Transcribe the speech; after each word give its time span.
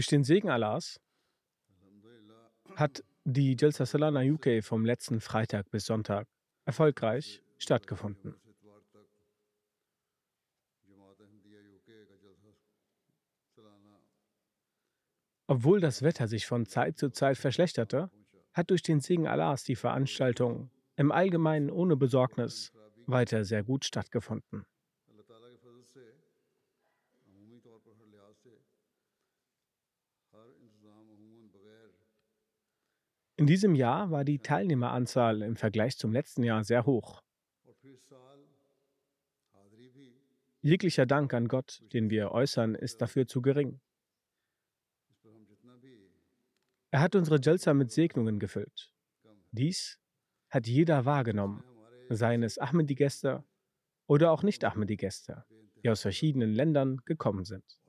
Durch 0.00 0.06
den 0.06 0.24
Segen 0.24 0.48
Allahs 0.48 0.98
hat 2.74 3.04
die 3.24 3.54
Jalsa 3.54 3.84
Salana 3.84 4.22
UK 4.22 4.64
vom 4.64 4.86
letzten 4.86 5.20
Freitag 5.20 5.70
bis 5.70 5.84
Sonntag 5.84 6.26
erfolgreich 6.64 7.42
stattgefunden. 7.58 8.34
Obwohl 15.46 15.80
das 15.80 16.00
Wetter 16.00 16.28
sich 16.28 16.46
von 16.46 16.64
Zeit 16.64 16.96
zu 16.96 17.10
Zeit 17.10 17.36
verschlechterte, 17.36 18.10
hat 18.54 18.70
durch 18.70 18.80
den 18.80 19.00
Segen 19.00 19.26
Allahs 19.26 19.64
die 19.64 19.76
Veranstaltung 19.76 20.70
im 20.96 21.12
Allgemeinen 21.12 21.70
ohne 21.70 21.98
Besorgnis 21.98 22.72
weiter 23.04 23.44
sehr 23.44 23.64
gut 23.64 23.84
stattgefunden. 23.84 24.64
In 33.40 33.46
diesem 33.46 33.74
Jahr 33.74 34.10
war 34.10 34.22
die 34.22 34.38
Teilnehmeranzahl 34.38 35.40
im 35.40 35.56
Vergleich 35.56 35.96
zum 35.96 36.12
letzten 36.12 36.42
Jahr 36.42 36.62
sehr 36.62 36.84
hoch. 36.84 37.22
Jeglicher 40.60 41.06
Dank 41.06 41.32
an 41.32 41.48
Gott, 41.48 41.82
den 41.94 42.10
wir 42.10 42.32
äußern, 42.32 42.74
ist 42.74 43.00
dafür 43.00 43.26
zu 43.26 43.40
gering. 43.40 43.80
Er 46.90 47.00
hat 47.00 47.14
unsere 47.14 47.40
Jalsa 47.40 47.72
mit 47.72 47.90
Segnungen 47.90 48.40
gefüllt. 48.40 48.92
Dies 49.52 49.98
hat 50.50 50.66
jeder 50.66 51.06
wahrgenommen, 51.06 51.64
seien 52.10 52.42
es 52.42 52.58
Ahmedi-Gäste 52.58 53.42
oder 54.06 54.32
auch 54.32 54.42
nicht 54.42 54.66
Ahmedi-Gäste, 54.66 55.46
die 55.82 55.88
aus 55.88 56.02
verschiedenen 56.02 56.52
Ländern 56.52 56.98
gekommen 57.06 57.46
sind. 57.46 57.80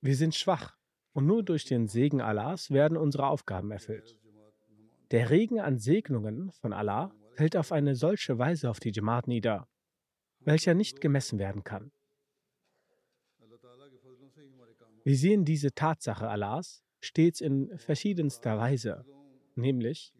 Wir 0.00 0.16
sind 0.16 0.34
schwach 0.34 0.76
und 1.16 1.24
nur 1.24 1.42
durch 1.42 1.64
den 1.64 1.88
Segen 1.88 2.20
Allahs 2.20 2.70
werden 2.70 2.98
unsere 2.98 3.28
Aufgaben 3.28 3.70
erfüllt. 3.70 4.20
Der 5.12 5.30
Regen 5.30 5.60
an 5.60 5.78
Segnungen 5.78 6.52
von 6.52 6.74
Allah 6.74 7.10
fällt 7.32 7.56
auf 7.56 7.72
eine 7.72 7.94
solche 7.94 8.36
Weise 8.38 8.68
auf 8.68 8.80
die 8.80 8.92
Jamaat 8.92 9.26
nieder, 9.26 9.66
welcher 10.40 10.74
nicht 10.74 11.00
gemessen 11.00 11.38
werden 11.38 11.64
kann. 11.64 11.90
Wir 15.04 15.16
sehen 15.16 15.46
diese 15.46 15.72
Tatsache 15.72 16.28
Allahs 16.28 16.84
stets 17.00 17.40
in 17.40 17.78
verschiedenster 17.78 18.58
Weise, 18.58 19.06
nämlich 19.54 20.12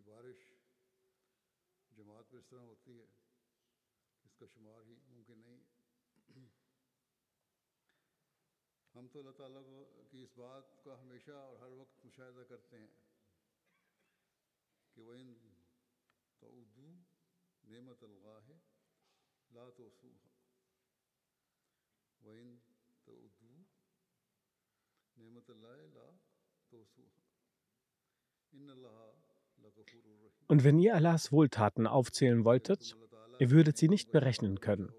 Und 30.48 30.64
wenn 30.64 30.78
ihr 30.78 30.94
Allahs 30.94 31.32
Wohltaten 31.32 31.86
aufzählen 31.86 32.44
wolltet, 32.44 32.96
ihr 33.38 33.50
würdet 33.50 33.76
sie 33.76 33.88
nicht 33.88 34.12
berechnen 34.12 34.60
können. 34.60 34.92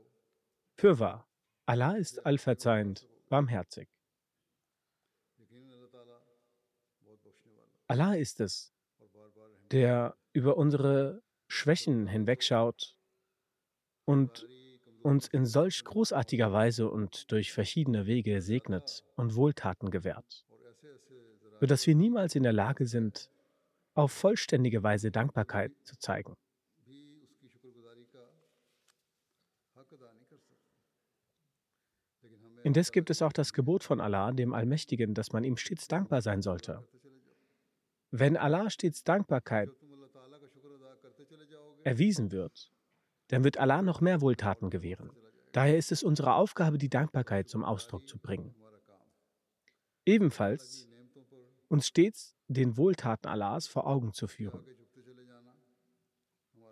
Fürwahr, 0.76 1.28
Allah 1.66 1.96
ist 1.96 2.26
allverzeihend, 2.26 3.08
barmherzig. 3.30 3.97
Allah 7.88 8.16
ist 8.16 8.42
es, 8.42 8.74
der 9.72 10.16
über 10.34 10.58
unsere 10.58 11.22
Schwächen 11.48 12.08
hinwegschaut 12.08 12.98
und 14.06 14.48
uns 15.04 15.28
in 15.28 15.46
solch 15.46 15.84
großartiger 15.86 16.52
Weise 16.52 16.90
und 16.90 17.32
durch 17.32 17.54
verschiedene 17.54 18.06
Wege 18.06 18.42
segnet 18.42 19.06
und 19.16 19.36
Wohltaten 19.36 19.90
gewährt, 19.90 20.46
sodass 21.62 21.88
wir 21.88 21.96
niemals 21.96 22.36
in 22.36 22.44
der 22.44 22.54
Lage 22.54 22.88
sind, 22.88 23.30
auf 23.94 24.12
vollständige 24.12 24.84
Weise 24.84 25.10
Dankbarkeit 25.12 25.72
zu 25.84 25.98
zeigen. 25.98 26.36
Indes 32.64 32.92
gibt 32.92 33.10
es 33.10 33.22
auch 33.22 33.32
das 33.32 33.54
Gebot 33.54 33.84
von 33.84 34.02
Allah, 34.02 34.34
dem 34.34 34.54
Allmächtigen, 34.54 35.14
dass 35.14 35.32
man 35.32 35.46
ihm 35.46 35.56
stets 35.56 35.88
dankbar 35.88 36.22
sein 36.22 36.42
sollte. 36.42 36.86
Wenn 38.20 38.36
Allah 38.36 38.72
stets 38.72 39.04
Dankbarkeit 39.04 39.70
erwiesen 41.84 42.32
wird, 42.32 42.72
dann 43.28 43.44
wird 43.44 43.60
Allah 43.60 43.84
noch 43.84 44.02
mehr 44.02 44.22
Wohltaten 44.22 44.72
gewähren. 44.72 45.12
Daher 45.52 45.78
ist 45.78 45.92
es 45.92 46.02
unsere 46.02 46.34
Aufgabe, 46.34 46.80
die 46.80 46.90
Dankbarkeit 46.90 47.48
zum 47.48 47.64
Ausdruck 47.64 48.08
zu 48.08 48.18
bringen. 48.18 48.56
Ebenfalls 50.04 50.88
uns 51.68 51.86
stets 51.86 52.36
den 52.48 52.76
Wohltaten 52.76 53.28
Allahs 53.28 53.68
vor 53.68 53.86
Augen 53.86 54.14
zu 54.14 54.28
führen. 54.28 54.66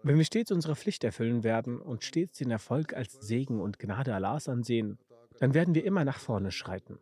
Wenn 0.02 0.18
wir 0.18 0.26
stets 0.26 0.52
unsere 0.52 0.76
Pflicht 0.76 1.04
erfüllen 1.04 1.44
werden 1.44 1.80
und 1.80 2.04
stets 2.04 2.40
den 2.40 2.50
Erfolg 2.50 2.96
als 2.96 3.14
Segen 3.14 3.62
und 3.62 3.78
Gnade 3.78 4.16
Allahs 4.16 4.50
ansehen, 4.50 4.98
dann 5.40 5.54
werden 5.54 5.76
wir 5.76 5.86
immer 5.86 6.06
nach 6.06 6.20
vorne 6.20 6.52
schreiten. 6.52 6.98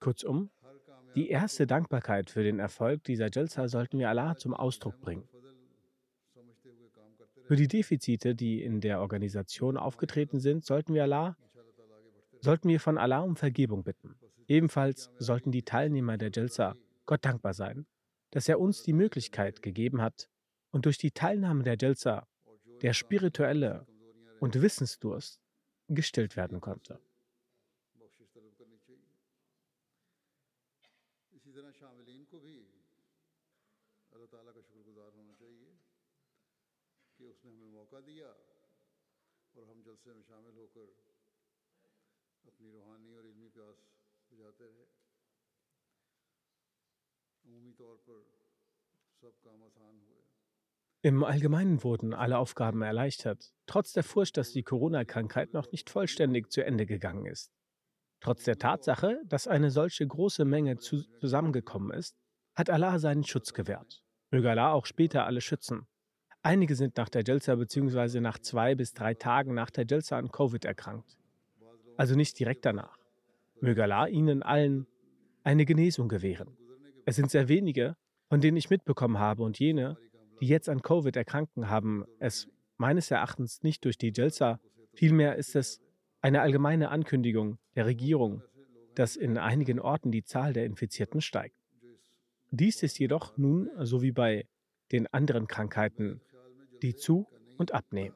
Kurzum, 0.00 0.50
die 1.14 1.28
erste 1.30 1.66
Dankbarkeit 1.66 2.30
für 2.30 2.42
den 2.42 2.58
Erfolg 2.58 3.04
dieser 3.04 3.30
Jalsa 3.30 3.68
sollten 3.68 3.98
wir 3.98 4.08
Allah 4.08 4.36
zum 4.36 4.54
Ausdruck 4.54 5.00
bringen. 5.00 5.28
Für 7.44 7.56
die 7.56 7.68
Defizite, 7.68 8.34
die 8.34 8.62
in 8.62 8.80
der 8.80 9.00
Organisation 9.00 9.76
aufgetreten 9.76 10.40
sind, 10.40 10.64
sollten 10.64 10.94
wir 10.94 11.02
Allah, 11.02 11.36
sollten 12.40 12.68
wir 12.68 12.80
von 12.80 12.98
Allah 12.98 13.20
um 13.20 13.36
Vergebung 13.36 13.84
bitten. 13.84 14.16
Ebenfalls 14.48 15.10
sollten 15.18 15.52
die 15.52 15.62
Teilnehmer 15.62 16.16
der 16.16 16.30
Jalsa 16.32 16.74
Gott 17.06 17.24
dankbar 17.24 17.54
sein, 17.54 17.86
dass 18.30 18.48
er 18.48 18.58
uns 18.60 18.82
die 18.82 18.92
Möglichkeit 18.92 19.62
gegeben 19.62 20.02
hat 20.02 20.28
und 20.70 20.86
durch 20.86 20.98
die 20.98 21.12
Teilnahme 21.12 21.62
der 21.62 21.76
Jalsa 21.78 22.26
der 22.82 22.92
spirituelle 22.92 23.86
und 24.40 24.60
Wissensdurst 24.60 25.40
gestillt 25.88 26.36
werden 26.36 26.60
konnte. 26.60 26.98
Im 51.02 51.22
Allgemeinen 51.22 51.84
wurden 51.84 52.14
alle 52.14 52.38
Aufgaben 52.38 52.82
erleichtert, 52.82 53.52
trotz 53.66 53.92
der 53.92 54.02
Furcht, 54.02 54.38
dass 54.38 54.50
die 54.50 54.62
Corona-Krankheit 54.62 55.52
noch 55.52 55.70
nicht 55.70 55.88
vollständig 55.88 56.50
zu 56.50 56.64
Ende 56.64 56.86
gegangen 56.86 57.26
ist. 57.26 57.52
Trotz 58.20 58.44
der 58.44 58.58
Tatsache, 58.58 59.20
dass 59.26 59.46
eine 59.46 59.70
solche 59.70 60.06
große 60.06 60.44
Menge 60.44 60.78
zu 60.78 61.02
zusammengekommen 61.20 61.92
ist, 61.92 62.16
hat 62.54 62.70
Allah 62.70 62.98
seinen 62.98 63.22
Schutz 63.22 63.52
gewährt. 63.52 64.02
Möge 64.30 64.50
Allah 64.50 64.72
auch 64.72 64.86
später 64.86 65.26
alle 65.26 65.42
schützen. 65.42 65.86
Einige 66.46 66.74
sind 66.74 66.98
nach 66.98 67.08
der 67.08 67.24
Jalsa 67.24 67.54
bzw. 67.54 68.20
nach 68.20 68.38
zwei 68.38 68.74
bis 68.74 68.92
drei 68.92 69.14
Tagen 69.14 69.54
nach 69.54 69.70
der 69.70 69.86
Jalsa 69.88 70.18
an 70.18 70.30
Covid 70.30 70.66
erkrankt. 70.66 71.16
Also 71.96 72.16
nicht 72.16 72.38
direkt 72.38 72.66
danach. 72.66 72.98
Möge 73.62 73.82
Allah 73.82 74.08
ihnen 74.08 74.42
allen 74.42 74.86
eine 75.42 75.64
Genesung 75.64 76.06
gewähren. 76.06 76.54
Es 77.06 77.16
sind 77.16 77.30
sehr 77.30 77.48
wenige, 77.48 77.96
von 78.28 78.42
denen 78.42 78.58
ich 78.58 78.68
mitbekommen 78.68 79.18
habe 79.18 79.42
und 79.42 79.58
jene, 79.58 79.96
die 80.38 80.46
jetzt 80.46 80.68
an 80.68 80.82
Covid 80.82 81.16
erkranken, 81.16 81.70
haben 81.70 82.04
es 82.18 82.46
meines 82.76 83.10
Erachtens 83.10 83.62
nicht 83.62 83.82
durch 83.86 83.96
die 83.96 84.12
Jalsa, 84.14 84.60
vielmehr 84.92 85.36
ist 85.36 85.56
es 85.56 85.80
eine 86.20 86.42
allgemeine 86.42 86.90
Ankündigung 86.90 87.56
der 87.74 87.86
Regierung, 87.86 88.42
dass 88.94 89.16
in 89.16 89.38
einigen 89.38 89.80
Orten 89.80 90.12
die 90.12 90.24
Zahl 90.24 90.52
der 90.52 90.66
Infizierten 90.66 91.22
steigt. 91.22 91.56
Dies 92.50 92.82
ist 92.82 92.98
jedoch 92.98 93.34
nun, 93.38 93.70
so 93.78 94.02
wie 94.02 94.12
bei 94.12 94.46
den 94.92 95.06
anderen 95.06 95.46
Krankheiten, 95.46 96.20
die 96.84 96.94
zu 96.94 97.26
und 97.56 97.72
abnehmen. 97.72 98.14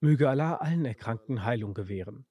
Möge 0.00 0.28
Allah 0.30 0.56
allen 0.56 0.84
Erkrankten 0.86 1.44
Heilung 1.44 1.74
gewähren. 1.74 2.24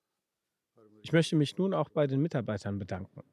Ich 1.03 1.13
möchte 1.13 1.35
mich 1.35 1.57
nun 1.57 1.75
auch 1.75 1.89
bei 1.89 2.07
den 2.07 2.21
Mitarbeitern 2.21 2.79
bedanken. 2.79 3.23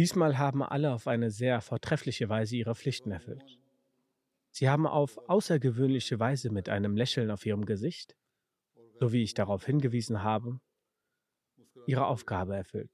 Diesmal 0.00 0.38
haben 0.38 0.62
alle 0.62 0.94
auf 0.94 1.06
eine 1.06 1.30
sehr 1.30 1.60
vortreffliche 1.60 2.30
Weise 2.30 2.56
ihre 2.56 2.74
Pflichten 2.74 3.10
erfüllt. 3.10 3.58
Sie 4.50 4.66
haben 4.66 4.86
auf 4.86 5.18
außergewöhnliche 5.28 6.18
Weise 6.18 6.48
mit 6.48 6.70
einem 6.70 6.96
Lächeln 6.96 7.30
auf 7.30 7.44
ihrem 7.44 7.66
Gesicht, 7.66 8.16
so 8.98 9.12
wie 9.12 9.22
ich 9.22 9.34
darauf 9.34 9.66
hingewiesen 9.66 10.22
habe, 10.22 10.58
ihre 11.86 12.06
Aufgabe 12.06 12.56
erfüllt. 12.56 12.90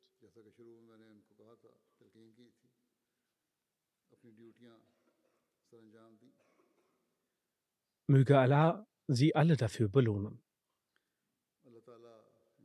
Möge 8.08 8.36
Allah 8.36 8.84
sie 9.06 9.32
alle 9.36 9.56
dafür 9.56 9.88
belohnen. 9.88 10.42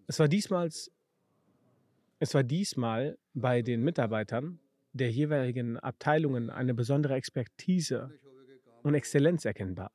Es 0.08 0.18
war 0.18 0.28
diesmals 0.28 0.92
es 2.24 2.36
war 2.36 2.44
diesmal 2.44 3.18
bei 3.34 3.64
den 3.64 3.82
Mitarbeitern 3.82 4.60
der 4.94 5.10
jeweiligen 5.10 5.80
Abteilungen 5.80 6.52
eine 6.52 6.76
besondere 6.76 7.16
Expertise 7.16 8.12
und 8.84 8.94
Exzellenz 8.94 9.44
erkennbar, 9.44 9.92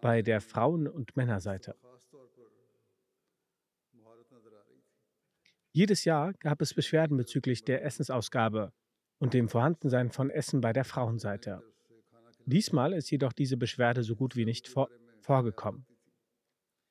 bei 0.00 0.20
der 0.20 0.40
Frauen- 0.40 0.88
und 0.88 1.16
Männerseite. 1.16 1.76
Jedes 5.70 6.04
Jahr 6.04 6.32
gab 6.40 6.60
es 6.60 6.74
Beschwerden 6.74 7.16
bezüglich 7.16 7.64
der 7.64 7.84
Essensausgabe 7.84 8.72
und 9.20 9.32
dem 9.32 9.48
Vorhandensein 9.48 10.10
von 10.10 10.30
Essen 10.30 10.60
bei 10.60 10.72
der 10.72 10.84
Frauenseite. 10.84 11.62
Diesmal 12.46 12.92
ist 12.94 13.12
jedoch 13.12 13.32
diese 13.32 13.56
Beschwerde 13.56 14.02
so 14.02 14.16
gut 14.16 14.34
wie 14.34 14.44
nicht 14.44 14.66
vor 14.66 14.88
vorgekommen. 15.20 15.86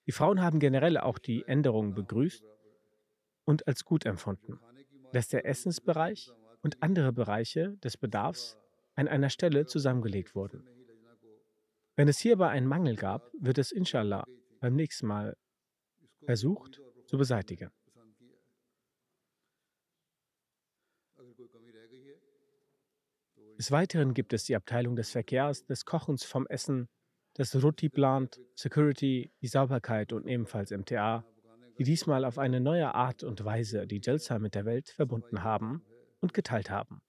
Die 0.05 0.13
Frauen 0.13 0.41
haben 0.41 0.59
generell 0.59 0.97
auch 0.97 1.19
die 1.19 1.43
Änderungen 1.47 1.93
begrüßt 1.93 2.45
und 3.47 3.65
als 3.65 3.85
gut 3.85 4.05
empfunden, 4.05 4.59
dass 5.13 5.29
der 5.29 5.45
Essensbereich 5.45 6.31
und 6.61 6.83
andere 6.83 7.13
Bereiche 7.13 7.77
des 7.77 7.97
Bedarfs 7.97 8.57
an 8.95 9.07
einer 9.07 9.29
Stelle 9.29 9.65
zusammengelegt 9.65 10.35
wurden. 10.35 10.67
Wenn 11.95 12.09
es 12.09 12.19
hierbei 12.19 12.49
einen 12.49 12.67
Mangel 12.67 12.95
gab, 12.95 13.31
wird 13.39 13.57
es 13.57 13.71
inshallah 13.71 14.25
beim 14.59 14.75
nächsten 14.75 15.07
Mal 15.07 15.37
versucht 16.25 16.81
zu 17.05 17.17
beseitigen. 17.17 17.71
Des 23.57 23.71
Weiteren 23.71 24.13
gibt 24.13 24.33
es 24.33 24.43
die 24.43 24.55
Abteilung 24.55 24.95
des 24.95 25.09
Verkehrs, 25.09 25.65
des 25.65 25.85
Kochens 25.85 26.23
vom 26.23 26.45
Essen, 26.47 26.89
des 27.37 27.55
Roti-Plant, 27.63 28.39
Security, 28.55 29.31
die 29.41 29.47
Sauberkeit 29.47 30.11
und 30.11 30.27
ebenfalls 30.27 30.69
MTA, 30.71 31.25
die 31.77 31.83
diesmal 31.83 32.25
auf 32.25 32.37
eine 32.37 32.59
neue 32.59 32.93
Art 32.93 33.23
und 33.23 33.43
Weise 33.45 33.87
die 33.87 34.01
Jalsa 34.03 34.39
mit 34.39 34.55
der 34.55 34.65
Welt 34.65 34.89
verbunden 34.89 35.43
haben 35.43 35.83
und 36.19 36.33
geteilt 36.33 36.69
haben. 36.69 37.01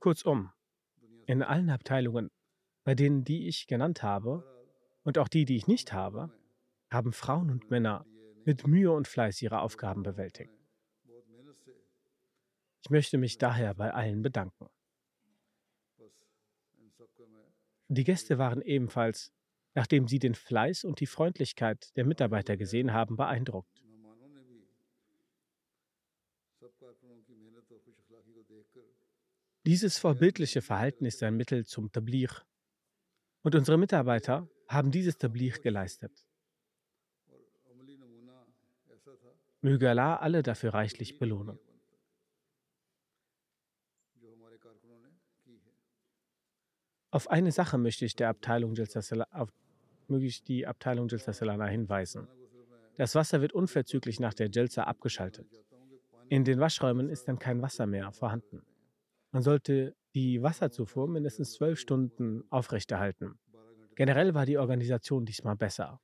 Kurzum, 0.00 0.50
in 1.26 1.42
allen 1.42 1.70
Abteilungen, 1.70 2.30
bei 2.84 2.94
denen 2.94 3.24
die 3.24 3.48
ich 3.48 3.66
genannt 3.66 4.02
habe 4.02 4.44
und 5.02 5.16
auch 5.16 5.28
die, 5.28 5.46
die 5.46 5.56
ich 5.56 5.66
nicht 5.66 5.94
habe, 5.94 6.30
haben 6.90 7.12
Frauen 7.14 7.50
und 7.50 7.70
Männer 7.70 8.04
mit 8.44 8.66
Mühe 8.66 8.92
und 8.92 9.08
Fleiß 9.08 9.40
ihre 9.40 9.60
Aufgaben 9.60 10.02
bewältigt. 10.02 10.52
Ich 12.82 12.90
möchte 12.90 13.16
mich 13.16 13.38
daher 13.38 13.74
bei 13.74 13.94
allen 13.94 14.20
bedanken. 14.20 14.68
Die 17.88 18.04
Gäste 18.04 18.38
waren 18.38 18.62
ebenfalls, 18.62 19.32
nachdem 19.74 20.08
sie 20.08 20.18
den 20.18 20.34
Fleiß 20.34 20.84
und 20.84 21.00
die 21.00 21.06
Freundlichkeit 21.06 21.94
der 21.96 22.04
Mitarbeiter 22.04 22.56
gesehen 22.56 22.92
haben, 22.92 23.16
beeindruckt. 23.16 23.82
Dieses 29.66 29.98
vorbildliche 29.98 30.60
Verhalten 30.60 31.06
ist 31.06 31.22
ein 31.22 31.36
Mittel 31.36 31.64
zum 31.64 31.90
Tablir. 31.90 32.30
Und 33.42 33.54
unsere 33.54 33.78
Mitarbeiter 33.78 34.48
haben 34.68 34.90
dieses 34.90 35.16
Tablir 35.16 35.52
geleistet. 35.52 36.26
Möge 39.62 39.88
Allah 39.88 40.16
alle 40.16 40.42
dafür 40.42 40.74
reichlich 40.74 41.18
belohnen. 41.18 41.58
Auf 47.14 47.30
eine 47.30 47.52
Sache 47.52 47.78
möchte 47.78 48.04
ich 48.04 48.16
der 48.16 48.28
Abteilung 48.28 48.74
auf 49.30 49.48
möglichst 50.08 50.48
die 50.48 50.66
Abteilung 50.66 51.06
Jalsasalana 51.06 51.66
hinweisen. 51.66 52.26
Das 52.96 53.14
Wasser 53.14 53.40
wird 53.40 53.52
unverzüglich 53.52 54.18
nach 54.18 54.34
der 54.34 54.50
Jelsa 54.50 54.82
abgeschaltet. 54.82 55.46
In 56.28 56.42
den 56.42 56.58
Waschräumen 56.58 57.08
ist 57.08 57.28
dann 57.28 57.38
kein 57.38 57.62
Wasser 57.62 57.86
mehr 57.86 58.10
vorhanden. 58.10 58.66
Man 59.30 59.44
sollte 59.44 59.94
die 60.16 60.42
Wasserzufuhr 60.42 61.06
mindestens 61.06 61.52
zwölf 61.52 61.78
Stunden 61.78 62.42
aufrechterhalten. 62.50 63.38
Generell 63.94 64.34
war 64.34 64.44
die 64.44 64.58
Organisation 64.58 65.24
diesmal 65.24 65.54
besser. 65.54 66.00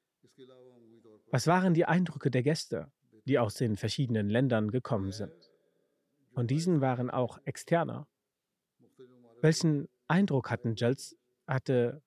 Was 1.32 1.48
waren 1.48 1.74
die 1.74 1.86
Eindrücke 1.86 2.30
der 2.30 2.44
Gäste, 2.44 2.86
die 3.24 3.40
aus 3.40 3.54
den 3.54 3.76
verschiedenen 3.76 4.30
Ländern 4.30 4.70
gekommen 4.70 5.10
sind? 5.10 5.50
Von 6.34 6.46
diesen 6.46 6.80
waren 6.80 7.10
auch 7.10 7.40
Externer. 7.46 8.06
Welchen 9.40 9.88
Eindruck 10.10 10.50
hatten, 10.50 10.74
Jals, 10.76 11.16
hatte 11.46 12.02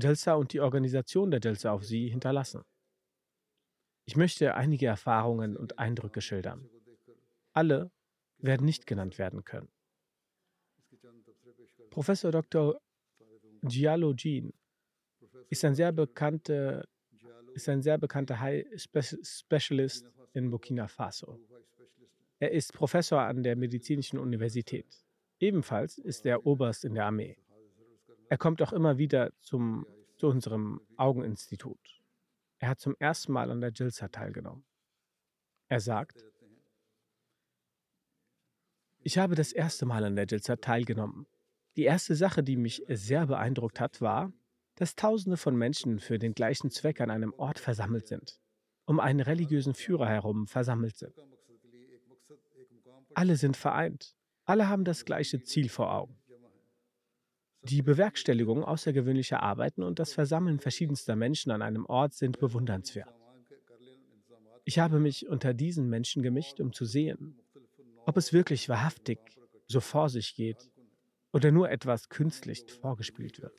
Jalsa 0.00 0.34
und 0.34 0.52
die 0.52 0.60
Organisation 0.60 1.30
der 1.32 1.40
Jalsa 1.40 1.72
auf 1.72 1.84
sie 1.84 2.08
hinterlassen. 2.08 2.62
Ich 4.04 4.16
möchte 4.16 4.54
einige 4.54 4.86
Erfahrungen 4.86 5.56
und 5.56 5.78
Eindrücke 5.78 6.20
schildern. 6.20 6.70
Alle 7.52 7.90
werden 8.38 8.64
nicht 8.64 8.86
genannt 8.86 9.18
werden 9.18 9.44
können. 9.44 9.68
Professor 11.90 12.30
Dr. 12.30 12.80
Giallo 13.62 14.14
Jean 14.14 14.52
ist 15.50 15.64
ein 15.64 15.74
sehr 15.74 15.92
bekannter 15.92 16.86
ist 17.54 17.68
ein 17.68 17.82
sehr 17.82 17.98
bekannter 17.98 18.38
High 18.38 18.64
Specialist 18.76 20.08
in 20.32 20.50
Burkina 20.50 20.86
Faso. 20.86 21.40
Er 22.38 22.52
ist 22.52 22.72
Professor 22.72 23.22
an 23.22 23.42
der 23.42 23.56
Medizinischen 23.56 24.20
Universität. 24.20 25.07
Ebenfalls 25.40 25.98
ist 25.98 26.26
er 26.26 26.46
Oberst 26.46 26.84
in 26.84 26.94
der 26.94 27.06
Armee. 27.06 27.36
Er 28.28 28.38
kommt 28.38 28.60
auch 28.60 28.72
immer 28.72 28.98
wieder 28.98 29.32
zum, 29.40 29.86
zu 30.16 30.26
unserem 30.26 30.80
Augeninstitut. 30.96 31.78
er 32.58 32.70
hat 32.70 32.80
zum 32.80 32.96
ersten 32.98 33.32
Mal 33.32 33.50
an 33.50 33.60
der 33.60 33.70
Jilsa 33.70 34.08
teilgenommen. 34.08 34.64
Er 35.68 35.80
sagt, 35.80 36.24
ich 39.00 39.16
habe 39.16 39.36
das 39.36 39.52
erste 39.52 39.86
Mal 39.86 40.04
an 40.04 40.16
der 40.16 40.26
Jilsa 40.26 40.56
teilgenommen. 40.56 41.26
Die 41.76 41.84
erste 41.84 42.16
Sache, 42.16 42.42
die 42.42 42.56
mich 42.56 42.82
sehr 42.88 43.26
beeindruckt 43.26 43.78
hat, 43.78 44.00
war, 44.00 44.32
dass 44.74 44.96
Tausende 44.96 45.36
von 45.36 45.56
Menschen 45.56 46.00
für 46.00 46.18
den 46.18 46.34
gleichen 46.34 46.70
Zweck 46.70 47.00
an 47.00 47.10
einem 47.10 47.32
Ort 47.34 47.60
versammelt 47.60 48.08
sind, 48.08 48.40
um 48.86 48.98
einen 48.98 49.20
religiösen 49.20 49.74
Führer 49.74 50.08
herum 50.08 50.48
versammelt 50.48 50.96
sind. 50.96 51.14
Alle 53.14 53.36
sind 53.36 53.56
vereint, 53.56 54.17
alle 54.48 54.68
haben 54.68 54.84
das 54.84 55.04
gleiche 55.04 55.42
Ziel 55.42 55.68
vor 55.68 55.92
Augen. 55.92 56.16
Die 57.62 57.82
Bewerkstelligung 57.82 58.64
außergewöhnlicher 58.64 59.42
Arbeiten 59.42 59.82
und 59.82 59.98
das 59.98 60.14
Versammeln 60.14 60.58
verschiedenster 60.58 61.16
Menschen 61.16 61.52
an 61.52 61.60
einem 61.60 61.84
Ort 61.84 62.14
sind 62.14 62.38
bewundernswert. 62.38 63.14
Ich 64.64 64.78
habe 64.78 65.00
mich 65.00 65.28
unter 65.28 65.52
diesen 65.52 65.88
Menschen 65.90 66.22
gemischt, 66.22 66.60
um 66.60 66.72
zu 66.72 66.86
sehen, 66.86 67.38
ob 68.06 68.16
es 68.16 68.32
wirklich 68.32 68.68
wahrhaftig 68.70 69.18
so 69.66 69.80
vor 69.80 70.08
sich 70.08 70.34
geht 70.34 70.70
oder 71.32 71.50
nur 71.50 71.70
etwas 71.70 72.08
künstlich 72.08 72.64
vorgespielt 72.80 73.42
wird. 73.42 73.52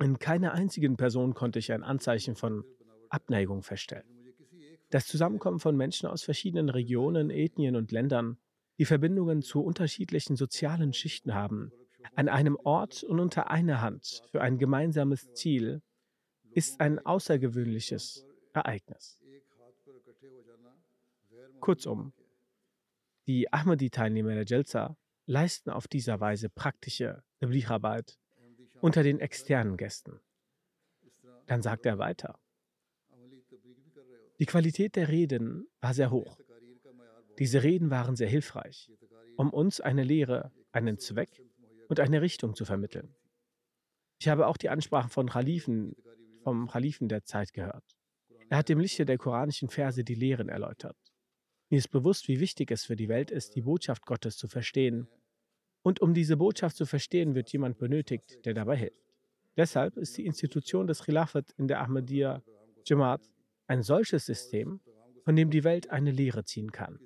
In 0.00 0.18
keiner 0.18 0.52
einzigen 0.52 0.96
Person 0.96 1.34
konnte 1.34 1.58
ich 1.58 1.70
ein 1.70 1.82
Anzeichen 1.82 2.34
von 2.34 2.64
Abneigung 3.10 3.62
feststellen. 3.62 4.23
Das 4.94 5.08
Zusammenkommen 5.08 5.58
von 5.58 5.76
Menschen 5.76 6.08
aus 6.08 6.22
verschiedenen 6.22 6.68
Regionen, 6.68 7.28
Ethnien 7.28 7.74
und 7.74 7.90
Ländern, 7.90 8.38
die 8.78 8.84
Verbindungen 8.84 9.42
zu 9.42 9.60
unterschiedlichen 9.60 10.36
sozialen 10.36 10.92
Schichten 10.92 11.34
haben, 11.34 11.72
an 12.14 12.28
einem 12.28 12.56
Ort 12.62 13.02
und 13.02 13.18
unter 13.18 13.50
einer 13.50 13.80
Hand 13.80 14.22
für 14.30 14.40
ein 14.40 14.56
gemeinsames 14.56 15.32
Ziel, 15.32 15.82
ist 16.52 16.80
ein 16.80 17.04
außergewöhnliches 17.04 18.24
Ereignis. 18.52 19.20
Kurzum, 21.58 22.12
die 23.26 23.52
Ahmadi-Teilnehmer 23.52 24.34
der 24.36 24.44
Jelza 24.44 24.96
leisten 25.26 25.70
auf 25.70 25.88
dieser 25.88 26.20
Weise 26.20 26.48
praktische 26.48 27.24
Tabligh-Arbeit 27.40 28.16
unter 28.80 29.02
den 29.02 29.18
externen 29.18 29.76
Gästen. 29.76 30.20
Dann 31.46 31.62
sagt 31.62 31.84
er 31.84 31.98
weiter. 31.98 32.38
Die 34.38 34.46
Qualität 34.46 34.96
der 34.96 35.08
Reden 35.08 35.66
war 35.80 35.94
sehr 35.94 36.10
hoch. 36.10 36.38
Diese 37.38 37.62
Reden 37.62 37.90
waren 37.90 38.16
sehr 38.16 38.28
hilfreich, 38.28 38.90
um 39.36 39.50
uns 39.50 39.80
eine 39.80 40.04
Lehre, 40.04 40.52
einen 40.72 40.98
Zweck 40.98 41.42
und 41.88 42.00
eine 42.00 42.20
Richtung 42.20 42.54
zu 42.54 42.64
vermitteln. 42.64 43.14
Ich 44.18 44.28
habe 44.28 44.46
auch 44.46 44.56
die 44.56 44.68
Ansprachen 44.68 45.10
von 45.10 45.28
Khalifen, 45.28 45.96
vom 46.42 46.68
Khalifen 46.68 47.08
der 47.08 47.24
Zeit 47.24 47.52
gehört. 47.52 47.84
Er 48.48 48.58
hat 48.58 48.70
im 48.70 48.80
Lichte 48.80 49.04
der 49.04 49.18
koranischen 49.18 49.68
Verse 49.68 50.02
die 50.04 50.14
Lehren 50.14 50.48
erläutert. 50.48 50.96
Mir 51.70 51.78
ist 51.78 51.88
bewusst, 51.88 52.28
wie 52.28 52.40
wichtig 52.40 52.70
es 52.70 52.84
für 52.84 52.96
die 52.96 53.08
Welt 53.08 53.30
ist, 53.30 53.56
die 53.56 53.62
Botschaft 53.62 54.06
Gottes 54.06 54.36
zu 54.36 54.48
verstehen 54.48 55.08
und 55.82 56.00
um 56.00 56.14
diese 56.14 56.36
Botschaft 56.38 56.76
zu 56.76 56.86
verstehen, 56.86 57.34
wird 57.34 57.52
jemand 57.52 57.78
benötigt, 57.78 58.44
der 58.46 58.54
dabei 58.54 58.76
hilft. 58.76 59.04
Deshalb 59.56 59.96
ist 59.96 60.16
die 60.16 60.24
Institution 60.24 60.86
des 60.86 61.04
Khilafat 61.04 61.52
in 61.58 61.68
der 61.68 61.80
Ahmadiyya 61.80 62.42
Jamaat 62.86 63.30
ein 63.66 63.82
solches 63.82 64.26
System, 64.26 64.80
von 65.24 65.36
dem 65.36 65.50
die 65.50 65.64
Welt 65.64 65.90
eine 65.90 66.10
Lehre 66.10 66.44
ziehen 66.44 66.72
kann. 66.72 66.98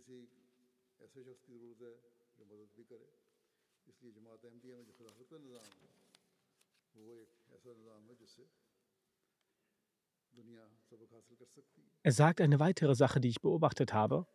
Er 12.02 12.12
sagt 12.12 12.40
eine 12.40 12.58
weitere 12.58 12.94
Sache, 12.94 13.20
die 13.20 13.28
ich 13.28 13.40
beobachtet 13.40 13.92
habe, 13.92 14.26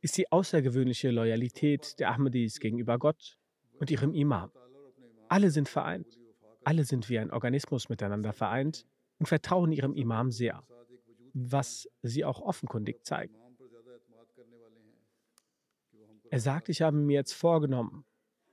ist 0.00 0.16
die 0.16 0.30
außergewöhnliche 0.32 1.10
Loyalität 1.10 1.98
der 1.98 2.10
Ahmadis 2.10 2.60
gegenüber 2.60 2.98
Gott 2.98 3.38
und 3.78 3.90
ihrem 3.90 4.12
Imam. 4.12 4.50
Alle 5.28 5.50
sind 5.50 5.68
vereint. 5.68 6.18
Alle 6.64 6.84
sind 6.84 7.08
wie 7.08 7.18
ein 7.18 7.30
Organismus 7.30 7.88
miteinander 7.88 8.32
vereint 8.32 8.86
und 9.18 9.26
vertrauen 9.26 9.70
ihrem 9.72 9.94
Imam 9.94 10.30
sehr, 10.30 10.62
was 11.34 11.88
sie 12.02 12.24
auch 12.24 12.40
offenkundig 12.40 13.04
zeigen. 13.04 13.34
Er 16.30 16.40
sagt, 16.40 16.68
ich 16.68 16.82
habe 16.82 16.96
mir 16.96 17.14
jetzt 17.14 17.34
vorgenommen, 17.34 18.04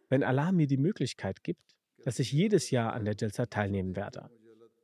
wenn 0.10 0.24
Allah 0.24 0.52
mir 0.52 0.68
die 0.68 0.78
Möglichkeit 0.78 1.44
gibt, 1.44 1.76
dass 2.04 2.20
ich 2.20 2.32
jedes 2.32 2.72
Jahr 2.72 2.94
an 2.94 3.06
der 3.06 3.16
Jalsa 3.18 3.46
teilnehmen 3.46 3.96
werde. 3.96 4.30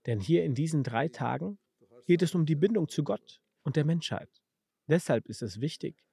Denn 0.05 0.19
hier 0.19 0.45
in 0.45 0.55
diesen 0.55 0.83
drei 0.83 1.09
Tagen 1.09 1.57
geht 2.05 2.21
es 2.21 2.33
um 2.33 2.45
die 2.45 2.55
Bindung 2.55 2.87
zu 2.87 3.03
Gott 3.03 3.41
und 3.63 3.75
der 3.75 3.83
Menschheit. 3.83 4.29
Deshalb 4.87 5.27
ist 5.27 5.41
es 5.41 5.59
wichtig, 5.59 6.03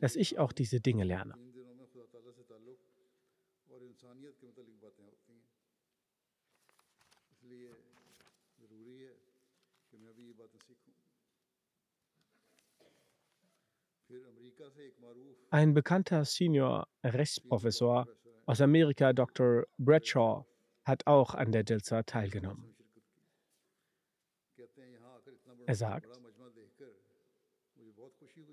dass 0.00 0.16
ich 0.16 0.38
auch 0.38 0.52
diese 0.52 0.80
Dinge 0.80 1.04
lerne. 1.04 1.34
Ein 15.50 15.74
bekannter 15.74 16.24
Senior-Rechtsprofessor 16.24 18.06
aus 18.46 18.60
Amerika, 18.60 19.12
Dr. 19.12 19.64
Bradshaw, 19.78 20.44
hat 20.84 21.06
auch 21.06 21.34
an 21.34 21.52
der 21.52 21.64
Jalsa 21.66 22.02
teilgenommen. 22.02 22.76
Er 25.66 25.74
sagt, 25.74 26.08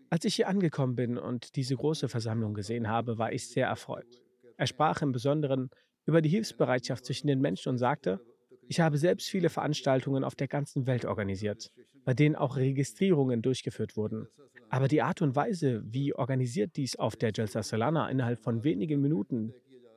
als 0.10 0.26
ich 0.26 0.36
hier 0.36 0.48
angekommen 0.48 0.96
bin 0.96 1.18
und 1.18 1.56
diese 1.56 1.76
große 1.76 2.08
Versammlung 2.08 2.54
gesehen 2.54 2.88
habe, 2.88 3.18
war 3.18 3.32
ich 3.32 3.48
sehr 3.48 3.68
erfreut. 3.68 4.22
Er 4.58 4.68
sprach 4.68 5.02
im 5.02 5.12
Besonderen 5.12 5.70
über 6.06 6.22
die 6.22 6.30
Hilfsbereitschaft 6.30 7.06
zwischen 7.06 7.28
den 7.28 7.40
Menschen 7.40 7.70
und 7.70 7.78
sagte, 7.78 8.20
ich 8.68 8.80
habe 8.80 8.98
selbst 8.98 9.30
viele 9.30 9.50
Veranstaltungen 9.50 10.24
auf 10.24 10.36
der 10.36 10.48
ganzen 10.48 10.88
Welt 10.88 11.06
organisiert, 11.06 11.72
bei 12.06 12.14
denen 12.14 12.36
auch 12.36 12.58
Registrierungen 12.58 13.42
durchgeführt 13.42 13.96
wurden. 13.96 14.28
Aber 14.70 14.88
die 14.88 15.02
Art 15.02 15.22
und 15.22 15.36
Weise, 15.36 15.84
wie 15.86 16.14
organisiert 16.14 16.76
dies 16.76 16.96
auf 16.96 17.16
der 17.16 17.32
Jalsa 17.34 17.64
Salana 17.64 18.10
innerhalb 18.10 18.40
von 18.40 18.64
wenigen 18.64 19.02
Minuten 19.02 19.54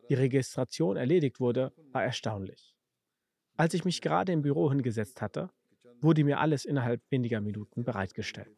die 0.09 0.15
Registration 0.15 0.97
erledigt 0.97 1.41
wurde, 1.41 1.73
war 1.93 2.05
erstaunlich. 2.05 2.75
Als 3.57 3.75
ich 3.75 3.85
mich 3.85 4.03
gerade 4.03 4.33
im 4.33 4.43
Büro 4.43 4.71
hingesetzt 4.71 5.23
hatte, 5.23 5.51
wurde 6.01 6.25
mir 6.25 6.41
alles 6.41 6.65
innerhalb 6.65 7.01
weniger 7.11 7.41
Minuten 7.41 7.85
bereitgestellt. 7.85 8.55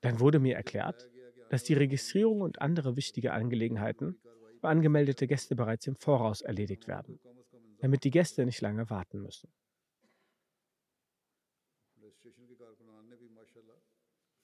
Dann 0.00 0.18
wurde 0.18 0.38
mir 0.38 0.56
erklärt, 0.56 1.10
dass 1.50 1.64
die 1.64 1.74
Registrierung 1.74 2.40
und 2.40 2.60
andere 2.60 2.96
wichtige 2.96 3.32
Angelegenheiten 3.32 4.16
für 4.60 4.68
angemeldete 4.68 5.26
Gäste 5.26 5.54
bereits 5.54 5.86
im 5.86 5.96
Voraus 5.96 6.40
erledigt 6.40 6.88
werden 6.88 7.20
damit 7.78 8.04
die 8.04 8.10
Gäste 8.10 8.44
nicht 8.44 8.60
lange 8.60 8.90
warten 8.90 9.22
müssen. 9.22 9.50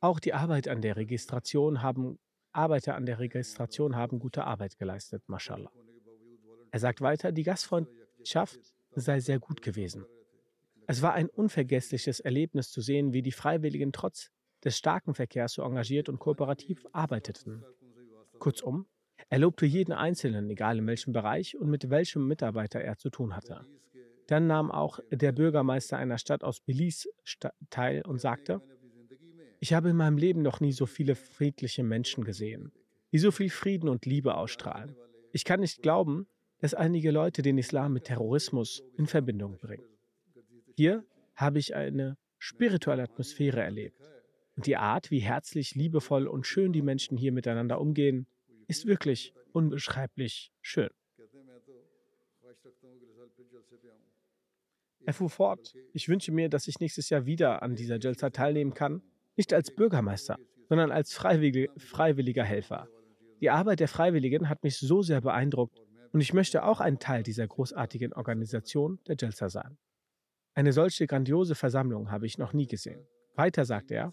Auch 0.05 0.21
die 0.21 0.35
Arbeit 0.35 0.69
an 0.69 0.83
der 0.83 0.97
Registration 0.97 1.81
haben 1.81 2.19
Arbeiter 2.53 2.95
an 2.95 3.07
der 3.07 3.21
Registration 3.21 3.97
haben 3.97 4.19
gute 4.19 4.45
Arbeit 4.45 4.77
geleistet, 4.77 5.23
mashallah. 5.29 5.73
Er 6.71 6.79
sagt 6.79 7.01
weiter, 7.01 7.33
die 7.33 7.43
Gastfreundschaft 7.43 8.61
sei 8.91 9.21
sehr 9.21 9.39
gut 9.39 9.63
gewesen. 9.63 10.05
Es 10.87 11.01
war 11.01 11.15
ein 11.15 11.31
unvergessliches 11.31 12.21
Erlebnis 12.21 12.71
zu 12.71 12.83
sehen, 12.83 13.15
wie 13.15 13.23
die 13.23 13.33
Freiwilligen 13.33 13.93
trotz 13.93 14.31
des 14.63 14.77
starken 14.77 15.15
Verkehrs 15.15 15.55
so 15.55 15.63
engagiert 15.63 16.11
und 16.11 16.19
kooperativ 16.19 16.85
arbeiteten. 16.93 17.65
Kurzum, 18.39 18.85
er 19.31 19.39
lobte 19.39 19.65
jeden 19.65 19.93
Einzelnen, 19.93 20.51
egal 20.51 20.77
in 20.77 20.87
welchem 20.87 21.15
Bereich 21.15 21.57
und 21.57 21.71
mit 21.71 21.89
welchem 21.89 22.29
Mitarbeiter 22.29 22.79
er 22.79 22.99
zu 22.99 23.09
tun 23.09 23.35
hatte. 23.35 23.65
Dann 24.27 24.49
nahm 24.49 24.71
auch 24.71 25.01
der 25.11 25.33
Bürgermeister 25.33 25.97
einer 25.97 26.19
Stadt 26.19 26.45
aus 26.45 26.61
Belize 26.61 27.09
teil 27.71 28.03
und 28.03 28.21
sagte, 28.21 28.61
ich 29.65 29.73
habe 29.73 29.89
in 29.89 29.97
meinem 29.97 30.19
Leben 30.19 30.43
noch 30.43 30.61
nie 30.61 30.73
so 30.73 30.85
viele 30.85 31.15
friedliche 31.15 31.85
Menschen 31.85 32.23
gesehen, 32.23 32.71
die 33.13 33.19
so 33.19 33.31
viel 33.31 33.49
Frieden 33.49 33.89
und 33.89 34.05
Liebe 34.05 34.35
ausstrahlen. 34.35 34.95
Ich 35.33 35.47
kann 35.47 35.61
nicht 35.61 35.81
glauben, 35.81 36.27
dass 36.59 36.75
einige 36.75 37.11
Leute 37.11 37.41
den 37.41 37.57
Islam 37.57 37.95
mit 37.95 38.05
Terrorismus 38.05 38.83
in 38.99 39.07
Verbindung 39.07 39.57
bringen. 39.57 39.87
Hier 40.77 41.03
habe 41.35 41.59
ich 41.61 41.75
eine 41.75 42.19
spirituelle 42.37 43.05
Atmosphäre 43.05 43.63
erlebt. 43.63 43.97
Und 44.55 44.67
die 44.67 44.77
Art, 44.77 45.11
wie 45.11 45.21
herzlich, 45.21 45.75
liebevoll 45.75 46.27
und 46.27 46.47
schön 46.47 46.75
die 46.75 46.83
Menschen 46.83 47.17
hier 47.17 47.33
miteinander 47.33 47.81
umgehen, 47.81 48.27
ist 48.69 48.85
wirklich 48.85 49.33
unbeschreiblich 49.55 50.53
schön. 50.61 50.91
Er 55.07 55.15
fuhr 55.15 55.31
fort, 55.31 55.75
ich 55.95 56.07
wünsche 56.11 56.33
mir, 56.33 56.51
dass 56.51 56.69
ich 56.69 56.81
nächstes 56.81 57.09
Jahr 57.09 57.25
wieder 57.25 57.63
an 57.63 57.77
dieser 57.77 57.99
Jalsa 57.99 58.29
teilnehmen 58.29 58.75
kann, 58.75 59.03
nicht 59.37 59.53
als 59.53 59.75
Bürgermeister, 59.75 60.39
sondern 60.69 60.91
als 60.91 61.13
freiwillige, 61.13 61.71
freiwilliger 61.77 62.45
Helfer. 62.45 62.89
Die 63.41 63.51
Arbeit 63.51 63.81
der 63.81 63.89
Freiwilligen 63.89 64.49
hat 64.49 64.63
mich 64.63 64.79
so 64.79 65.03
sehr 65.03 65.21
beeindruckt 65.21 65.81
und 66.13 66.21
ich 66.21 66.33
möchte 66.33 66.63
auch 66.65 66.81
ein 66.81 66.99
Teil 66.99 67.23
dieser 67.23 67.47
großartigen 67.47 68.13
Organisation 68.13 69.01
der 69.07 69.17
Jalsa 69.19 69.49
sein. 69.49 69.77
Eine 70.55 70.73
solche 70.73 71.07
grandiose 71.07 71.55
Versammlung 71.55 72.11
habe 72.11 72.27
ich 72.27 72.39
noch 72.39 72.53
nie 72.53 72.67
gesehen. 72.67 73.05
Weiter 73.35 73.65
sagt 73.65 73.91
er, 73.91 74.13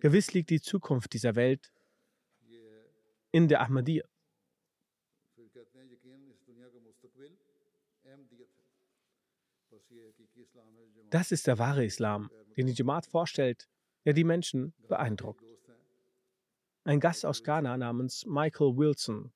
gewiss 0.00 0.32
liegt 0.32 0.50
die 0.50 0.60
Zukunft 0.60 1.12
dieser 1.12 1.34
Welt 1.34 1.72
in 3.32 3.48
der 3.48 3.60
Ahmadiyya. 3.62 4.04
Das 11.10 11.32
ist 11.32 11.46
der 11.46 11.58
wahre 11.58 11.84
Islam, 11.84 12.30
den 12.56 12.66
die 12.66 12.72
Jamaat 12.72 13.06
vorstellt, 13.06 13.68
der 14.04 14.12
die 14.12 14.24
Menschen 14.24 14.74
beeindruckt. 14.88 15.44
Ein 16.84 17.00
Gast 17.00 17.24
aus 17.24 17.44
Ghana 17.44 17.76
namens 17.76 18.26
Michael 18.26 18.76
Wilson 18.76 19.32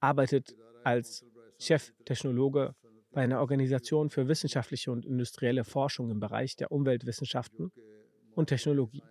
arbeitet 0.00 0.54
als 0.84 1.24
Cheftechnologe 1.58 2.74
bei 3.10 3.22
einer 3.22 3.40
Organisation 3.40 4.10
für 4.10 4.28
wissenschaftliche 4.28 4.92
und 4.92 5.04
industrielle 5.04 5.64
Forschung 5.64 6.10
im 6.10 6.20
Bereich 6.20 6.56
der 6.56 6.70
Umweltwissenschaften 6.70 7.72
und 8.34 8.48
Technologie. 8.48 9.02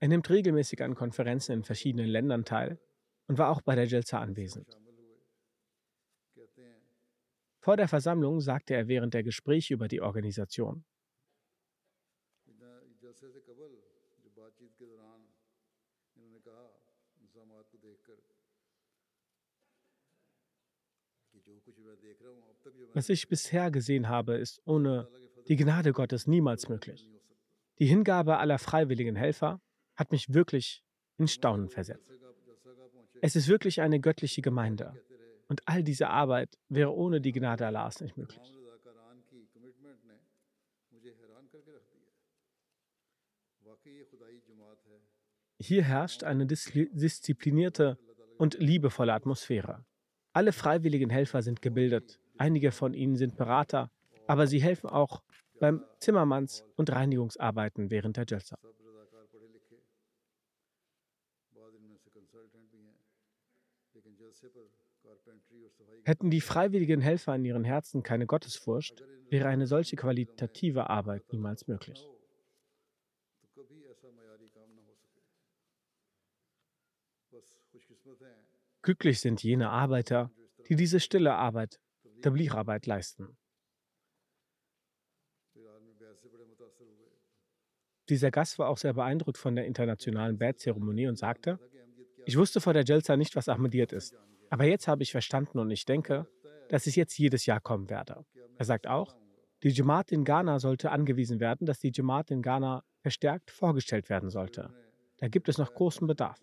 Er 0.00 0.08
nimmt 0.08 0.28
regelmäßig 0.28 0.82
an 0.82 0.94
Konferenzen 0.94 1.52
in 1.52 1.64
verschiedenen 1.64 2.06
Ländern 2.06 2.44
teil 2.44 2.78
und 3.26 3.38
war 3.38 3.50
auch 3.50 3.62
bei 3.62 3.74
der 3.74 3.86
Jelza 3.86 4.20
anwesend. 4.20 4.68
Vor 7.60 7.76
der 7.76 7.88
Versammlung 7.88 8.40
sagte 8.40 8.74
er 8.74 8.88
während 8.88 9.14
der 9.14 9.22
Gespräche 9.22 9.74
über 9.74 9.88
die 9.88 10.02
Organisation, 10.02 10.84
Was 22.94 23.08
ich 23.08 23.28
bisher 23.28 23.70
gesehen 23.70 24.08
habe, 24.08 24.34
ist 24.34 24.60
ohne 24.64 25.08
die 25.48 25.56
Gnade 25.56 25.92
Gottes 25.92 26.26
niemals 26.26 26.68
möglich. 26.68 27.10
Die 27.78 27.86
Hingabe 27.86 28.38
aller 28.38 28.58
freiwilligen 28.58 29.16
Helfer 29.16 29.60
hat 29.96 30.12
mich 30.12 30.32
wirklich 30.32 30.84
in 31.18 31.28
Staunen 31.28 31.68
versetzt. 31.68 32.23
Es 33.20 33.36
ist 33.36 33.48
wirklich 33.48 33.80
eine 33.80 34.00
göttliche 34.00 34.42
Gemeinde. 34.42 34.94
Und 35.48 35.62
all 35.66 35.82
diese 35.82 36.08
Arbeit 36.08 36.58
wäre 36.68 36.94
ohne 36.94 37.20
die 37.20 37.32
Gnade 37.32 37.66
Allahs 37.66 38.00
nicht 38.00 38.16
möglich. 38.16 38.40
Hier 45.58 45.82
herrscht 45.82 46.24
eine 46.24 46.46
disziplinierte 46.46 47.98
und 48.38 48.58
liebevolle 48.58 49.12
Atmosphäre. 49.12 49.84
Alle 50.32 50.52
freiwilligen 50.52 51.10
Helfer 51.10 51.42
sind 51.42 51.62
gebildet, 51.62 52.18
einige 52.36 52.72
von 52.72 52.92
ihnen 52.92 53.16
sind 53.16 53.36
Berater, 53.36 53.90
aber 54.26 54.46
sie 54.46 54.60
helfen 54.60 54.90
auch 54.90 55.22
beim 55.60 55.84
Zimmermanns- 56.00 56.64
und 56.76 56.90
Reinigungsarbeiten 56.90 57.90
während 57.90 58.16
der 58.16 58.26
Jalsa. 58.26 58.58
Hätten 66.04 66.30
die 66.30 66.40
freiwilligen 66.40 67.00
Helfer 67.00 67.34
in 67.34 67.44
ihren 67.44 67.64
Herzen 67.64 68.02
keine 68.02 68.26
Gottesfurcht, 68.26 69.02
wäre 69.30 69.48
eine 69.48 69.66
solche 69.66 69.96
qualitative 69.96 70.90
Arbeit 70.90 71.32
niemals 71.32 71.66
möglich. 71.66 72.06
Glücklich 78.82 79.20
sind 79.20 79.42
jene 79.42 79.70
Arbeiter, 79.70 80.30
die 80.68 80.76
diese 80.76 81.00
stille 81.00 81.34
Arbeit, 81.34 81.80
Tabligh-Arbeit 82.20 82.86
leisten. 82.86 83.36
Dieser 88.10 88.30
Gast 88.30 88.58
war 88.58 88.68
auch 88.68 88.76
sehr 88.76 88.92
beeindruckt 88.92 89.38
von 89.38 89.56
der 89.56 89.64
internationalen 89.64 90.36
Bad-Zeremonie 90.36 91.06
und 91.06 91.16
sagte, 91.16 91.58
ich 92.26 92.36
wusste 92.38 92.60
vor 92.60 92.72
der 92.72 92.84
Jelza 92.84 93.16
nicht, 93.16 93.36
was 93.36 93.48
Ahmadiyyat 93.48 93.92
ist. 93.92 94.14
Aber 94.50 94.64
jetzt 94.64 94.88
habe 94.88 95.02
ich 95.02 95.12
verstanden 95.12 95.58
und 95.58 95.70
ich 95.70 95.84
denke, 95.84 96.26
dass 96.68 96.86
ich 96.86 96.96
jetzt 96.96 97.18
jedes 97.18 97.46
Jahr 97.46 97.60
kommen 97.60 97.90
werde. 97.90 98.24
Er 98.56 98.64
sagt 98.64 98.86
auch, 98.86 99.14
die 99.62 99.70
Jamaat 99.70 100.12
in 100.12 100.24
Ghana 100.24 100.58
sollte 100.58 100.90
angewiesen 100.90 101.40
werden, 101.40 101.66
dass 101.66 101.78
die 101.78 101.92
Jamaat 101.94 102.30
in 102.30 102.42
Ghana 102.42 102.84
verstärkt 103.00 103.50
vorgestellt 103.50 104.08
werden 104.08 104.30
sollte. 104.30 104.70
Da 105.18 105.28
gibt 105.28 105.48
es 105.48 105.58
noch 105.58 105.74
großen 105.74 106.06
Bedarf. 106.06 106.40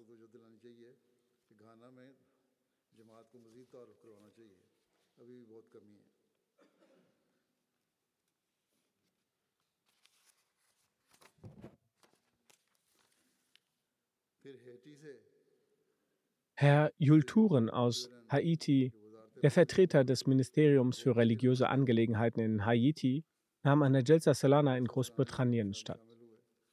Herr 16.61 16.91
Julturen 16.99 17.71
aus 17.71 18.07
Haiti, 18.29 18.93
der 19.41 19.49
Vertreter 19.49 20.03
des 20.03 20.27
Ministeriums 20.27 20.99
für 20.99 21.15
religiöse 21.15 21.67
Angelegenheiten 21.67 22.39
in 22.39 22.67
Haiti, 22.67 23.25
nahm 23.63 23.81
an 23.81 23.93
der 23.93 24.03
Jelsa 24.03 24.35
Salana 24.35 24.77
in 24.77 24.85
Großbritannien 24.85 25.73
statt. 25.73 25.99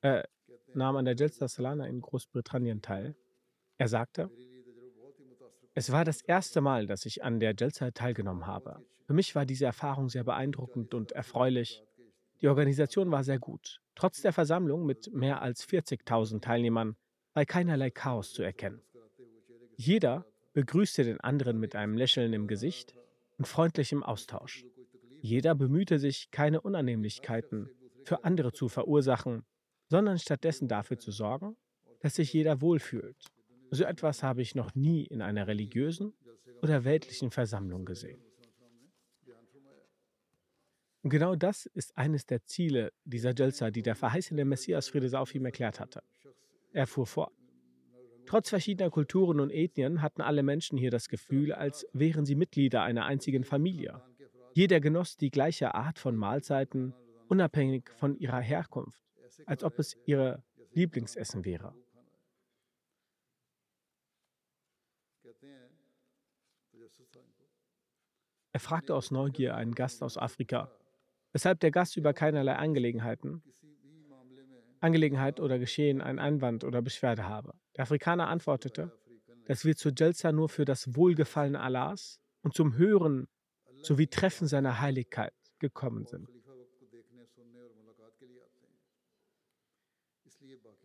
Äh, 0.02 0.24
nahm 0.74 0.96
an 0.96 1.06
der 1.06 1.14
Jelsa 1.16 1.48
Salana 1.48 1.86
in 1.86 2.02
Großbritannien 2.02 2.82
teil. 2.82 3.16
Er 3.78 3.88
sagte, 3.88 4.30
es 5.72 5.90
war 5.90 6.04
das 6.04 6.20
erste 6.20 6.60
Mal, 6.60 6.86
dass 6.86 7.06
ich 7.06 7.24
an 7.24 7.40
der 7.40 7.54
Jelsa 7.58 7.90
teilgenommen 7.90 8.46
habe. 8.46 8.84
Für 9.06 9.14
mich 9.14 9.34
war 9.34 9.46
diese 9.46 9.64
Erfahrung 9.64 10.10
sehr 10.10 10.24
beeindruckend 10.24 10.92
und 10.92 11.12
erfreulich. 11.12 11.82
Die 12.42 12.48
Organisation 12.48 13.10
war 13.10 13.24
sehr 13.24 13.38
gut. 13.38 13.80
Trotz 13.94 14.20
der 14.20 14.34
Versammlung 14.34 14.84
mit 14.84 15.10
mehr 15.14 15.40
als 15.40 15.66
40.000 15.66 16.42
Teilnehmern 16.42 16.94
war 17.32 17.46
keinerlei 17.46 17.90
Chaos 17.90 18.34
zu 18.34 18.42
erkennen. 18.42 18.82
Jeder 19.80 20.26
begrüßte 20.54 21.04
den 21.04 21.20
anderen 21.20 21.60
mit 21.60 21.76
einem 21.76 21.96
Lächeln 21.96 22.32
im 22.32 22.48
Gesicht 22.48 22.96
und 23.38 23.46
freundlichem 23.46 24.02
Austausch. 24.02 24.64
Jeder 25.20 25.54
bemühte 25.54 26.00
sich, 26.00 26.32
keine 26.32 26.60
Unannehmlichkeiten 26.60 27.70
für 28.04 28.24
andere 28.24 28.52
zu 28.52 28.68
verursachen, 28.68 29.44
sondern 29.86 30.18
stattdessen 30.18 30.66
dafür 30.66 30.98
zu 30.98 31.12
sorgen, 31.12 31.56
dass 32.00 32.16
sich 32.16 32.32
jeder 32.32 32.60
wohlfühlt. 32.60 33.16
So 33.70 33.84
etwas 33.84 34.24
habe 34.24 34.42
ich 34.42 34.56
noch 34.56 34.74
nie 34.74 35.04
in 35.04 35.22
einer 35.22 35.46
religiösen 35.46 36.12
oder 36.60 36.82
weltlichen 36.82 37.30
Versammlung 37.30 37.84
gesehen. 37.84 38.20
Und 41.02 41.10
genau 41.10 41.36
das 41.36 41.66
ist 41.66 41.96
eines 41.96 42.26
der 42.26 42.44
Ziele 42.44 42.92
dieser 43.04 43.32
Jalsa, 43.32 43.70
die 43.70 43.82
der 43.82 43.94
verheißene 43.94 44.44
Messias 44.44 44.88
Friede 44.88 45.16
auf 45.20 45.36
ihm 45.36 45.44
erklärt 45.44 45.78
hatte. 45.78 46.02
Er 46.72 46.88
fuhr 46.88 47.06
fort. 47.06 47.37
Trotz 48.28 48.50
verschiedener 48.50 48.90
Kulturen 48.90 49.40
und 49.40 49.48
Ethnien 49.48 50.02
hatten 50.02 50.20
alle 50.20 50.42
Menschen 50.42 50.76
hier 50.76 50.90
das 50.90 51.08
Gefühl, 51.08 51.54
als 51.54 51.86
wären 51.94 52.26
sie 52.26 52.34
Mitglieder 52.34 52.82
einer 52.82 53.06
einzigen 53.06 53.42
Familie. 53.42 54.02
Jeder 54.52 54.80
genoss 54.80 55.16
die 55.16 55.30
gleiche 55.30 55.74
Art 55.74 55.98
von 55.98 56.14
Mahlzeiten, 56.14 56.92
unabhängig 57.28 57.88
von 57.96 58.18
ihrer 58.18 58.40
Herkunft, 58.40 59.02
als 59.46 59.64
ob 59.64 59.78
es 59.78 59.96
ihr 60.04 60.42
Lieblingsessen 60.74 61.46
wäre. 61.46 61.74
Er 68.52 68.60
fragte 68.60 68.94
aus 68.94 69.10
Neugier 69.10 69.54
einen 69.54 69.74
Gast 69.74 70.02
aus 70.02 70.18
Afrika, 70.18 70.70
weshalb 71.32 71.60
der 71.60 71.70
Gast 71.70 71.96
über 71.96 72.12
keinerlei 72.12 72.56
Angelegenheiten 72.56 73.42
Angelegenheit 74.80 75.40
oder 75.40 75.58
Geschehen 75.58 76.00
einen 76.00 76.18
Einwand 76.18 76.62
oder 76.62 76.82
Beschwerde 76.82 77.26
habe. 77.26 77.54
Der 77.78 77.84
Afrikaner 77.84 78.26
antwortete, 78.26 78.90
dass 79.46 79.64
wir 79.64 79.76
zu 79.76 79.90
Jelza 79.90 80.32
nur 80.32 80.48
für 80.48 80.64
das 80.64 80.96
Wohlgefallen 80.96 81.54
Allahs 81.54 82.20
und 82.42 82.52
zum 82.54 82.76
Hören 82.76 83.28
sowie 83.82 84.08
Treffen 84.08 84.48
seiner 84.48 84.80
Heiligkeit 84.80 85.32
gekommen 85.60 86.04
sind. 86.04 86.28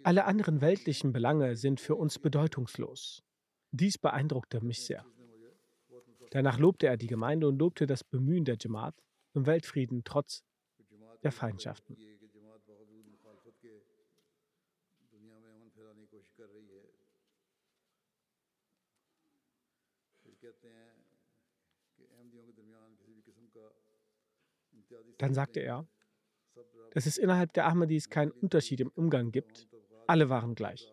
Alle 0.04 0.26
anderen 0.26 0.62
weltlichen 0.62 1.14
Belange 1.14 1.56
sind 1.56 1.82
für 1.82 1.96
uns 1.96 2.20
bedeutungslos. 2.20 3.24
Dies 3.72 3.98
beeindruckte 3.98 4.62
mich 4.62 4.86
sehr. 4.86 5.04
Danach 6.30 6.60
lobte 6.60 6.86
er 6.86 6.98
die 6.98 7.08
Gemeinde 7.08 7.48
und 7.48 7.58
lobte 7.58 7.88
das 7.88 8.04
Bemühen 8.04 8.46
der 8.46 8.58
Jamaat 8.60 8.96
um 9.34 9.48
Weltfrieden 9.48 10.04
trotz 10.04 10.44
der 11.24 11.32
Feindschaften. 11.32 11.98
Dann 25.18 25.34
sagte 25.34 25.60
er, 25.60 25.88
dass 26.92 27.06
es 27.06 27.18
innerhalb 27.18 27.54
der 27.54 27.66
Ahmadis 27.66 28.10
keinen 28.10 28.32
Unterschied 28.32 28.80
im 28.80 28.90
Umgang 28.90 29.32
gibt. 29.32 29.68
Alle 30.08 30.30
waren 30.30 30.56
gleich. 30.56 30.92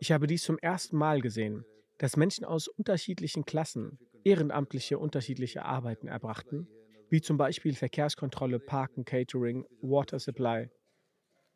Ich 0.00 0.12
habe 0.12 0.26
dies 0.26 0.42
zum 0.42 0.58
ersten 0.58 0.96
Mal 0.96 1.20
gesehen, 1.20 1.64
dass 1.98 2.16
Menschen 2.16 2.44
aus 2.44 2.68
unterschiedlichen 2.68 3.44
Klassen 3.44 3.98
ehrenamtliche 4.24 4.98
unterschiedliche 4.98 5.64
Arbeiten 5.64 6.08
erbrachten, 6.08 6.68
wie 7.10 7.20
zum 7.20 7.36
Beispiel 7.36 7.74
Verkehrskontrolle, 7.74 8.58
Parken, 8.58 9.04
Catering, 9.04 9.64
Water 9.80 10.18
Supply 10.18 10.70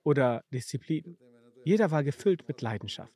oder 0.02 0.44
Disziplin. 0.52 1.18
Jeder 1.64 1.90
war 1.90 2.04
gefüllt 2.04 2.46
mit 2.48 2.62
Leidenschaft. 2.62 3.12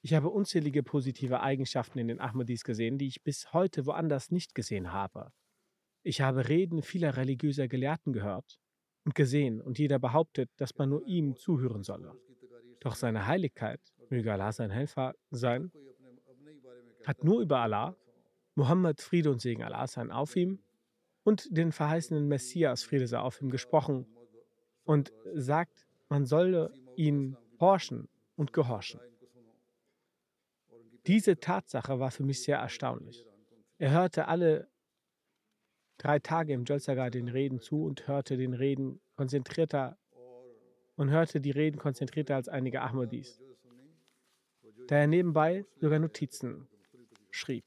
Ich 0.00 0.14
habe 0.14 0.30
unzählige 0.30 0.82
positive 0.82 1.40
Eigenschaften 1.40 1.98
in 1.98 2.08
den 2.08 2.20
Ahmadis 2.20 2.62
gesehen, 2.62 2.98
die 2.98 3.08
ich 3.08 3.22
bis 3.24 3.52
heute 3.52 3.84
woanders 3.86 4.30
nicht 4.30 4.54
gesehen 4.54 4.92
habe. 4.92 5.32
Ich 6.08 6.22
habe 6.22 6.48
Reden 6.48 6.80
vieler 6.80 7.18
religiöser 7.18 7.68
Gelehrten 7.68 8.14
gehört 8.14 8.58
und 9.04 9.14
gesehen, 9.14 9.60
und 9.60 9.78
jeder 9.78 9.98
behauptet, 9.98 10.48
dass 10.56 10.74
man 10.78 10.88
nur 10.88 11.06
ihm 11.06 11.36
zuhören 11.36 11.82
solle. 11.82 12.14
Doch 12.80 12.94
seine 12.94 13.26
Heiligkeit, 13.26 13.78
möge 14.08 14.32
Allah 14.32 14.50
sein 14.52 14.70
Helfer 14.70 15.14
sein, 15.30 15.70
hat 17.04 17.24
nur 17.24 17.42
über 17.42 17.58
Allah, 17.58 17.94
Muhammad 18.54 19.02
Friede 19.02 19.30
und 19.30 19.42
Segen 19.42 19.62
Allah 19.62 19.86
sein 19.86 20.10
auf 20.10 20.34
ihm 20.34 20.60
und 21.24 21.46
den 21.54 21.72
verheißenen 21.72 22.26
Messias 22.26 22.84
Friede 22.84 23.06
sei 23.06 23.18
auf 23.18 23.42
ihm 23.42 23.50
gesprochen 23.50 24.06
und 24.84 25.12
sagt, 25.34 25.86
man 26.08 26.24
solle 26.24 26.72
ihn 26.96 27.36
horchen 27.60 28.08
und 28.34 28.54
gehorchen. 28.54 29.00
Diese 31.06 31.38
Tatsache 31.38 32.00
war 32.00 32.10
für 32.10 32.22
mich 32.24 32.42
sehr 32.42 32.56
erstaunlich. 32.56 33.26
Er 33.76 33.90
hörte 33.90 34.26
alle 34.26 34.70
drei 35.98 36.18
Tage 36.20 36.52
im 36.52 36.64
Jalsagar 36.64 37.10
den 37.10 37.28
Reden 37.28 37.60
zu 37.60 37.84
und 37.84 38.06
hörte 38.06 38.36
den 38.36 38.54
Reden 38.54 39.00
konzentrierter 39.16 39.98
und 40.96 41.10
hörte 41.10 41.40
die 41.40 41.50
Reden 41.50 41.78
konzentrierter 41.78 42.36
als 42.36 42.48
einige 42.48 42.82
Ahmadis. 42.82 43.40
Da 44.86 44.96
er 44.96 45.06
nebenbei 45.06 45.66
sogar 45.76 45.98
Notizen 45.98 46.68
schrieb. 47.30 47.64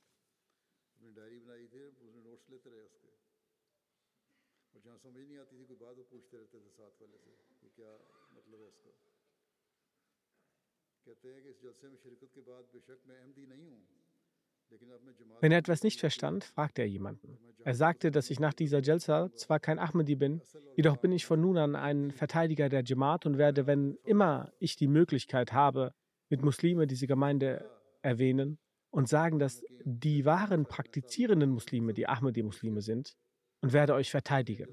Wenn 15.39 15.51
er 15.51 15.57
etwas 15.57 15.83
nicht 15.83 15.99
verstand, 15.99 16.43
fragte 16.43 16.81
er 16.81 16.87
jemanden. 16.87 17.37
Er 17.63 17.75
sagte, 17.75 18.11
dass 18.11 18.29
ich 18.29 18.39
nach 18.39 18.53
dieser 18.53 18.81
Jalsa 18.81 19.29
zwar 19.35 19.59
kein 19.59 19.79
Ahmadi 19.79 20.15
bin, 20.15 20.41
jedoch 20.75 20.97
bin 20.97 21.11
ich 21.11 21.25
von 21.25 21.39
nun 21.39 21.57
an 21.57 21.75
ein 21.75 22.11
Verteidiger 22.11 22.69
der 22.69 22.83
Jamaat 22.83 23.25
und 23.25 23.37
werde, 23.37 23.67
wenn 23.67 23.97
immer 24.03 24.51
ich 24.59 24.75
die 24.75 24.87
Möglichkeit 24.87 25.53
habe, 25.53 25.93
mit 26.29 26.41
Muslime 26.43 26.87
diese 26.87 27.07
Gemeinde 27.07 27.69
erwähnen 28.01 28.57
und 28.89 29.07
sagen, 29.07 29.37
dass 29.37 29.63
die 29.83 30.25
wahren 30.25 30.65
praktizierenden 30.65 31.51
Muslime 31.51 31.93
die 31.93 32.07
Ahmadi-Muslime 32.07 32.81
sind 32.81 33.15
und 33.61 33.73
werde 33.73 33.93
euch 33.93 34.09
verteidigen. 34.09 34.67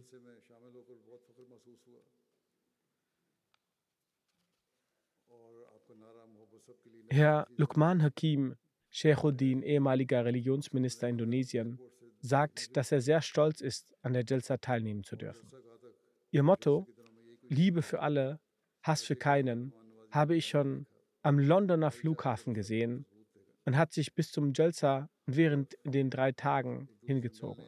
Herr 7.11 7.47
Lukman 7.57 8.03
Hakim, 8.03 8.57
Sheikhuddin, 8.91 9.63
ehemaliger 9.63 10.25
Religionsminister 10.25 11.09
Indonesien, 11.09 11.79
sagt, 12.21 12.77
dass 12.77 12.93
er 12.93 13.01
sehr 13.01 13.23
stolz 13.23 13.61
ist, 13.61 13.87
an 14.03 14.13
der 14.13 14.25
Jalsa 14.27 14.57
teilnehmen 14.57 15.05
zu 15.05 15.17
dürfen. 15.17 15.51
Ihr 16.31 16.43
Motto, 16.43 16.87
Liebe 17.49 17.83
für 17.83 18.01
alle, 18.01 18.41
Hass 18.83 19.03
für 19.03 19.17
keinen, 19.17 19.73
habe 20.11 20.37
ich 20.37 20.49
schon 20.49 20.87
am 21.23 21.39
Londoner 21.39 21.91
Flughafen 21.91 22.55
gesehen 22.55 23.07
und 23.65 23.77
hat 23.77 23.93
sich 23.93 24.15
bis 24.15 24.31
zum 24.33 24.53
Jalsa 24.55 25.11
während 25.27 25.77
den 25.85 26.11
drei 26.11 26.33
Tagen 26.33 26.89
hingezogen. 27.03 27.65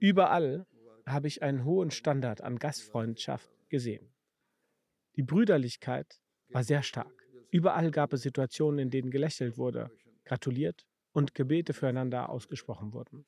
Überall 0.00 0.66
habe 1.06 1.28
ich 1.28 1.42
einen 1.42 1.64
hohen 1.64 1.90
Standard 1.90 2.40
an 2.42 2.58
Gastfreundschaft 2.58 3.50
gesehen. 3.68 4.12
Die 5.16 5.22
Brüderlichkeit 5.22 6.20
war 6.48 6.64
sehr 6.64 6.82
stark. 6.82 7.26
Überall 7.50 7.90
gab 7.90 8.12
es 8.12 8.22
Situationen, 8.22 8.78
in 8.78 8.90
denen 8.90 9.10
gelächelt 9.10 9.58
wurde, 9.58 9.90
gratuliert 10.24 10.86
und 11.12 11.34
Gebete 11.34 11.72
füreinander 11.72 12.28
ausgesprochen 12.28 12.92
wurden. 12.92 13.26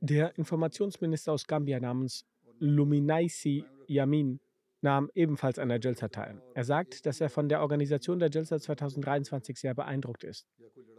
Der 0.00 0.36
Informationsminister 0.36 1.32
aus 1.32 1.46
Gambia 1.46 1.80
namens 1.80 2.24
Luminaisi 2.58 3.64
Yamin 3.86 4.40
nahm 4.82 5.10
ebenfalls 5.14 5.58
an 5.58 5.68
der 5.68 5.78
Jalsa 5.80 6.08
teil. 6.08 6.40
Er 6.54 6.64
sagt, 6.64 7.06
dass 7.06 7.20
er 7.20 7.28
von 7.28 7.48
der 7.48 7.60
Organisation 7.60 8.18
der 8.18 8.30
Jalsa 8.30 8.58
2023 8.58 9.58
sehr 9.58 9.74
beeindruckt 9.74 10.24
ist. 10.24 10.46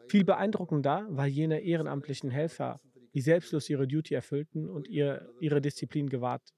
Viel 0.07 0.23
beeindruckender 0.23 1.05
war 1.09 1.25
jene 1.25 1.61
ehrenamtlichen 1.61 2.29
Helfer, 2.29 2.79
die 3.13 3.21
selbstlos 3.21 3.69
ihre 3.69 3.87
Duty 3.87 4.13
erfüllten 4.13 4.69
und 4.69 4.87
ihr, 4.87 5.29
ihre 5.39 5.61
Disziplin 5.61 6.09
gewahrt, 6.09 6.53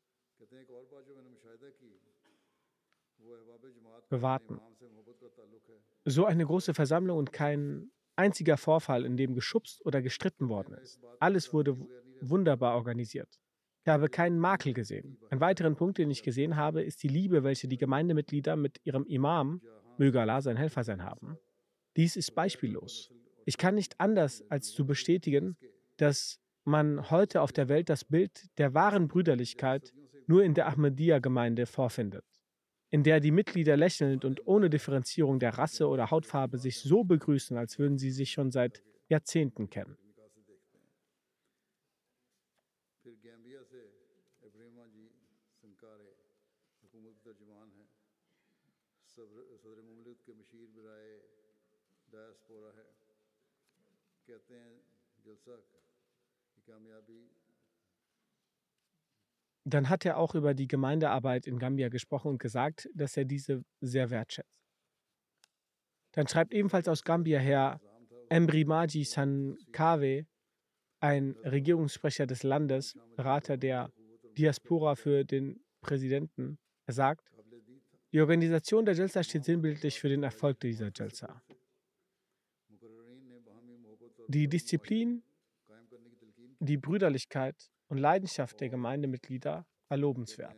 bewahrten. 4.09 4.59
So 6.05 6.25
eine 6.25 6.45
große 6.45 6.73
Versammlung 6.73 7.17
und 7.17 7.31
kein 7.31 7.91
einziger 8.15 8.57
Vorfall, 8.57 9.05
in 9.05 9.17
dem 9.17 9.33
geschubst 9.33 9.83
oder 9.85 10.01
gestritten 10.01 10.49
worden 10.49 10.75
ist. 10.75 10.99
Alles 11.19 11.53
wurde 11.53 11.77
wunderbar 12.21 12.75
organisiert. 12.75 13.39
Ich 13.85 13.89
habe 13.89 14.07
keinen 14.09 14.39
Makel 14.39 14.73
gesehen. 14.73 15.17
Ein 15.29 15.39
weiterer 15.39 15.73
Punkt, 15.75 15.97
den 15.97 16.09
ich 16.11 16.23
gesehen 16.23 16.55
habe, 16.55 16.83
ist 16.83 17.03
die 17.03 17.07
Liebe, 17.07 17.43
welche 17.43 17.67
die 17.67 17.77
Gemeindemitglieder 17.77 18.55
mit 18.55 18.79
ihrem 18.85 19.05
Imam, 19.05 19.61
möge 19.97 20.21
Allah 20.21 20.41
sein 20.41 20.57
Helfer 20.57 20.83
sein, 20.83 21.03
haben. 21.03 21.37
Dies 21.97 22.15
ist 22.15 22.33
beispiellos. 22.33 23.11
Ich 23.45 23.57
kann 23.57 23.75
nicht 23.75 23.99
anders 23.99 24.43
als 24.49 24.71
zu 24.71 24.85
bestätigen, 24.85 25.57
dass 25.97 26.39
man 26.65 27.09
heute 27.09 27.41
auf 27.41 27.51
der 27.51 27.69
Welt 27.69 27.89
das 27.89 28.05
Bild 28.05 28.57
der 28.57 28.73
wahren 28.73 29.07
Brüderlichkeit 29.07 29.93
nur 30.27 30.43
in 30.43 30.53
der 30.53 30.67
Ahmadiyya-Gemeinde 30.67 31.65
vorfindet, 31.65 32.25
in 32.89 33.03
der 33.03 33.19
die 33.19 33.31
Mitglieder 33.31 33.75
lächelnd 33.75 34.25
und 34.25 34.47
ohne 34.47 34.69
Differenzierung 34.69 35.39
der 35.39 35.57
Rasse 35.57 35.87
oder 35.87 36.11
Hautfarbe 36.11 36.57
sich 36.57 36.79
so 36.79 37.03
begrüßen, 37.03 37.57
als 37.57 37.79
würden 37.79 37.97
sie 37.97 38.11
sich 38.11 38.31
schon 38.31 38.51
seit 38.51 38.81
Jahrzehnten 39.09 39.69
kennen. 39.69 39.97
Dann 59.65 59.89
hat 59.89 60.05
er 60.05 60.17
auch 60.17 60.35
über 60.35 60.53
die 60.53 60.67
Gemeindearbeit 60.67 61.47
in 61.47 61.57
Gambia 61.57 61.89
gesprochen 61.89 62.29
und 62.29 62.37
gesagt, 62.39 62.89
dass 62.93 63.15
er 63.15 63.25
diese 63.25 63.63
sehr 63.79 64.09
wertschätzt. 64.09 64.49
Dann 66.11 66.27
schreibt 66.27 66.53
ebenfalls 66.53 66.87
aus 66.87 67.03
Gambia 67.03 67.39
her 67.39 67.79
Embri 68.29 68.65
Maji 68.65 69.03
Sankawe, 69.03 70.25
ein 70.99 71.35
Regierungssprecher 71.43 72.25
des 72.27 72.43
Landes, 72.43 72.97
Berater 73.15 73.57
der 73.57 73.91
Diaspora 74.37 74.95
für 74.95 75.23
den 75.25 75.63
Präsidenten. 75.81 76.57
Er 76.85 76.93
sagt, 76.93 77.29
die 78.11 78.21
Organisation 78.21 78.85
der 78.85 78.95
Jalsa 78.95 79.23
steht 79.23 79.43
sinnbildlich 79.43 79.99
für 79.99 80.09
den 80.09 80.23
Erfolg 80.23 80.59
dieser 80.59 80.91
Jalsa. 80.95 81.41
Die 84.27 84.47
Disziplin, 84.47 85.23
die 86.65 86.77
Brüderlichkeit 86.77 87.71
und 87.87 87.97
Leidenschaft 87.97 88.59
der 88.61 88.69
Gemeindemitglieder 88.69 89.65
war 89.87 89.97
lobenswert. 89.97 90.55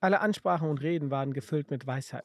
Alle 0.00 0.20
Ansprachen 0.20 0.68
und 0.68 0.80
Reden 0.82 1.10
waren 1.10 1.32
gefüllt 1.32 1.70
mit 1.70 1.86
Weisheit. 1.86 2.24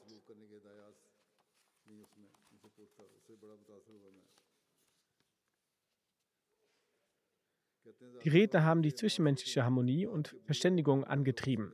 Die 8.23 8.29
Redner 8.29 8.63
haben 8.63 8.83
die 8.83 8.93
zwischenmenschliche 8.93 9.63
Harmonie 9.63 10.05
und 10.05 10.35
Verständigung 10.45 11.03
angetrieben. 11.03 11.73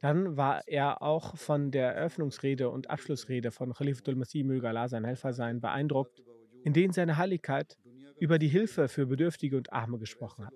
Dann 0.00 0.36
war 0.36 0.66
er 0.68 1.02
auch 1.02 1.36
von 1.36 1.70
der 1.70 1.94
Eröffnungsrede 1.94 2.70
und 2.70 2.90
Abschlussrede 2.90 3.50
von 3.50 3.72
Khalifatul 3.72 4.14
Masih 4.16 4.44
möge 4.44 4.68
Allah 4.68 4.88
sein 4.88 5.04
Helfer 5.04 5.32
sein 5.32 5.60
beeindruckt, 5.60 6.22
in 6.64 6.72
denen 6.72 6.92
seine 6.92 7.18
Heiligkeit 7.18 7.76
über 8.18 8.38
die 8.38 8.48
Hilfe 8.48 8.88
für 8.88 9.06
Bedürftige 9.06 9.56
und 9.56 9.72
Arme 9.72 9.98
gesprochen 9.98 10.46
hat. 10.46 10.54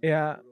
Er 0.00 0.42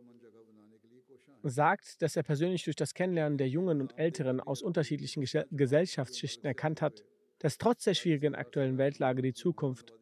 sagt, 1.42 2.00
dass 2.00 2.16
er 2.16 2.22
persönlich 2.22 2.64
durch 2.64 2.76
das 2.76 2.94
Kennenlernen 2.94 3.36
der 3.36 3.48
Jungen 3.48 3.80
und 3.80 3.98
Älteren 3.98 4.40
aus 4.40 4.62
unterschiedlichen 4.62 5.24
Gesellschaftsschichten 5.50 6.46
erkannt 6.46 6.80
hat, 6.80 7.02
dass 7.40 7.58
trotz 7.58 7.84
der 7.84 7.94
schwierigen 7.94 8.34
aktuellen 8.34 8.78
Weltlage 8.78 9.20
die 9.20 9.34
Zukunft 9.34 9.92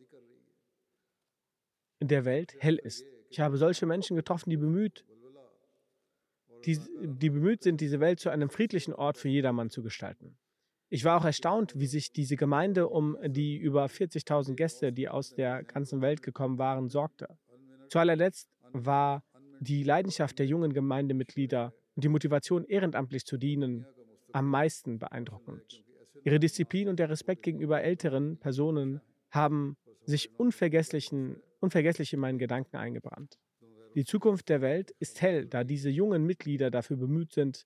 der 2.00 2.24
Welt 2.24 2.54
hell 2.58 2.76
ist. 2.76 3.04
Ich 3.30 3.40
habe 3.40 3.56
solche 3.56 3.86
Menschen 3.86 4.16
getroffen, 4.16 4.50
die 4.50 4.56
bemüht, 4.56 5.04
die, 6.64 6.78
die 7.00 7.30
bemüht 7.30 7.62
sind, 7.62 7.80
diese 7.80 7.98
Welt 7.98 8.20
zu 8.20 8.30
einem 8.30 8.50
friedlichen 8.50 8.92
Ort 8.92 9.18
für 9.18 9.28
jedermann 9.28 9.70
zu 9.70 9.82
gestalten. 9.82 10.36
Ich 10.94 11.06
war 11.06 11.18
auch 11.18 11.24
erstaunt, 11.24 11.72
wie 11.74 11.86
sich 11.86 12.12
diese 12.12 12.36
Gemeinde 12.36 12.86
um 12.86 13.16
die 13.24 13.56
über 13.56 13.86
40.000 13.86 14.56
Gäste, 14.56 14.92
die 14.92 15.08
aus 15.08 15.34
der 15.34 15.62
ganzen 15.62 16.02
Welt 16.02 16.20
gekommen 16.20 16.58
waren, 16.58 16.90
sorgte. 16.90 17.28
Zu 17.88 17.98
allerletzt 17.98 18.50
war 18.74 19.24
die 19.58 19.84
Leidenschaft 19.84 20.38
der 20.38 20.44
jungen 20.44 20.74
Gemeindemitglieder 20.74 21.72
und 21.94 22.04
die 22.04 22.10
Motivation, 22.10 22.66
ehrenamtlich 22.66 23.24
zu 23.24 23.38
dienen, 23.38 23.86
am 24.32 24.50
meisten 24.50 24.98
beeindruckend. 24.98 25.82
Ihre 26.24 26.38
Disziplin 26.38 26.90
und 26.90 26.98
der 26.98 27.08
Respekt 27.08 27.42
gegenüber 27.42 27.80
älteren 27.80 28.36
Personen 28.36 29.00
haben 29.30 29.78
sich 30.04 30.38
unvergesslich 30.38 31.10
in 31.10 31.40
meinen 32.18 32.38
Gedanken 32.38 32.76
eingebrannt. 32.76 33.38
Die 33.94 34.04
Zukunft 34.04 34.50
der 34.50 34.60
Welt 34.60 34.90
ist 34.98 35.22
hell, 35.22 35.46
da 35.46 35.64
diese 35.64 35.88
jungen 35.88 36.26
Mitglieder 36.26 36.70
dafür 36.70 36.98
bemüht 36.98 37.32
sind, 37.32 37.64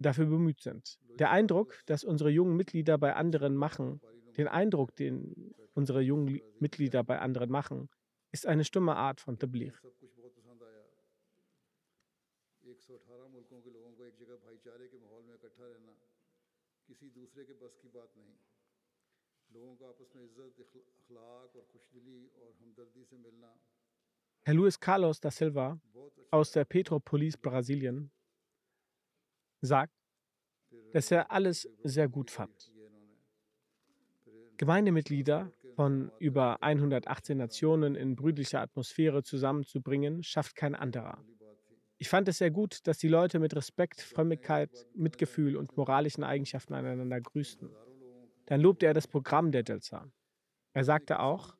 dafür 0.00 0.26
bemüht 0.26 0.60
sind. 0.60 0.98
Der 1.18 1.30
Eindruck, 1.30 1.82
dass 1.86 2.04
unsere 2.04 2.30
jungen 2.30 2.56
Mitglieder 2.56 2.98
bei 2.98 3.14
anderen 3.14 3.54
machen, 3.54 4.00
den 4.36 4.48
Eindruck, 4.48 4.96
den 4.96 5.54
unsere 5.74 6.00
jungen 6.00 6.40
Mitglieder 6.58 7.04
bei 7.04 7.18
anderen 7.18 7.50
machen, 7.50 7.88
ist 8.32 8.46
eine 8.46 8.64
stumme 8.64 8.96
Art 8.96 9.20
von 9.20 9.38
Tabligh. 9.38 9.72
Herr 24.42 24.54
Luis 24.54 24.80
Carlos 24.80 25.20
da 25.20 25.30
Silva 25.30 25.80
aus 26.30 26.52
der 26.52 26.64
Petropolis 26.64 27.36
Brasilien 27.36 28.10
sagt, 29.60 29.92
dass 30.92 31.10
er 31.10 31.30
alles 31.30 31.68
sehr 31.82 32.08
gut 32.08 32.30
fand. 32.30 32.72
Gemeindemitglieder 34.56 35.52
von 35.74 36.10
über 36.18 36.62
118 36.62 37.38
Nationen 37.38 37.94
in 37.94 38.16
brüdlicher 38.16 38.60
Atmosphäre 38.60 39.22
zusammenzubringen, 39.22 40.22
schafft 40.22 40.54
kein 40.54 40.74
anderer. 40.74 41.24
Ich 41.96 42.08
fand 42.08 42.28
es 42.28 42.38
sehr 42.38 42.50
gut, 42.50 42.86
dass 42.86 42.98
die 42.98 43.08
Leute 43.08 43.38
mit 43.38 43.54
Respekt, 43.54 44.00
Frömmigkeit, 44.00 44.86
Mitgefühl 44.94 45.56
und 45.56 45.76
moralischen 45.76 46.24
Eigenschaften 46.24 46.74
aneinander 46.74 47.20
grüßten. 47.20 47.70
Dann 48.46 48.60
lobte 48.60 48.86
er 48.86 48.94
das 48.94 49.06
Programm 49.06 49.52
der 49.52 49.64
Jalsa. 49.64 50.10
Er 50.72 50.84
sagte 50.84 51.20
auch, 51.20 51.56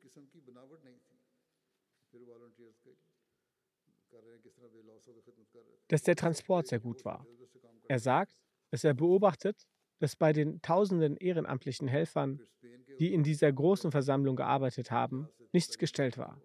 dass 5.87 6.03
der 6.03 6.15
Transport 6.15 6.67
sehr 6.67 6.79
gut 6.79 7.03
war. 7.05 7.25
Er 7.87 7.99
sagt, 7.99 8.41
dass 8.69 8.83
er 8.83 8.93
beobachtet, 8.93 9.67
dass 9.99 10.15
bei 10.15 10.33
den 10.33 10.61
tausenden 10.61 11.17
ehrenamtlichen 11.17 11.87
Helfern, 11.87 12.39
die 12.99 13.13
in 13.13 13.23
dieser 13.23 13.51
großen 13.51 13.91
Versammlung 13.91 14.35
gearbeitet 14.35 14.91
haben, 14.91 15.29
nichts 15.51 15.77
gestellt 15.77 16.17
war. 16.17 16.41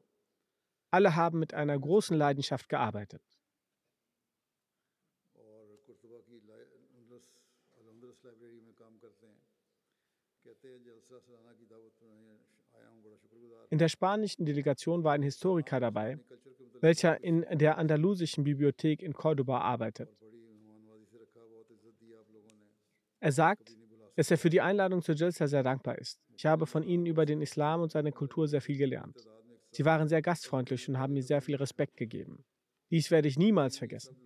Alle 0.91 1.17
haben 1.17 1.39
mit 1.39 1.55
einer 1.55 1.79
großen 1.79 2.17
Leidenschaft 2.17 2.69
gearbeitet. 2.69 3.23
In 13.71 13.79
der 13.79 13.89
spanischen 13.89 14.47
Delegation 14.47 15.03
war 15.03 15.13
ein 15.13 15.23
Historiker 15.23 15.81
dabei, 15.81 16.19
welcher 16.81 17.23
in 17.23 17.45
der 17.59 17.79
andalusischen 17.79 18.45
Bibliothek 18.45 19.03
in 19.03 19.13
Cordoba 19.13 19.61
arbeitet. 19.61 20.17
Er 23.27 23.33
sagt, 23.33 23.77
dass 24.15 24.31
er 24.31 24.39
für 24.39 24.51
die 24.51 24.61
Einladung 24.61 25.03
zur 25.03 25.17
Jalsa 25.17 25.49
sehr 25.49 25.65
dankbar 25.65 25.99
ist. 25.99 26.21
Ich 26.37 26.47
habe 26.47 26.65
von 26.65 26.85
ihnen 26.85 27.07
über 27.07 27.27
den 27.27 27.43
Islam 27.43 27.81
und 27.81 27.91
seine 27.91 28.13
Kultur 28.13 28.47
sehr 28.47 28.61
viel 28.61 28.79
gelernt. 28.79 29.17
Sie 29.73 29.85
waren 29.85 30.07
sehr 30.07 30.23
gastfreundlich 30.23 30.89
und 30.89 30.97
haben 30.97 31.15
mir 31.15 31.25
sehr 31.25 31.43
viel 31.43 31.57
Respekt 31.57 31.97
gegeben. 31.97 32.45
Dies 32.89 33.11
werde 33.11 33.27
ich 33.27 33.37
niemals 33.37 33.79
vergessen. 33.79 34.17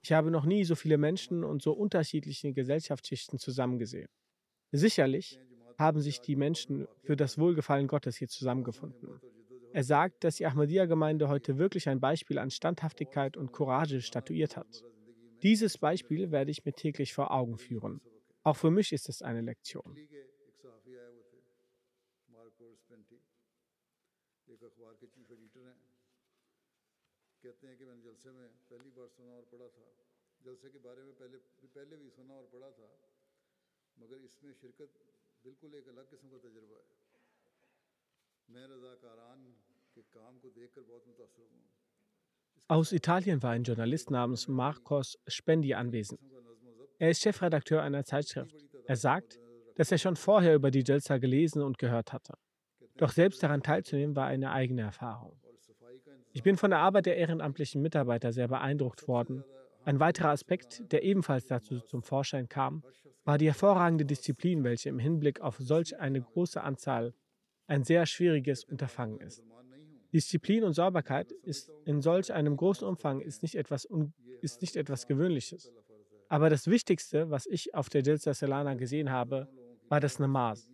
Ich 0.00 0.12
habe 0.12 0.30
noch 0.30 0.44
nie 0.44 0.62
so 0.62 0.76
viele 0.76 0.96
Menschen 0.96 1.42
und 1.42 1.60
so 1.60 1.72
unterschiedliche 1.72 2.52
Gesellschaftsschichten 2.52 3.40
zusammengesehen. 3.40 4.08
Sicherlich 4.70 5.40
haben 5.80 6.00
sich 6.00 6.20
die 6.20 6.36
Menschen 6.36 6.86
für 7.02 7.16
das 7.16 7.36
Wohlgefallen 7.36 7.88
Gottes 7.88 8.14
hier 8.14 8.28
zusammengefunden. 8.28 9.18
Er 9.72 9.82
sagt, 9.82 10.22
dass 10.22 10.36
die 10.36 10.46
Ahmadiyya-Gemeinde 10.46 11.28
heute 11.28 11.58
wirklich 11.58 11.88
ein 11.88 11.98
Beispiel 11.98 12.38
an 12.38 12.52
Standhaftigkeit 12.52 13.36
und 13.36 13.50
Courage 13.50 14.02
statuiert 14.02 14.56
hat. 14.56 14.84
Dieses 15.42 15.76
Beispiel 15.78 16.30
werde 16.30 16.50
ich 16.50 16.64
mir 16.64 16.72
täglich 16.72 17.12
vor 17.14 17.30
Augen 17.30 17.58
führen. 17.58 18.00
Auch 18.44 18.56
für 18.56 18.70
mich 18.70 18.92
ist 18.92 19.08
es 19.08 19.22
eine 19.22 19.40
Lektion. 19.40 19.96
مگر 33.96 34.20
اس 34.24 34.42
میں 34.42 34.52
شرکت 34.60 34.96
بالکل 35.44 35.74
ایک 35.74 35.88
الگ 35.88 36.08
قسم 36.10 36.30
کا 36.30 36.38
تجربہ 36.42 36.76
ہے 36.76 37.00
میں 38.48 38.66
رضاکاران 38.68 39.52
کے 39.94 40.02
کام 40.10 40.38
کو 40.38 40.50
دیکھ 40.50 40.74
کر 40.74 40.82
بہت 40.82 41.06
متاثر 41.06 41.50
ہوں 41.50 41.81
aus 42.68 42.92
Italien 42.92 43.42
war 43.42 43.50
ein 43.50 43.64
Journalist 43.64 44.10
namens 44.10 44.48
Marcos 44.48 45.18
Spendi 45.26 45.74
anwesend. 45.74 46.20
Er 46.98 47.10
ist 47.10 47.22
Chefredakteur 47.22 47.82
einer 47.82 48.04
Zeitschrift. 48.04 48.54
Er 48.86 48.96
sagt, 48.96 49.38
dass 49.74 49.92
er 49.92 49.98
schon 49.98 50.16
vorher 50.16 50.54
über 50.54 50.70
die 50.70 50.84
Jalsa 50.84 51.18
gelesen 51.18 51.62
und 51.62 51.78
gehört 51.78 52.12
hatte. 52.12 52.34
Doch 52.96 53.10
selbst 53.10 53.42
daran 53.42 53.62
teilzunehmen 53.62 54.14
war 54.16 54.26
eine 54.26 54.52
eigene 54.52 54.82
Erfahrung. 54.82 55.38
Ich 56.32 56.42
bin 56.42 56.56
von 56.56 56.70
der 56.70 56.78
Arbeit 56.78 57.06
der 57.06 57.16
ehrenamtlichen 57.16 57.82
Mitarbeiter 57.82 58.32
sehr 58.32 58.48
beeindruckt 58.48 59.06
worden. 59.08 59.44
Ein 59.84 60.00
weiterer 60.00 60.30
Aspekt, 60.30 60.82
der 60.92 61.02
ebenfalls 61.02 61.46
dazu 61.46 61.80
zum 61.80 62.02
Vorschein 62.02 62.48
kam, 62.48 62.82
war 63.24 63.38
die 63.38 63.46
hervorragende 63.46 64.04
Disziplin, 64.04 64.64
welche 64.64 64.88
im 64.88 64.98
Hinblick 64.98 65.40
auf 65.40 65.56
solch 65.58 65.98
eine 65.98 66.22
große 66.22 66.62
Anzahl 66.62 67.14
ein 67.66 67.84
sehr 67.84 68.06
schwieriges 68.06 68.64
Unterfangen 68.64 69.20
ist. 69.20 69.42
Disziplin 70.12 70.64
und 70.64 70.74
Sauberkeit 70.74 71.32
ist 71.32 71.70
in 71.84 72.02
solch 72.02 72.32
einem 72.32 72.56
großen 72.56 72.86
Umfang 72.86 73.20
ist 73.20 73.42
nicht 73.42 73.54
etwas, 73.54 73.88
ist 74.42 74.60
nicht 74.60 74.76
etwas 74.76 75.06
Gewöhnliches. 75.06 75.72
Aber 76.28 76.50
das 76.50 76.66
Wichtigste, 76.66 77.30
was 77.30 77.46
ich 77.46 77.74
auf 77.74 77.88
der 77.88 78.02
Jalsa 78.02 78.34
Salana 78.34 78.74
gesehen 78.74 79.10
habe, 79.10 79.48
war 79.88 80.00
das 80.00 80.18
Namaz. 80.18 80.68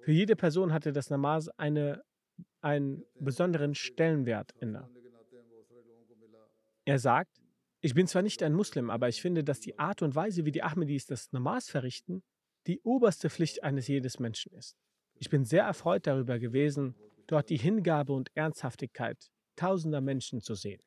Für 0.00 0.12
jede 0.12 0.36
Person 0.36 0.72
hatte 0.72 0.92
das 0.92 1.10
Namaz 1.10 1.48
eine, 1.56 2.02
einen 2.60 3.04
besonderen 3.18 3.74
Stellenwert 3.74 4.52
inne. 4.60 4.88
Er 6.84 6.98
sagt, 6.98 7.40
ich 7.80 7.94
bin 7.94 8.06
zwar 8.06 8.22
nicht 8.22 8.42
ein 8.42 8.52
Muslim, 8.52 8.90
aber 8.90 9.08
ich 9.08 9.20
finde, 9.20 9.44
dass 9.44 9.60
die 9.60 9.78
Art 9.78 10.02
und 10.02 10.14
Weise, 10.14 10.44
wie 10.44 10.52
die 10.52 10.62
Ahmadis 10.62 11.06
das 11.06 11.32
Namaz 11.32 11.68
verrichten, 11.68 12.22
die 12.66 12.80
oberste 12.82 13.30
Pflicht 13.30 13.62
eines 13.64 13.88
jedes 13.88 14.18
Menschen 14.18 14.52
ist. 14.54 14.76
Ich 15.18 15.30
bin 15.30 15.44
sehr 15.44 15.64
erfreut 15.64 16.06
darüber 16.06 16.38
gewesen, 16.38 16.94
dort 17.26 17.50
die 17.50 17.56
Hingabe 17.56 18.12
und 18.12 18.30
Ernsthaftigkeit 18.34 19.30
tausender 19.56 20.00
Menschen 20.00 20.40
zu 20.40 20.54
sehen. 20.54 20.80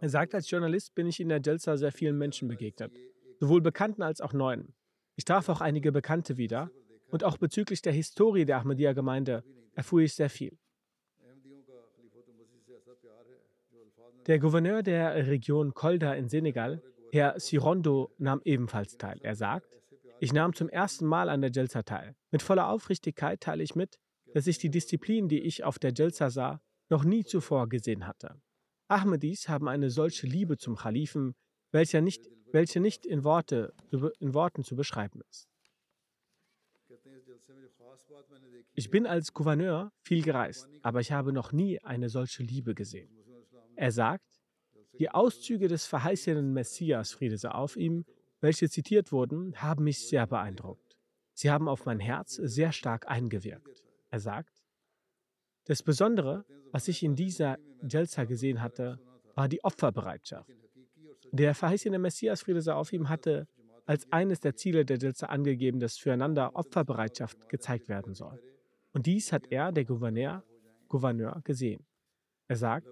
Er 0.00 0.08
sagt, 0.08 0.34
als 0.34 0.50
Journalist 0.50 0.94
bin 0.94 1.06
ich 1.06 1.20
in 1.20 1.28
der 1.28 1.40
Jalsa 1.40 1.76
sehr 1.76 1.92
vielen 1.92 2.18
Menschen 2.18 2.48
begegnet, 2.48 2.92
sowohl 3.38 3.60
Bekannten 3.60 4.02
als 4.02 4.20
auch 4.20 4.32
Neuen. 4.32 4.74
Ich 5.16 5.24
traf 5.24 5.48
auch 5.48 5.60
einige 5.60 5.92
Bekannte 5.92 6.36
wieder 6.36 6.70
und 7.10 7.24
auch 7.24 7.38
bezüglich 7.38 7.82
der 7.82 7.92
Historie 7.92 8.44
der 8.44 8.58
Ahmadiyya-Gemeinde 8.58 9.44
erfuhr 9.74 10.00
ich 10.00 10.14
sehr 10.14 10.30
viel. 10.30 10.58
Der 14.28 14.38
Gouverneur 14.38 14.84
der 14.84 15.26
Region 15.26 15.74
Kolda 15.74 16.14
in 16.14 16.28
Senegal, 16.28 16.80
Herr 17.10 17.40
Sirondo, 17.40 18.14
nahm 18.18 18.40
ebenfalls 18.44 18.96
teil. 18.96 19.18
Er 19.20 19.34
sagt, 19.34 19.68
ich 20.20 20.32
nahm 20.32 20.54
zum 20.54 20.68
ersten 20.68 21.06
Mal 21.06 21.28
an 21.28 21.40
der 21.40 21.50
Jalsa 21.50 21.82
teil. 21.82 22.14
Mit 22.30 22.40
voller 22.40 22.68
Aufrichtigkeit 22.68 23.40
teile 23.40 23.64
ich 23.64 23.74
mit, 23.74 23.98
dass 24.32 24.46
ich 24.46 24.58
die 24.58 24.70
Disziplin, 24.70 25.26
die 25.28 25.40
ich 25.40 25.64
auf 25.64 25.80
der 25.80 25.92
Jalsa 25.92 26.30
sah, 26.30 26.60
noch 26.88 27.02
nie 27.02 27.24
zuvor 27.24 27.68
gesehen 27.68 28.06
hatte. 28.06 28.40
Ahmadis 28.86 29.48
haben 29.48 29.66
eine 29.66 29.90
solche 29.90 30.28
Liebe 30.28 30.56
zum 30.56 30.76
Khalifen, 30.76 31.34
welche 31.72 32.00
nicht, 32.00 32.30
welche 32.52 32.78
nicht 32.78 33.04
in, 33.04 33.24
Worte, 33.24 33.74
in 34.20 34.34
Worten 34.34 34.62
zu 34.62 34.76
beschreiben 34.76 35.20
ist. 35.30 35.48
Ich 38.74 38.88
bin 38.88 39.04
als 39.06 39.32
Gouverneur 39.32 39.90
viel 40.04 40.22
gereist, 40.22 40.68
aber 40.82 41.00
ich 41.00 41.10
habe 41.10 41.32
noch 41.32 41.50
nie 41.50 41.80
eine 41.80 42.08
solche 42.08 42.44
Liebe 42.44 42.74
gesehen. 42.74 43.10
Er 43.76 43.92
sagt, 43.92 44.40
die 44.98 45.10
Auszüge 45.10 45.68
des 45.68 45.86
verheißenen 45.86 46.52
Messias, 46.52 47.12
Friede 47.12 47.38
sei 47.38 47.50
auf 47.50 47.76
ihm, 47.76 48.04
welche 48.40 48.68
zitiert 48.68 49.12
wurden, 49.12 49.54
haben 49.56 49.84
mich 49.84 50.06
sehr 50.06 50.26
beeindruckt. 50.26 50.98
Sie 51.32 51.50
haben 51.50 51.68
auf 51.68 51.86
mein 51.86 52.00
Herz 52.00 52.34
sehr 52.34 52.72
stark 52.72 53.08
eingewirkt. 53.08 53.82
Er 54.10 54.20
sagt, 54.20 54.62
das 55.64 55.82
Besondere, 55.82 56.44
was 56.72 56.88
ich 56.88 57.02
in 57.02 57.14
dieser 57.14 57.58
Jelza 57.88 58.24
gesehen 58.24 58.60
hatte, 58.60 58.98
war 59.34 59.48
die 59.48 59.62
Opferbereitschaft. 59.64 60.50
Der 61.30 61.54
verheißene 61.54 61.98
Messias, 61.98 62.42
Friede 62.42 62.60
sei 62.60 62.74
auf 62.74 62.92
ihm, 62.92 63.08
hatte 63.08 63.46
als 63.86 64.10
eines 64.12 64.40
der 64.40 64.54
Ziele 64.54 64.84
der 64.84 64.98
Jelza 64.98 65.26
angegeben, 65.26 65.80
dass 65.80 65.96
füreinander 65.96 66.54
Opferbereitschaft 66.54 67.48
gezeigt 67.48 67.88
werden 67.88 68.14
soll. 68.14 68.40
Und 68.92 69.06
dies 69.06 69.32
hat 69.32 69.46
er, 69.50 69.72
der 69.72 69.84
Gouverneur, 69.84 70.44
Gouverneur, 70.88 71.40
gesehen. 71.44 71.86
Er 72.48 72.56
sagt, 72.56 72.86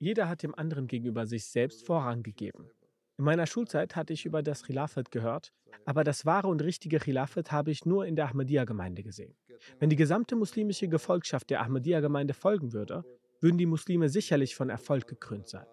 jeder 0.00 0.28
hat 0.28 0.42
dem 0.42 0.54
anderen 0.54 0.86
gegenüber 0.86 1.26
sich 1.26 1.44
selbst 1.44 1.86
Vorrang 1.86 2.22
gegeben. 2.22 2.70
In 3.18 3.24
meiner 3.24 3.46
Schulzeit 3.46 3.96
hatte 3.96 4.14
ich 4.14 4.24
über 4.24 4.42
das 4.42 4.62
Khilafat 4.64 5.10
gehört, 5.10 5.52
aber 5.84 6.04
das 6.04 6.24
wahre 6.24 6.48
und 6.48 6.62
richtige 6.62 6.98
Khilafat 6.98 7.52
habe 7.52 7.70
ich 7.70 7.84
nur 7.84 8.06
in 8.06 8.16
der 8.16 8.30
Ahmadiyya-Gemeinde 8.30 9.02
gesehen. 9.02 9.36
Wenn 9.78 9.90
die 9.90 9.96
gesamte 9.96 10.36
muslimische 10.36 10.88
Gefolgschaft 10.88 11.50
der 11.50 11.60
Ahmadiyya-Gemeinde 11.60 12.32
folgen 12.32 12.72
würde, 12.72 13.04
würden 13.42 13.58
die 13.58 13.66
Muslime 13.66 14.08
sicherlich 14.08 14.54
von 14.54 14.70
Erfolg 14.70 15.06
gekrönt 15.06 15.48
sein. 15.48 15.66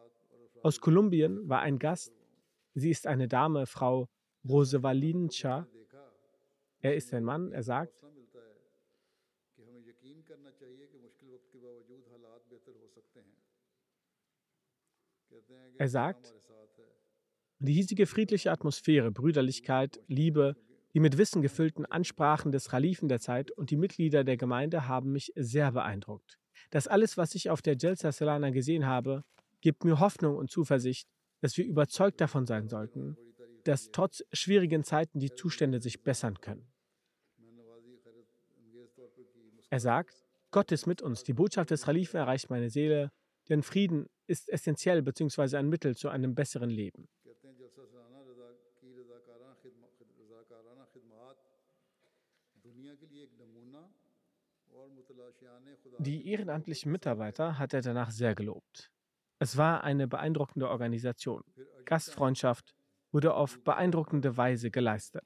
Aus 0.61 0.81
Kolumbien 0.81 1.47
war 1.47 1.61
ein 1.61 1.79
Gast, 1.79 2.11
sie 2.73 2.89
ist 2.89 3.07
eine 3.07 3.29
Dame, 3.29 3.65
Frau 3.65 4.09
Rosevalincha. 4.47 5.67
Er 6.81 6.95
ist 6.95 7.13
ein 7.13 7.23
Mann, 7.23 7.53
er 7.53 7.63
sagt, 7.63 8.03
er 15.77 15.87
sagt, 15.89 16.33
die 17.59 17.73
hiesige 17.73 18.05
friedliche 18.05 18.51
Atmosphäre, 18.51 19.11
Brüderlichkeit, 19.11 19.99
Liebe, 20.07 20.55
die 20.93 20.99
mit 20.99 21.17
Wissen 21.17 21.41
gefüllten 21.41 21.85
Ansprachen 21.85 22.51
des 22.51 22.69
Khalifen 22.69 23.09
der 23.09 23.19
Zeit 23.19 23.51
und 23.51 23.71
die 23.71 23.77
Mitglieder 23.77 24.23
der 24.23 24.37
Gemeinde 24.37 24.87
haben 24.87 25.11
mich 25.11 25.31
sehr 25.35 25.71
beeindruckt. 25.71 26.37
Das 26.69 26.87
alles, 26.87 27.17
was 27.17 27.35
ich 27.35 27.49
auf 27.49 27.61
der 27.61 27.75
Jelsa 27.75 28.11
Salana 28.11 28.49
gesehen 28.49 28.85
habe, 28.85 29.23
gibt 29.61 29.85
mir 29.85 29.99
Hoffnung 29.99 30.35
und 30.37 30.51
Zuversicht, 30.51 31.07
dass 31.41 31.57
wir 31.57 31.65
überzeugt 31.65 32.21
davon 32.21 32.45
sein 32.45 32.67
sollten, 32.67 33.17
dass 33.63 33.91
trotz 33.91 34.23
schwierigen 34.31 34.83
Zeiten 34.83 35.19
die 35.19 35.31
Zustände 35.31 35.81
sich 35.81 36.03
bessern 36.03 36.39
können. 36.41 36.67
Er 39.69 39.79
sagt, 39.79 40.25
Gott 40.51 40.71
ist 40.71 40.87
mit 40.87 41.01
uns. 41.01 41.23
Die 41.23 41.33
Botschaft 41.33 41.71
des 41.71 41.83
Khalifen 41.83 42.17
erreicht 42.17 42.49
meine 42.49 42.69
Seele, 42.69 43.11
denn 43.49 43.63
Frieden 43.63 44.07
ist 44.27 44.49
essentiell 44.49 45.01
bzw. 45.01 45.57
ein 45.57 45.69
Mittel 45.69 45.95
zu 45.95 46.09
einem 46.09 46.35
besseren 46.35 46.69
Leben. 46.69 47.07
Die 55.99 56.29
ehrenamtlichen 56.29 56.91
Mitarbeiter 56.91 57.57
hat 57.57 57.73
er 57.73 57.81
danach 57.81 58.11
sehr 58.11 58.35
gelobt. 58.35 58.91
Es 59.39 59.57
war 59.57 59.83
eine 59.83 60.07
beeindruckende 60.07 60.69
Organisation. 60.69 61.43
Gastfreundschaft 61.85 62.75
wurde 63.11 63.33
auf 63.33 63.63
beeindruckende 63.63 64.35
Weise 64.35 64.71
geleistet. 64.71 65.23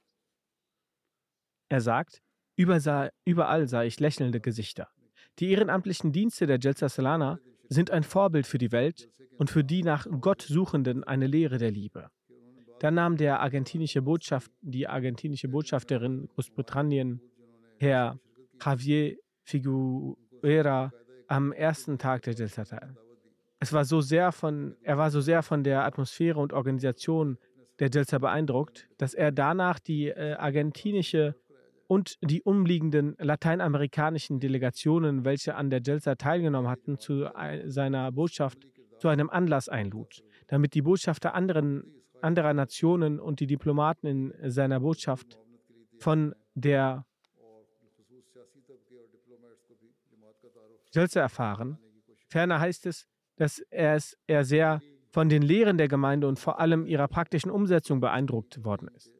Er 1.69 1.81
sagt, 1.81 2.21
überall 2.55 3.67
sah 3.67 3.83
ich 3.83 3.99
lächelnde 3.99 4.41
Gesichter. 4.41 4.89
Die 5.39 5.51
ehrenamtlichen 5.51 6.11
Dienste 6.11 6.45
der 6.45 6.59
Jelsa 6.59 6.89
Salana 6.89 7.39
sind 7.71 7.89
ein 7.89 8.03
Vorbild 8.03 8.47
für 8.47 8.57
die 8.57 8.73
Welt 8.73 9.09
und 9.37 9.49
für 9.49 9.63
die 9.63 9.81
nach 9.81 10.05
Gott 10.19 10.41
Suchenden 10.41 11.05
eine 11.05 11.25
Lehre 11.25 11.57
der 11.57 11.71
Liebe. 11.71 12.09
Dann 12.79 12.95
nahm 12.95 13.15
der 13.15 13.39
argentinische 13.39 14.01
Botschaft, 14.01 14.51
die 14.61 14.87
argentinische 14.87 15.47
Botschafterin 15.47 16.27
Großbritannien, 16.33 17.21
Herr 17.79 18.19
Javier 18.61 19.17
Figuera 19.43 20.91
am 21.27 21.53
ersten 21.53 21.97
Tag 21.97 22.23
der 22.23 22.33
Delta 22.33 22.65
teil. 22.65 22.97
Es 23.59 23.71
war 23.71 23.85
so 23.85 24.01
sehr 24.01 24.33
von, 24.33 24.75
er 24.81 24.97
war 24.97 25.09
so 25.09 25.21
sehr 25.21 25.41
von 25.41 25.63
der 25.63 25.85
Atmosphäre 25.85 26.39
und 26.39 26.51
Organisation 26.51 27.37
der 27.79 27.89
Delta 27.89 28.17
beeindruckt, 28.17 28.89
dass 28.97 29.13
er 29.13 29.31
danach 29.31 29.79
die 29.79 30.09
äh, 30.09 30.33
argentinische 30.33 31.35
und 31.91 32.17
die 32.21 32.41
umliegenden 32.41 33.17
lateinamerikanischen 33.19 34.39
Delegationen, 34.39 35.25
welche 35.25 35.55
an 35.55 35.69
der 35.69 35.81
Jelsa 35.81 36.15
teilgenommen 36.15 36.71
hatten, 36.71 36.97
zu 36.99 37.29
seiner 37.65 38.13
Botschaft 38.13 38.59
zu 38.97 39.09
einem 39.09 39.29
Anlass 39.29 39.67
einlud, 39.67 40.23
damit 40.47 40.73
die 40.73 40.83
Botschafter 40.83 41.33
anderen, 41.33 41.83
anderer 42.21 42.53
Nationen 42.53 43.19
und 43.19 43.41
die 43.41 43.45
Diplomaten 43.45 44.07
in 44.07 44.51
seiner 44.51 44.79
Botschaft 44.79 45.37
von 45.97 46.33
der 46.55 47.05
Jelsa 50.93 51.19
erfahren. 51.19 51.77
Ferner 52.29 52.61
heißt 52.61 52.85
es, 52.85 53.05
dass 53.35 53.59
er, 53.69 53.95
es, 53.95 54.17
er 54.27 54.45
sehr 54.45 54.79
von 55.09 55.27
den 55.27 55.41
Lehren 55.41 55.77
der 55.77 55.89
Gemeinde 55.89 56.29
und 56.29 56.39
vor 56.39 56.61
allem 56.61 56.85
ihrer 56.85 57.09
praktischen 57.09 57.51
Umsetzung 57.51 57.99
beeindruckt 57.99 58.63
worden 58.63 58.87
ist. 58.95 59.11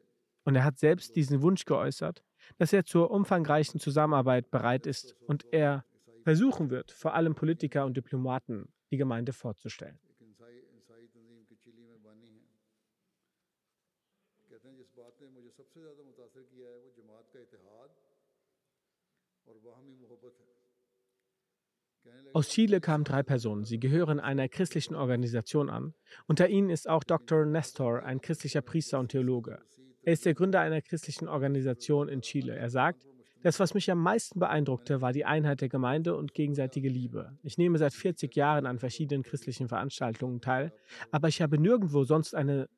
Und 0.44 0.56
er 0.56 0.64
hat 0.64 0.78
selbst 0.78 1.16
diesen 1.16 1.42
Wunsch 1.42 1.66
geäußert, 1.66 2.22
dass 2.58 2.72
er 2.72 2.84
zur 2.84 3.10
umfangreichen 3.10 3.80
Zusammenarbeit 3.80 4.50
bereit 4.50 4.86
ist 4.86 5.14
und 5.26 5.46
er 5.52 5.84
versuchen 6.22 6.70
wird, 6.70 6.92
vor 6.92 7.14
allem 7.14 7.34
Politiker 7.34 7.84
und 7.84 7.96
Diplomaten 7.96 8.72
die 8.90 8.96
Gemeinde 8.96 9.32
vorzustellen. 9.32 9.98
Aus 22.34 22.48
Chile 22.48 22.80
kamen 22.80 23.04
drei 23.04 23.22
Personen. 23.22 23.64
Sie 23.64 23.78
gehören 23.78 24.20
einer 24.20 24.48
christlichen 24.48 24.94
Organisation 24.94 25.70
an. 25.70 25.94
Unter 26.26 26.48
ihnen 26.48 26.70
ist 26.70 26.88
auch 26.88 27.04
Dr. 27.04 27.44
Nestor, 27.44 28.02
ein 28.02 28.20
christlicher 28.20 28.62
Priester 28.62 28.98
und 28.98 29.10
Theologe. 29.10 29.62
Er 30.04 30.12
ist 30.12 30.26
der 30.26 30.34
Gründer 30.34 30.60
einer 30.60 30.82
christlichen 30.82 31.28
Organisation 31.28 32.08
in 32.08 32.22
Chile. 32.22 32.56
Er 32.56 32.70
sagt, 32.70 33.06
das, 33.42 33.58
was 33.58 33.74
mich 33.74 33.90
am 33.90 33.98
meisten 33.98 34.38
beeindruckte, 34.38 35.00
war 35.00 35.12
die 35.12 35.24
Einheit 35.24 35.60
der 35.60 35.68
Gemeinde 35.68 36.16
und 36.16 36.34
gegenseitige 36.34 36.88
Liebe. 36.88 37.36
Ich 37.42 37.58
nehme 37.58 37.78
seit 37.78 37.92
40 37.92 38.34
Jahren 38.36 38.66
an 38.66 38.78
verschiedenen 38.78 39.22
christlichen 39.22 39.68
Veranstaltungen 39.68 40.40
teil, 40.40 40.72
aber 41.10 41.28
ich 41.28 41.42
habe 41.42 41.58
nirgendwo 41.58 42.04
sonst 42.04 42.34
eine 42.34 42.68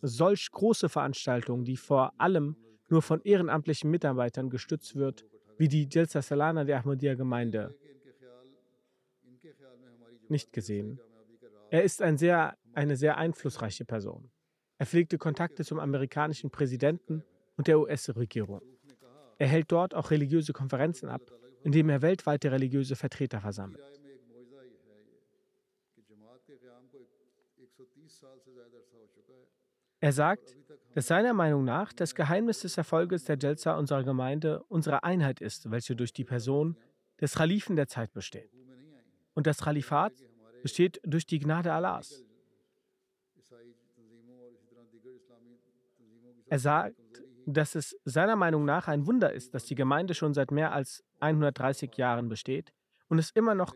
solch 0.00 0.50
große 0.50 0.88
Veranstaltung, 0.88 1.64
die 1.64 1.76
vor 1.76 2.12
allem 2.18 2.56
nur 2.88 3.02
von 3.02 3.20
ehrenamtlichen 3.22 3.90
Mitarbeitern 3.90 4.50
gestützt 4.50 4.96
wird, 4.96 5.24
wie 5.58 5.68
die 5.68 5.88
Jelsa 5.90 6.22
Salana 6.22 6.64
der 6.64 6.78
Ahmadiyya 6.78 7.14
Gemeinde 7.14 7.74
nicht 10.28 10.52
gesehen. 10.52 10.98
Er 11.70 11.82
ist 11.82 12.02
ein 12.02 12.16
sehr, 12.18 12.56
eine 12.72 12.96
sehr 12.96 13.18
einflussreiche 13.18 13.84
Person. 13.84 14.30
Er 14.84 14.86
pflegte 14.86 15.16
Kontakte 15.16 15.64
zum 15.64 15.80
amerikanischen 15.80 16.50
Präsidenten 16.50 17.24
und 17.56 17.68
der 17.68 17.80
US-Regierung. 17.80 18.60
Er 19.38 19.46
hält 19.46 19.72
dort 19.72 19.94
auch 19.94 20.10
religiöse 20.10 20.52
Konferenzen 20.52 21.08
ab, 21.08 21.22
indem 21.62 21.88
er 21.88 22.02
weltweite 22.02 22.52
religiöse 22.52 22.94
Vertreter 22.94 23.40
versammelt. 23.40 23.82
Er 30.00 30.12
sagt, 30.12 30.54
dass 30.94 31.06
seiner 31.06 31.32
Meinung 31.32 31.64
nach 31.64 31.94
das 31.94 32.14
Geheimnis 32.14 32.60
des 32.60 32.76
Erfolges 32.76 33.24
der 33.24 33.38
Jelza 33.38 33.78
unserer 33.78 34.04
Gemeinde 34.04 34.64
unsere 34.64 35.02
Einheit 35.02 35.40
ist, 35.40 35.70
welche 35.70 35.96
durch 35.96 36.12
die 36.12 36.24
Person 36.24 36.76
des 37.22 37.36
Khalifen 37.36 37.76
der 37.76 37.88
Zeit 37.88 38.12
besteht. 38.12 38.50
Und 39.32 39.46
das 39.46 39.62
Khalifat 39.62 40.12
besteht 40.62 41.00
durch 41.04 41.24
die 41.24 41.38
Gnade 41.38 41.72
Allahs. 41.72 42.22
Er 46.46 46.58
sagt, 46.58 46.96
dass 47.46 47.74
es 47.74 47.96
seiner 48.04 48.36
Meinung 48.36 48.64
nach 48.64 48.88
ein 48.88 49.06
Wunder 49.06 49.32
ist, 49.32 49.54
dass 49.54 49.64
die 49.64 49.74
Gemeinde 49.74 50.14
schon 50.14 50.34
seit 50.34 50.50
mehr 50.50 50.72
als 50.72 51.04
130 51.20 51.96
Jahren 51.96 52.28
besteht 52.28 52.72
und 53.08 53.18
es 53.18 53.30
immer 53.30 53.54
noch 53.54 53.74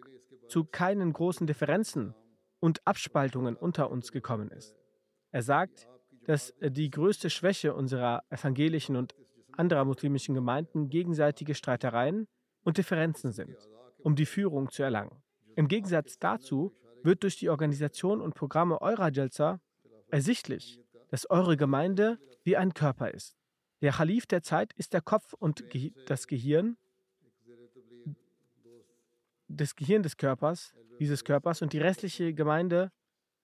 zu 0.49 0.65
keinen 0.65 1.13
großen 1.13 1.47
Differenzen 1.47 2.15
und 2.61 2.81
Abspaltungen 2.87 3.57
unter 3.57 3.91
uns 3.91 4.13
gekommen 4.13 4.51
ist. 4.51 4.75
Er 5.31 5.43
sagt, 5.43 5.89
dass 6.27 6.55
die 6.61 6.91
größte 6.91 7.31
Schwäche 7.31 7.75
unserer 7.75 8.23
evangelischen 8.31 8.97
und 8.97 9.15
anderer 9.53 9.85
muslimischen 9.85 10.35
Gemeinden 10.35 10.89
gegenseitige 10.89 11.55
Streitereien 11.55 12.27
und 12.65 12.79
Differenzen 12.79 13.33
sind, 13.33 13.57
um 13.99 14.15
die 14.15 14.27
Führung 14.27 14.71
zu 14.71 14.83
erlangen. 14.83 15.23
Im 15.57 15.69
Gegensatz 15.69 16.19
dazu 16.19 16.73
wird 17.03 17.23
durch 17.23 17.37
die 17.37 17.49
Organisation 17.49 18.21
und 18.21 18.35
Programme 18.35 18.81
eurer 18.81 19.11
Jalsa 19.11 19.61
ersichtlich, 20.11 20.81
dass 21.11 21.29
eure 21.31 21.57
Gemeinde 21.57 22.19
wie 22.49 22.57
ein 22.57 22.73
Körper 22.73 23.11
ist. 23.11 23.37
Der 23.83 23.93
Khalif 23.93 24.25
der 24.25 24.43
Zeit 24.43 24.73
ist 24.73 24.95
der 24.95 25.03
Kopf 25.03 25.35
und 25.35 25.69
Ge 25.69 25.93
das 26.07 26.27
Gehirn 26.27 26.79
des 29.49 29.77
Gehirn 29.77 30.03
des 30.03 30.17
Körpers, 30.17 30.75
dieses 30.99 31.25
Körpers 31.25 31.61
und 31.61 31.75
die 31.75 31.79
restliche 31.79 32.33
Gemeinde 32.33 32.91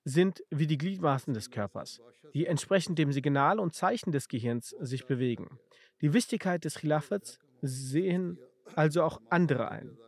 sind 0.05 0.43
wie 0.49 0.67
die 0.67 0.79
Gliedmaßen 0.79 1.35
des 1.35 1.51
Körpers, 1.51 2.01
die 2.33 2.47
entsprechend 2.47 2.99
dem 2.99 3.13
Signal 3.13 3.59
und 3.59 3.75
Zeichen 3.75 4.11
des 4.11 4.29
Gehirns 4.29 4.71
sich 4.81 5.05
bewegen. 5.05 5.59
Die 6.01 6.15
Wichtigkeit 6.15 6.65
des 6.65 6.77
Khilafats 6.77 7.39
sehen 7.61 8.39
also 8.75 9.03
auch 9.03 9.21
andere 9.29 9.71
ein. 9.71 9.99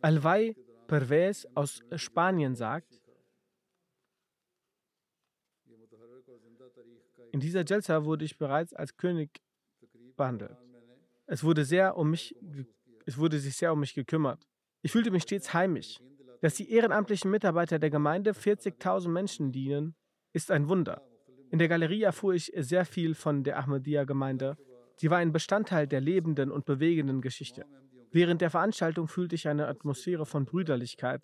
Alvay 0.00 0.54
Pervez 0.86 1.46
aus 1.54 1.82
Spanien 1.96 2.54
sagt, 2.54 3.00
in 7.32 7.40
dieser 7.40 7.64
Jalsa 7.64 8.04
wurde 8.04 8.24
ich 8.24 8.38
bereits 8.38 8.72
als 8.72 8.96
König 8.96 9.42
behandelt. 10.16 10.56
Es 11.26 11.42
wurde, 11.42 11.64
sehr 11.64 11.96
um 11.96 12.10
mich, 12.10 12.34
es 13.04 13.18
wurde 13.18 13.38
sich 13.38 13.56
sehr 13.56 13.72
um 13.72 13.80
mich 13.80 13.94
gekümmert. 13.94 14.46
Ich 14.82 14.92
fühlte 14.92 15.10
mich 15.10 15.24
stets 15.24 15.52
heimisch. 15.52 15.98
Dass 16.40 16.54
die 16.54 16.70
ehrenamtlichen 16.70 17.30
Mitarbeiter 17.30 17.78
der 17.78 17.90
Gemeinde 17.90 18.32
40.000 18.32 19.08
Menschen 19.08 19.52
dienen, 19.52 19.94
ist 20.32 20.50
ein 20.50 20.68
Wunder. 20.68 21.02
In 21.50 21.58
der 21.58 21.68
Galerie 21.68 22.02
erfuhr 22.02 22.34
ich 22.34 22.52
sehr 22.56 22.84
viel 22.84 23.14
von 23.14 23.42
der 23.42 23.58
Ahmadiyya-Gemeinde. 23.58 24.56
Sie 24.96 25.10
war 25.10 25.18
ein 25.18 25.32
Bestandteil 25.32 25.86
der 25.86 26.00
lebenden 26.00 26.50
und 26.50 26.64
bewegenden 26.64 27.20
Geschichte. 27.20 27.64
Während 28.12 28.40
der 28.40 28.50
Veranstaltung 28.50 29.08
fühlte 29.08 29.34
ich 29.34 29.48
eine 29.48 29.66
Atmosphäre 29.66 30.26
von 30.26 30.44
Brüderlichkeit. 30.44 31.22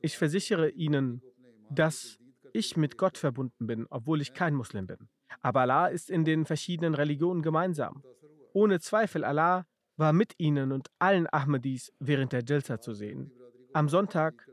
Ich 0.00 0.16
versichere 0.16 0.70
Ihnen, 0.70 1.22
dass 1.70 2.18
ich 2.52 2.76
mit 2.76 2.98
Gott 2.98 3.18
verbunden 3.18 3.66
bin, 3.66 3.86
obwohl 3.90 4.20
ich 4.20 4.32
kein 4.32 4.54
Muslim 4.54 4.86
bin. 4.86 5.08
Aber 5.40 5.60
Allah 5.62 5.86
ist 5.88 6.10
in 6.10 6.24
den 6.24 6.46
verschiedenen 6.46 6.94
Religionen 6.94 7.42
gemeinsam. 7.42 8.02
Ohne 8.52 8.80
Zweifel, 8.80 9.24
Allah 9.24 9.66
war 9.96 10.12
mit 10.12 10.34
ihnen 10.38 10.72
und 10.72 10.88
allen 10.98 11.26
Ahmadis 11.32 11.92
während 11.98 12.32
der 12.32 12.44
Jalsa 12.44 12.80
zu 12.80 12.94
sehen. 12.94 13.32
Am 13.72 13.88
Sonntag 13.88 14.46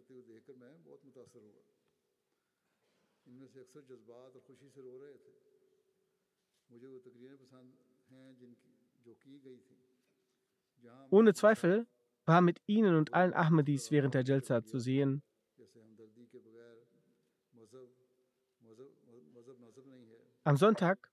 ohne 11.09 11.33
Zweifel 11.33 11.87
war 12.25 12.41
mit 12.41 12.61
ihnen 12.65 12.95
und 12.95 13.13
allen 13.13 13.33
Ahmadis 13.33 13.91
während 13.91 14.13
der 14.13 14.23
Jalsa 14.23 14.63
zu 14.63 14.79
sehen. 14.79 15.21
Am 20.43 20.57
Sonntag 20.57 21.09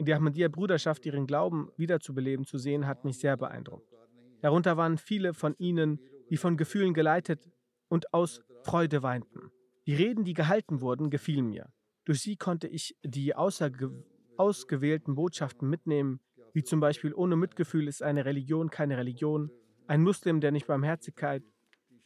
die 0.00 0.12
Ahmadiyya-Bruderschaft 0.12 1.06
ihren 1.06 1.26
Glauben 1.26 1.70
wiederzubeleben 1.76 2.44
zu 2.44 2.58
sehen, 2.58 2.86
hat 2.86 3.04
mich 3.04 3.18
sehr 3.18 3.36
beeindruckt. 3.36 3.92
Darunter 4.40 4.76
waren 4.76 4.98
viele 4.98 5.34
von 5.34 5.54
ihnen, 5.58 6.00
die 6.30 6.36
von 6.36 6.56
Gefühlen 6.56 6.94
geleitet 6.94 7.48
und 7.88 8.12
aus 8.12 8.42
Freude 8.62 9.02
weinten. 9.02 9.50
Die 9.86 9.94
Reden, 9.94 10.24
die 10.24 10.34
gehalten 10.34 10.80
wurden, 10.80 11.10
gefielen 11.10 11.46
mir. 11.48 11.72
Durch 12.04 12.20
sie 12.20 12.36
konnte 12.36 12.68
ich 12.68 12.96
die 13.02 13.34
ausgewählten 13.34 15.14
Botschaften 15.14 15.68
mitnehmen, 15.68 16.20
wie 16.56 16.64
zum 16.64 16.80
Beispiel 16.80 17.12
ohne 17.12 17.36
Mitgefühl 17.36 17.86
ist 17.86 18.02
eine 18.02 18.24
Religion 18.24 18.70
keine 18.70 18.96
Religion. 18.96 19.50
Ein 19.88 20.00
Muslim, 20.00 20.40
der 20.40 20.52
nicht 20.52 20.66
Barmherzigkeit, 20.66 21.42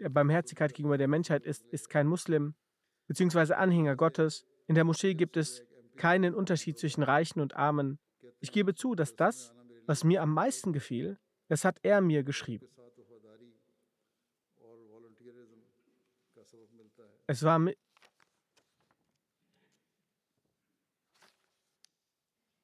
Barmherzigkeit 0.00 0.74
gegenüber 0.74 0.98
der 0.98 1.06
Menschheit 1.06 1.44
ist, 1.44 1.64
ist 1.68 1.88
kein 1.88 2.08
Muslim, 2.08 2.56
beziehungsweise 3.06 3.58
Anhänger 3.58 3.94
Gottes. 3.94 4.44
In 4.66 4.74
der 4.74 4.82
Moschee 4.82 5.14
gibt 5.14 5.36
es 5.36 5.62
keinen 5.94 6.34
Unterschied 6.34 6.80
zwischen 6.80 7.04
Reichen 7.04 7.38
und 7.38 7.54
Armen. 7.54 8.00
Ich 8.40 8.50
gebe 8.50 8.74
zu, 8.74 8.96
dass 8.96 9.14
das, 9.14 9.54
was 9.86 10.02
mir 10.02 10.20
am 10.20 10.34
meisten 10.34 10.72
gefiel, 10.72 11.20
das 11.46 11.64
hat 11.64 11.78
er 11.84 12.00
mir 12.00 12.24
geschrieben. 12.24 12.66
Es 17.28 17.44
war 17.44 17.60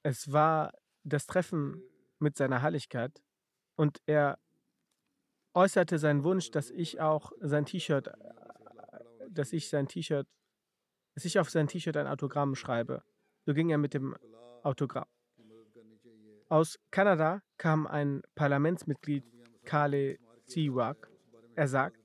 es 0.03 0.33
war 0.33 0.73
das 1.07 1.27
Treffen 1.27 1.83
mit 2.19 2.37
seiner 2.37 2.63
Heiligkeit 2.63 3.23
und 3.77 4.01
er 4.07 4.39
äußerte 5.55 5.99
seinen 5.99 6.25
Wunsch, 6.25 6.51
dass 6.51 6.71
ich 6.71 7.01
auch 7.01 7.33
sein 7.41 7.65
T-Shirt, 7.65 8.11
dass 9.31 9.53
ich 9.53 9.69
sein 9.69 9.89
T-Shirt, 9.89 10.27
dass 11.15 11.25
ich 11.25 11.39
auf 11.39 11.49
sein 11.51 11.69
T-Shirt 11.69 11.97
ein 11.97 12.07
Autogramm 12.07 12.55
schreibe. 12.55 13.03
So 13.47 13.55
ging 13.55 13.71
er 13.71 13.79
mit 13.79 13.95
dem 13.95 14.17
Autogramm. 14.63 15.07
Aus 16.49 16.79
Kanada 16.91 17.43
kam 17.57 17.87
ein 17.87 18.23
Parlamentsmitglied, 18.35 19.25
Kale 19.65 20.19
Ziwak. 20.47 21.11
Er 21.55 21.69
sagt, 21.69 22.05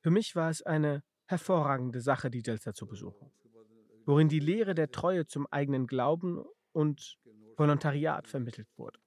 für 0.00 0.10
mich 0.10 0.34
war 0.36 0.50
es 0.50 0.62
eine 0.62 1.02
hervorragende 1.26 2.00
Sache, 2.00 2.30
die 2.30 2.42
Delta 2.42 2.74
zu 2.74 2.86
besuchen, 2.86 3.30
worin 4.06 4.28
die 4.28 4.40
Lehre 4.40 4.74
der 4.74 4.90
Treue 4.90 5.26
zum 5.26 5.46
eigenen 5.50 5.86
Glauben 5.86 6.44
und 6.72 7.18
Volontariat 7.56 8.26
vermittelt 8.26 8.68
wurde. 8.76 8.98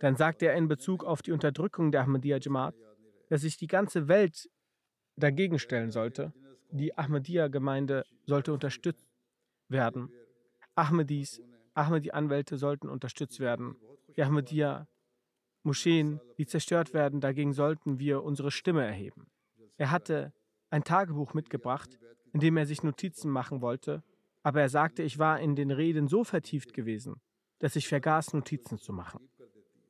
Dann 0.00 0.16
sagte 0.16 0.46
er 0.46 0.54
in 0.54 0.68
Bezug 0.68 1.04
auf 1.04 1.22
die 1.22 1.32
Unterdrückung 1.32 1.92
der 1.92 2.02
Ahmadiyya 2.02 2.38
Jamaat, 2.40 2.74
dass 3.28 3.42
sich 3.42 3.56
die 3.56 3.68
ganze 3.68 4.08
Welt 4.08 4.50
dagegen 5.16 5.58
stellen 5.58 5.90
sollte 5.90 6.32
die 6.72 6.96
Ahmadiyya-Gemeinde 6.96 8.04
sollte 8.24 8.52
unterstützt 8.52 9.06
werden. 9.68 10.10
Ahmadis, 10.74 11.42
Ahmadi-Anwälte 11.74 12.56
sollten 12.56 12.88
unterstützt 12.88 13.40
werden. 13.40 13.76
Die 14.16 14.22
Ahmadiyya-Moscheen, 14.22 16.20
die 16.38 16.46
zerstört 16.46 16.94
werden, 16.94 17.20
dagegen 17.20 17.52
sollten 17.52 17.98
wir 17.98 18.22
unsere 18.22 18.50
Stimme 18.50 18.84
erheben. 18.84 19.30
Er 19.76 19.90
hatte 19.90 20.32
ein 20.70 20.82
Tagebuch 20.82 21.34
mitgebracht, 21.34 21.98
in 22.32 22.40
dem 22.40 22.56
er 22.56 22.66
sich 22.66 22.82
Notizen 22.82 23.30
machen 23.30 23.60
wollte, 23.60 24.02
aber 24.42 24.60
er 24.60 24.68
sagte, 24.68 25.02
ich 25.02 25.18
war 25.18 25.40
in 25.40 25.54
den 25.54 25.70
Reden 25.70 26.08
so 26.08 26.24
vertieft 26.24 26.74
gewesen, 26.74 27.20
dass 27.58 27.76
ich 27.76 27.88
vergaß, 27.88 28.32
Notizen 28.32 28.78
zu 28.78 28.92
machen. 28.92 29.28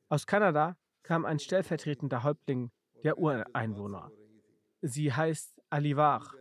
Aus 0.09 0.27
Kanada 0.27 0.77
kam 1.01 1.25
ein 1.25 1.39
stellvertretender 1.39 2.23
Häuptling 2.23 2.71
der 3.03 3.17
Ureinwohner. 3.17 4.11
Sie 4.81 5.11
heißt 5.11 5.59
Alivar 5.69 6.31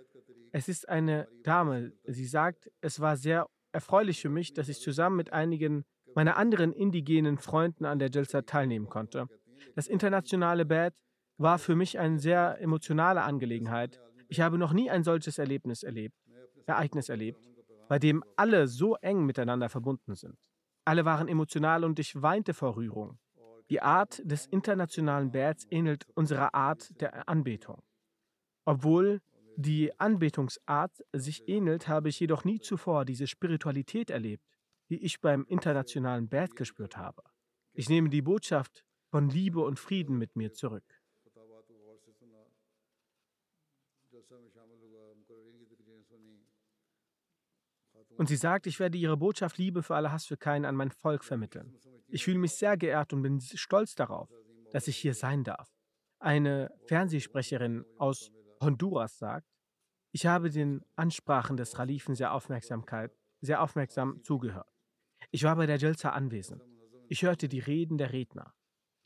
es 0.53 0.69
ist 0.69 0.89
eine 0.89 1.29
Dame. 1.43 1.93
Sie 2.05 2.27
sagt, 2.27 2.71
es 2.83 3.01
war 3.01 3.17
sehr 3.17 3.47
erfreulich 3.73 4.21
für 4.21 4.29
mich, 4.29 4.53
dass 4.53 4.69
ich 4.69 4.81
zusammen 4.81 5.17
mit 5.17 5.33
einigen 5.33 5.85
meiner 6.15 6.37
anderen 6.37 6.73
indigenen 6.75 7.39
Freunden 7.39 7.87
an 7.87 7.99
der 7.99 8.11
Jalsa 8.11 8.43
teilnehmen 8.43 8.91
konnte. 8.91 9.29
Das 9.75 9.89
internationale 9.89 10.67
Bad 10.67 10.93
war 11.39 11.59
für 11.59 11.75
mich 11.75 11.99
eine 11.99 12.19
sehr 12.19 12.61
emotionale 12.61 13.23
Angelegenheit. 13.23 13.99
Ich 14.33 14.41
habe 14.41 14.57
noch 14.57 14.73
nie 14.73 14.89
ein 14.89 15.05
solches 15.05 15.37
Erlebnis 15.37 15.83
erlebt, 15.83 16.17
Ereignis 16.65 17.11
erlebt, 17.11 17.47
bei 17.87 17.99
dem 17.99 18.25
alle 18.35 18.67
so 18.67 18.97
eng 18.97 19.27
miteinander 19.27 19.69
verbunden 19.69 20.15
sind. 20.15 20.39
Alle 20.87 21.05
waren 21.05 21.29
emotional 21.29 21.85
und 21.85 21.99
ich 21.99 22.23
weinte 22.23 22.55
vor 22.55 22.77
Rührung. 22.77 23.19
Die 23.69 23.83
Art 23.83 24.23
des 24.25 24.47
internationalen 24.47 25.33
Bads 25.33 25.67
ähnelt 25.69 26.07
unserer 26.15 26.55
Art 26.55 26.99
der 26.99 27.29
Anbetung. 27.29 27.83
Obwohl 28.65 29.21
die 29.57 29.93
Anbetungsart 30.01 31.05
sich 31.13 31.47
ähnelt, 31.47 31.87
habe 31.87 32.09
ich 32.09 32.19
jedoch 32.19 32.45
nie 32.45 32.59
zuvor 32.59 33.05
diese 33.05 33.27
Spiritualität 33.27 34.09
erlebt, 34.09 34.47
die 34.89 35.05
ich 35.05 35.21
beim 35.21 35.45
internationalen 35.45 36.31
Bad 36.31 36.57
gespürt 36.57 36.97
habe. 36.97 37.23
Ich 37.75 37.91
nehme 37.91 38.09
die 38.09 38.23
Botschaft 38.23 38.83
von 39.11 39.29
Liebe 39.29 39.61
und 39.61 39.79
Frieden 39.79 40.17
mit 40.17 40.37
mir 40.37 40.55
zurück. 40.55 41.02
Und 48.17 48.29
sie 48.29 48.37
sagt, 48.37 48.67
ich 48.67 48.79
werde 48.79 48.99
ihre 48.99 49.17
Botschaft 49.17 49.59
Liebe 49.59 49.83
für 49.83 49.95
alle 49.95 50.13
Hass 50.13 50.27
für 50.27 50.37
keinen 50.37 50.65
an 50.65 50.77
mein 50.77 50.91
Volk 50.91 51.25
vermitteln. 51.25 51.79
Ich 52.09 52.25
fühle 52.25 52.39
mich 52.39 52.53
sehr 52.53 52.77
geehrt 52.77 53.13
und 53.13 53.23
bin 53.23 53.41
stolz 53.41 53.95
darauf, 53.95 54.29
dass 54.71 54.89
ich 54.89 54.97
hier 54.97 55.15
sein 55.15 55.45
darf. 55.45 55.73
Eine 56.19 56.71
Fernsehsprecherin 56.87 57.85
aus 57.99 58.31
Honduras 58.61 59.19
sagt, 59.19 59.49
ich 60.13 60.27
habe 60.27 60.51
den 60.51 60.85
Ansprachen 60.95 61.57
des 61.57 61.73
Khalifen 61.73 62.15
sehr, 62.15 62.35
Aufmerksamkeit, 62.35 63.17
sehr 63.41 63.63
aufmerksam 63.63 64.23
zugehört. 64.23 64.69
Ich 65.31 65.43
war 65.43 65.57
bei 65.57 65.67
der 65.67 65.79
Jalsa 65.79 66.11
anwesend. 66.11 66.63
Ich 67.09 67.23
hörte 67.23 67.49
die 67.49 67.61
Reden 67.61 67.97
der 67.97 68.13
Redner. 68.13 68.55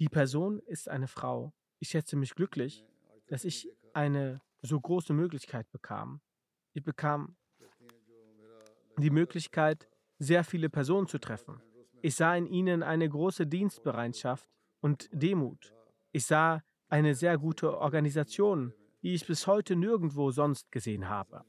Die 0.01 0.09
Person 0.09 0.59
ist 0.67 0.89
eine 0.89 1.07
Frau. 1.07 1.55
Ich 1.79 1.91
schätze 1.91 2.17
mich 2.17 2.35
glücklich, 2.35 2.85
dass 3.29 3.45
ich 3.45 3.69
eine 3.95 4.43
so 4.63 4.81
große 4.81 5.13
Möglichkeit 5.13 5.71
bekam. 5.71 6.21
Ich 6.73 6.83
bekam 6.83 7.37
die 8.99 9.11
Möglichkeit, 9.11 9.89
sehr 10.19 10.45
viele 10.45 10.69
Personen 10.71 11.07
zu 11.07 11.19
treffen. 11.19 11.61
Ich 12.03 12.15
sah 12.15 12.35
in 12.37 12.47
ihnen 12.47 12.83
eine 12.83 13.09
große 13.09 13.47
Dienstbereitschaft 13.47 14.49
und 14.81 15.09
Demut. 15.13 15.75
Ich 16.13 16.27
sah 16.27 16.63
eine 16.89 17.15
sehr 17.15 17.39
gute 17.39 17.79
Organisation, 17.79 18.73
die 19.03 19.15
ich 19.15 19.27
bis 19.27 19.47
heute 19.47 19.77
nirgendwo 19.77 20.31
sonst 20.31 20.71
gesehen 20.71 21.09
habe. 21.09 21.45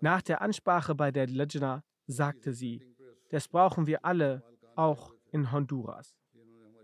Nach 0.00 0.22
der 0.22 0.42
Ansprache 0.42 0.94
bei 0.94 1.10
der 1.10 1.26
Lejna 1.26 1.82
sagte 2.06 2.52
sie, 2.52 2.82
das 3.30 3.48
brauchen 3.48 3.86
wir 3.86 4.04
alle, 4.04 4.42
auch 4.76 5.12
in 5.32 5.52
Honduras. 5.52 6.16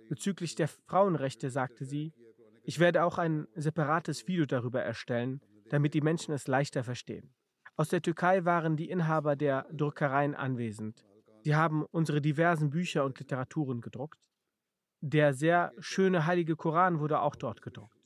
Bezüglich 0.09 0.55
der 0.55 0.69
Frauenrechte 0.69 1.49
sagte 1.49 1.85
sie, 1.85 2.13
ich 2.65 2.79
werde 2.79 3.05
auch 3.05 3.19
ein 3.19 3.47
separates 3.55 4.27
Video 4.27 4.47
darüber 4.47 4.83
erstellen, 4.83 5.41
damit 5.71 5.95
die 5.95 6.01
Menschen 6.01 6.35
es 6.35 6.47
leichter 6.47 6.85
verstehen. 6.85 7.35
Aus 7.77 7.89
der 7.89 8.03
Türkei 8.03 8.45
waren 8.45 8.77
die 8.77 8.89
Inhaber 8.89 9.35
der 9.35 9.67
Druckereien 9.73 10.35
anwesend. 10.37 11.05
Sie 11.43 11.57
haben 11.57 11.85
unsere 11.91 12.21
diversen 12.21 12.71
Bücher 12.71 13.05
und 13.05 13.19
Literaturen 13.19 13.81
gedruckt. 13.81 14.21
Der 15.01 15.35
sehr 15.35 15.73
schöne 15.79 16.25
heilige 16.25 16.57
Koran 16.57 17.01
wurde 17.01 17.21
auch 17.21 17.35
dort 17.35 17.63
gedruckt. 17.63 17.99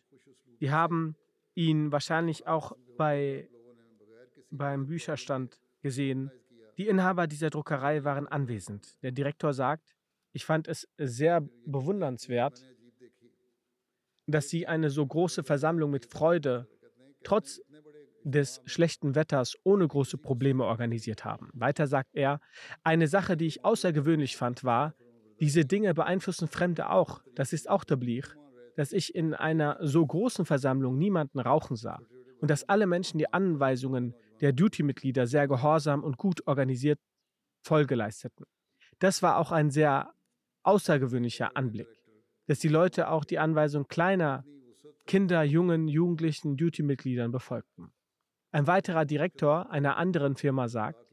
Sie 0.59 0.71
haben 0.71 1.17
ihn 1.55 1.93
wahrscheinlich 1.93 2.47
auch 2.47 2.73
bei, 2.97 3.49
beim 4.51 4.87
Bücherstand 4.87 5.61
gesehen. 5.83 6.31
Die 6.79 6.89
Inhaber 6.89 7.27
dieser 7.27 7.51
Druckerei 7.51 8.05
waren 8.05 8.27
anwesend. 8.27 9.01
Der 9.03 9.13
Direktor 9.13 9.53
sagt, 9.53 9.95
ich 10.33 10.45
fand 10.45 10.67
es 10.67 10.89
sehr 10.97 11.43
bewundernswert, 11.67 12.65
dass 14.27 14.49
Sie 14.49 14.67
eine 14.67 14.91
so 14.91 15.07
große 15.07 15.45
Versammlung 15.45 15.91
mit 15.91 16.07
Freude, 16.07 16.69
trotz 17.23 17.61
des 18.31 18.61
schlechten 18.67 19.15
Wetters 19.15 19.57
ohne 19.65 19.87
große 19.87 20.19
Probleme 20.19 20.65
organisiert 20.65 21.25
haben. 21.25 21.49
Weiter 21.53 21.87
sagt 21.87 22.15
er, 22.15 22.41
eine 22.83 23.09
Sache, 23.09 23.37
die 23.37 23.47
ich 23.47 23.65
außergewöhnlich 23.65 24.37
fand, 24.37 24.65
war, 24.65 24.95
diese 25.41 25.65
Dinge 25.65 25.95
beeinflussen 25.95 26.49
Fremde 26.49 26.91
auch. 26.91 27.23
Das 27.35 27.53
ist 27.53 27.69
auch 27.69 27.85
Blich, 27.85 28.27
dass 28.77 28.93
ich 28.93 29.15
in 29.15 29.35
einer 29.35 29.79
so 29.81 30.07
großen 30.07 30.45
Versammlung 30.45 30.99
niemanden 30.99 31.39
rauchen 31.39 31.77
sah 31.77 32.01
und 32.41 32.51
dass 32.51 32.69
alle 32.69 32.87
Menschen 32.87 33.19
die 33.19 33.33
Anweisungen 33.33 34.15
der 34.41 34.53
Duty-Mitglieder 34.53 35.27
sehr 35.27 35.49
gehorsam 35.49 36.05
und 36.05 36.17
gut 36.17 36.47
organisiert 36.47 36.99
Folge 37.63 37.95
leisteten. 37.95 38.45
Das 38.99 39.23
war 39.23 39.39
auch 39.39 39.53
ein 39.53 39.71
sehr 39.71 40.13
außergewöhnlicher 40.63 41.57
Anblick, 41.57 41.89
dass 42.47 42.59
die 42.59 42.69
Leute 42.69 43.09
auch 43.11 43.25
die 43.25 43.39
Anweisung 43.39 43.87
kleiner 43.89 44.45
Kinder, 45.07 45.43
Jungen, 45.43 45.89
Jugendlichen, 45.89 46.57
Duty-Mitgliedern 46.57 47.33
befolgten. 47.33 47.93
Ein 48.51 48.67
weiterer 48.67 49.05
Direktor 49.05 49.71
einer 49.71 49.97
anderen 49.97 50.37
Firma 50.37 50.69
sagt, 50.69 51.05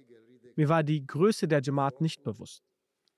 mir 0.56 0.70
war 0.70 0.84
die 0.84 1.06
Größe 1.06 1.48
der 1.48 1.62
Jamaat 1.62 2.00
nicht 2.00 2.24
bewusst. 2.24 2.64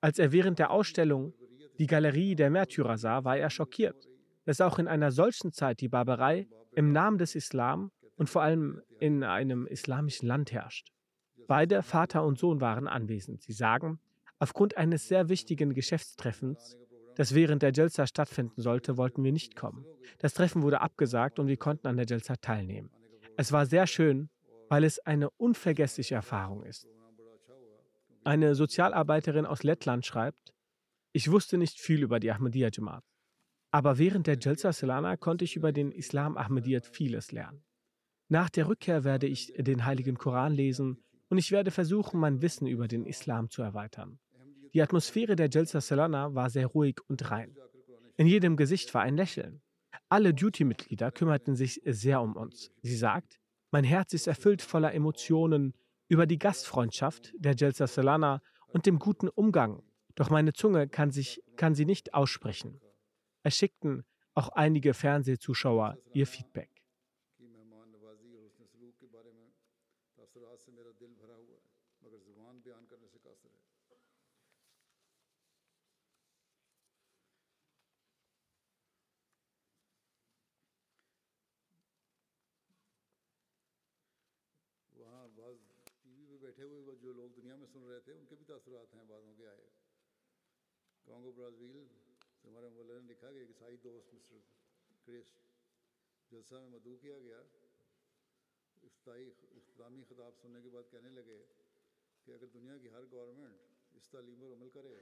Als 0.00 0.18
er 0.18 0.32
während 0.32 0.58
der 0.58 0.72
Ausstellung 0.72 1.34
die 1.78 1.86
Galerie 1.86 2.34
der 2.34 2.50
Märtyrer 2.50 2.98
sah, 2.98 3.24
war 3.24 3.36
er 3.36 3.50
schockiert, 3.50 4.08
dass 4.44 4.60
auch 4.60 4.80
in 4.80 4.88
einer 4.88 5.12
solchen 5.12 5.52
Zeit 5.52 5.80
die 5.80 5.88
Barbarei 5.88 6.48
im 6.74 6.90
Namen 6.90 7.18
des 7.18 7.36
Islam 7.36 7.92
und 8.16 8.28
vor 8.28 8.42
allem 8.42 8.82
in 8.98 9.22
einem 9.22 9.66
islamischen 9.68 10.26
Land 10.26 10.50
herrscht. 10.50 10.92
Beide, 11.46 11.84
Vater 11.84 12.24
und 12.24 12.38
Sohn, 12.38 12.60
waren 12.60 12.88
anwesend. 12.88 13.42
Sie 13.42 13.52
sagen, 13.52 14.00
aufgrund 14.40 14.76
eines 14.76 15.06
sehr 15.06 15.28
wichtigen 15.28 15.74
Geschäftstreffens, 15.74 16.76
das 17.14 17.34
während 17.34 17.62
der 17.62 17.72
Jalsa 17.72 18.06
stattfinden 18.06 18.60
sollte, 18.60 18.96
wollten 18.96 19.22
wir 19.22 19.32
nicht 19.32 19.54
kommen. 19.54 19.86
Das 20.18 20.34
Treffen 20.34 20.62
wurde 20.62 20.80
abgesagt 20.80 21.38
und 21.38 21.46
wir 21.46 21.56
konnten 21.56 21.86
an 21.86 21.96
der 21.96 22.06
Jalsa 22.06 22.34
teilnehmen. 22.36 22.90
Es 23.40 23.52
war 23.52 23.66
sehr 23.66 23.86
schön, 23.86 24.30
weil 24.68 24.82
es 24.82 24.98
eine 24.98 25.30
unvergessliche 25.30 26.16
Erfahrung 26.16 26.64
ist. 26.64 26.88
Eine 28.24 28.56
Sozialarbeiterin 28.56 29.46
aus 29.46 29.62
Lettland 29.62 30.04
schreibt, 30.04 30.52
ich 31.12 31.30
wusste 31.30 31.56
nicht 31.56 31.78
viel 31.78 32.02
über 32.02 32.18
die 32.18 32.32
Ahmadiyya 32.32 32.70
Jamaat. 32.72 33.04
Aber 33.70 33.96
während 33.96 34.26
der 34.26 34.38
Jalsa 34.40 34.72
Salana 34.72 35.16
konnte 35.16 35.44
ich 35.44 35.54
über 35.54 35.70
den 35.70 35.92
Islam 35.92 36.36
Ahmadiyyat 36.36 36.84
vieles 36.84 37.30
lernen. 37.30 37.62
Nach 38.28 38.50
der 38.50 38.66
Rückkehr 38.66 39.04
werde 39.04 39.28
ich 39.28 39.54
den 39.56 39.84
Heiligen 39.84 40.18
Koran 40.18 40.52
lesen 40.52 41.00
und 41.28 41.38
ich 41.38 41.52
werde 41.52 41.70
versuchen, 41.70 42.18
mein 42.18 42.42
Wissen 42.42 42.66
über 42.66 42.88
den 42.88 43.06
Islam 43.06 43.50
zu 43.50 43.62
erweitern. 43.62 44.18
Die 44.74 44.82
Atmosphäre 44.82 45.36
der 45.36 45.48
Jalsa 45.48 45.80
Salana 45.80 46.34
war 46.34 46.50
sehr 46.50 46.66
ruhig 46.66 46.96
und 47.06 47.30
rein. 47.30 47.56
In 48.16 48.26
jedem 48.26 48.56
Gesicht 48.56 48.92
war 48.94 49.02
ein 49.02 49.16
Lächeln. 49.16 49.62
Alle 50.08 50.34
Duty-Mitglieder 50.34 51.10
kümmerten 51.10 51.56
sich 51.56 51.80
sehr 51.84 52.20
um 52.20 52.36
uns. 52.36 52.70
Sie 52.82 52.96
sagt, 52.96 53.38
mein 53.70 53.84
Herz 53.84 54.12
ist 54.14 54.26
erfüllt 54.26 54.62
voller 54.62 54.94
Emotionen 54.94 55.74
über 56.08 56.26
die 56.26 56.38
Gastfreundschaft 56.38 57.32
der 57.36 57.54
Jelsa 57.54 57.86
Solana 57.86 58.40
und 58.66 58.86
dem 58.86 58.98
guten 58.98 59.28
Umgang, 59.28 59.82
doch 60.14 60.30
meine 60.30 60.52
Zunge 60.52 60.88
kann, 60.88 61.10
sich, 61.10 61.42
kann 61.56 61.74
sie 61.74 61.84
nicht 61.84 62.14
aussprechen. 62.14 62.80
Es 63.42 63.56
schickten 63.56 64.04
auch 64.34 64.48
einige 64.50 64.94
Fernsehzuschauer 64.94 65.98
ihr 66.12 66.26
Feedback. 66.26 66.77
थे, 87.68 88.12
उनके 88.14 88.34
भी 88.36 88.44
तासुरात 88.44 88.94
हैं, 88.94 89.06
बादों 89.08 89.32
के 89.36 89.44
आए। 89.46 89.66
Congo 91.06 91.30
Brazil 91.32 91.76
से 92.34 92.48
हमारे 92.48 92.68
मौल 92.70 92.88
ने 92.90 93.00
लिखा 93.08 93.28
कि 93.32 93.40
ईसाई 93.50 93.76
दोस्त, 93.84 94.08
मिस्टर 94.14 94.40
क्रिस, 95.04 95.28
जलसा 96.30 96.60
में 96.60 96.68
मदू 96.70 96.92
किया 97.02 97.18
गया। 97.20 97.40
इख्तामी 99.08 100.02
खिताब 100.04 100.32
सुनने 100.38 100.60
के 100.62 100.70
बाद 100.70 100.84
कहने 100.92 101.10
लगे 101.12 101.38
कि 102.26 102.32
अगर 102.32 102.48
दुनिया 102.54 102.76
की 102.78 102.88
हर 102.94 103.04
गवर्नमेंट 103.12 103.96
इस 103.96 104.10
तालीम 104.12 104.38
पर 104.40 104.52
अमल 104.54 104.70
करे 104.70 104.96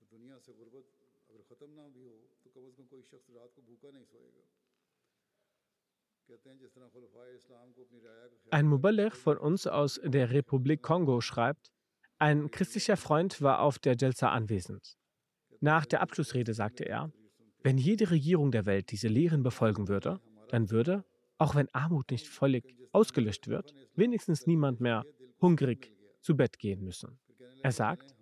तो 0.00 0.06
दुनिया 0.10 0.38
से 0.40 0.52
गुर्बत 0.60 0.86
अगर 1.30 1.42
ख़त्म 1.48 1.70
ना 1.76 1.86
भी 1.94 2.04
हो 2.04 2.16
तो 2.42 2.50
कम 2.50 2.66
अज़ 2.66 2.76
कम 2.78 2.86
कोई 2.92 3.02
शख्स 3.08 3.30
रात 3.30 3.50
को 3.56 3.62
भूखा 3.62 3.90
नहीं 3.90 4.08
सोएगा। 4.12 4.44
Ein 8.50 8.66
Muballigh 8.66 9.14
von 9.14 9.38
uns 9.38 9.66
aus 9.66 10.00
der 10.04 10.30
Republik 10.30 10.82
Kongo 10.82 11.20
schreibt, 11.20 11.70
Ein 12.18 12.50
christlicher 12.50 12.96
Freund 12.96 13.40
war 13.40 13.60
auf 13.60 13.78
der 13.78 13.96
Jalsa 13.96 14.30
anwesend. 14.30 14.96
Nach 15.60 15.86
der 15.86 16.00
Abschlussrede 16.00 16.54
sagte 16.54 16.84
er, 16.84 17.12
wenn 17.62 17.78
jede 17.78 18.10
Regierung 18.10 18.50
der 18.50 18.66
Welt 18.66 18.90
diese 18.90 19.08
Lehren 19.08 19.42
befolgen 19.42 19.88
würde, 19.88 20.20
dann 20.48 20.70
würde, 20.70 21.04
auch 21.38 21.54
wenn 21.54 21.68
Armut 21.74 22.10
nicht 22.10 22.26
völlig 22.26 22.76
ausgelöscht 22.92 23.48
wird, 23.48 23.74
wenigstens 23.94 24.46
niemand 24.46 24.80
mehr 24.80 25.04
hungrig 25.40 25.92
zu 26.20 26.36
Bett 26.36 26.58
gehen 26.58 26.82
müssen. 26.82 27.18
Er 27.62 27.72
sagt, 27.72 28.14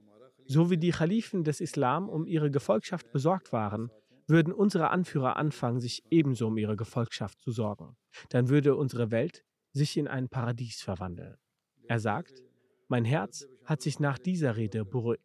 so 0.46 0.70
wie 0.70 0.78
die 0.78 0.90
Khalifen 0.90 1.44
des 1.44 1.60
Islam 1.60 2.08
um 2.08 2.26
ihre 2.26 2.50
Gefolgschaft 2.50 3.12
besorgt 3.12 3.52
waren, 3.52 3.90
würden 4.28 4.52
unsere 4.52 4.90
Anführer 4.90 5.36
anfangen, 5.36 5.80
sich 5.80 6.04
ebenso 6.10 6.48
um 6.48 6.58
ihre 6.58 6.76
Gefolgschaft 6.76 7.40
zu 7.40 7.50
sorgen. 7.50 7.96
Dann 8.28 8.48
würde 8.48 8.76
unsere 8.76 9.10
Welt 9.10 9.44
sich 9.72 9.96
in 9.96 10.06
ein 10.06 10.28
Paradies 10.28 10.82
verwandeln. 10.82 11.36
Er 11.86 11.98
sagt, 11.98 12.42
mein 12.88 13.04
Herz 13.04 13.46
hat 13.64 13.82
sich 13.82 14.00
nach 14.00 14.18
dieser 14.18 14.56
Rede 14.56 14.84
beruhigt. 14.84 15.22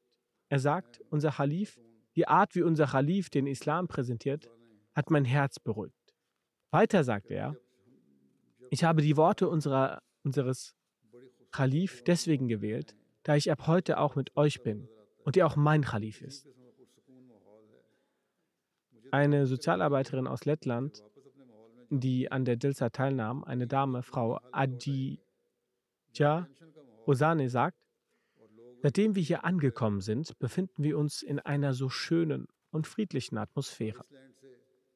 Er 0.49 0.59
sagt, 0.59 1.01
unser 1.09 1.31
Khalif, 1.31 1.79
die 2.15 2.27
Art, 2.27 2.55
wie 2.55 2.61
unser 2.61 2.87
Khalif 2.87 3.29
den 3.29 3.47
Islam 3.47 3.87
präsentiert, 3.87 4.49
hat 4.93 5.09
mein 5.09 5.25
Herz 5.25 5.59
beruhigt. 5.59 6.13
Weiter 6.71 7.03
sagt 7.03 7.31
er, 7.31 7.55
ich 8.69 8.83
habe 8.83 9.01
die 9.01 9.17
Worte 9.17 9.47
unserer, 9.49 10.01
unseres 10.23 10.75
Khalif 11.51 12.03
deswegen 12.03 12.47
gewählt, 12.47 12.95
da 13.23 13.35
ich 13.35 13.51
ab 13.51 13.67
heute 13.67 13.99
auch 13.99 14.15
mit 14.15 14.35
euch 14.35 14.63
bin 14.63 14.87
und 15.23 15.37
ihr 15.37 15.45
auch 15.45 15.55
mein 15.55 15.83
Khalif 15.83 16.21
ist. 16.21 16.47
Eine 19.13 19.45
Sozialarbeiterin 19.45 20.25
aus 20.25 20.45
Lettland, 20.45 21.03
die 21.91 22.31
an 22.31 22.45
der 22.45 22.55
Dilsa 22.55 22.89
teilnahm, 22.89 23.43
eine 23.43 23.67
Dame, 23.67 24.01
Frau 24.01 24.39
Adjija 24.51 25.19
Osane 27.05 27.47
sagt, 27.47 27.77
seitdem 28.81 29.13
wir 29.13 29.21
hier 29.21 29.45
angekommen 29.45 30.01
sind, 30.01 30.39
befinden 30.39 30.81
wir 30.81 30.97
uns 30.97 31.21
in 31.21 31.39
einer 31.39 31.75
so 31.75 31.89
schönen 31.89 32.47
und 32.71 32.87
friedlichen 32.87 33.37
Atmosphäre. 33.37 34.03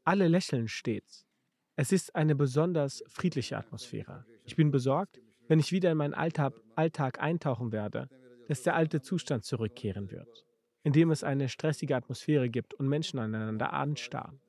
Alle 0.04 0.28
lächeln 0.28 0.68
stets. 0.68 1.28
Es 1.76 1.92
ist 1.92 2.16
eine 2.16 2.34
besonders 2.34 3.04
friedliche 3.08 3.56
Atmosphäre. 3.56 4.26
Ich 4.46 4.56
bin 4.56 4.72
besorgt, 4.72 5.22
wenn 5.48 5.60
ich 5.60 5.72
wieder 5.72 5.92
in 5.92 5.98
meinen 6.00 6.16
Alltag, 6.16 6.56
Alltag 6.74 7.22
eintauchen 7.22 7.72
werde, 7.72 8.10
dass 8.48 8.64
der 8.64 8.74
alte 8.74 9.00
Zustand 9.00 9.46
zurückkehren 9.46 10.10
wird, 10.10 10.47
in 10.88 10.94
dem 10.94 11.12
es 11.12 11.22
eine 11.22 11.50
stressige 11.50 11.98
Atmosphäre 11.98 12.50
gibt 12.50 12.74
und 12.74 12.88
Menschen 12.88 13.20
aneinander 13.20 13.74
anstarren. 13.74 14.40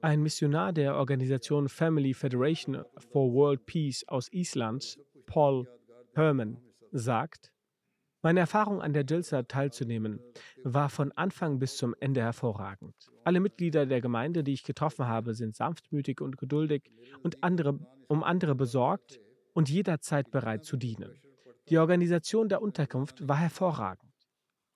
Ein 0.00 0.22
Missionar 0.22 0.72
der 0.72 0.96
Organisation 0.96 1.68
Family 1.68 2.14
Federation 2.14 2.86
for 2.96 3.34
World 3.34 3.66
Peace 3.66 4.02
aus 4.08 4.32
Island, 4.32 4.98
Paul 5.26 5.68
Herman, 6.14 6.56
sagt, 6.90 7.52
Meine 8.22 8.40
Erfahrung 8.40 8.80
an 8.82 8.92
der 8.92 9.04
Jalsa 9.08 9.42
teilzunehmen 9.42 10.20
war 10.64 10.88
von 10.88 11.12
Anfang 11.12 11.58
bis 11.58 11.76
zum 11.76 11.94
Ende 12.00 12.22
hervorragend. 12.22 12.94
Alle 13.24 13.40
Mitglieder 13.40 13.86
der 13.86 14.00
Gemeinde, 14.00 14.42
die 14.42 14.52
ich 14.52 14.64
getroffen 14.64 15.06
habe, 15.06 15.34
sind 15.34 15.54
sanftmütig 15.54 16.20
und 16.20 16.38
geduldig 16.38 16.90
und 17.22 17.42
andere, 17.42 17.78
um 18.08 18.24
andere 18.24 18.54
besorgt 18.54 19.20
und 19.52 19.68
jederzeit 19.68 20.30
bereit 20.30 20.64
zu 20.64 20.76
dienen. 20.76 21.20
Die 21.68 21.78
Organisation 21.78 22.48
der 22.48 22.62
Unterkunft 22.62 23.28
war 23.28 23.38
hervorragend. 23.38 24.12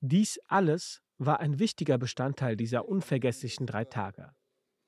Dies 0.00 0.40
alles 0.46 1.02
war 1.18 1.40
ein 1.40 1.58
wichtiger 1.58 1.98
Bestandteil 1.98 2.56
dieser 2.56 2.88
unvergesslichen 2.88 3.66
drei 3.66 3.84
Tage. 3.84 4.32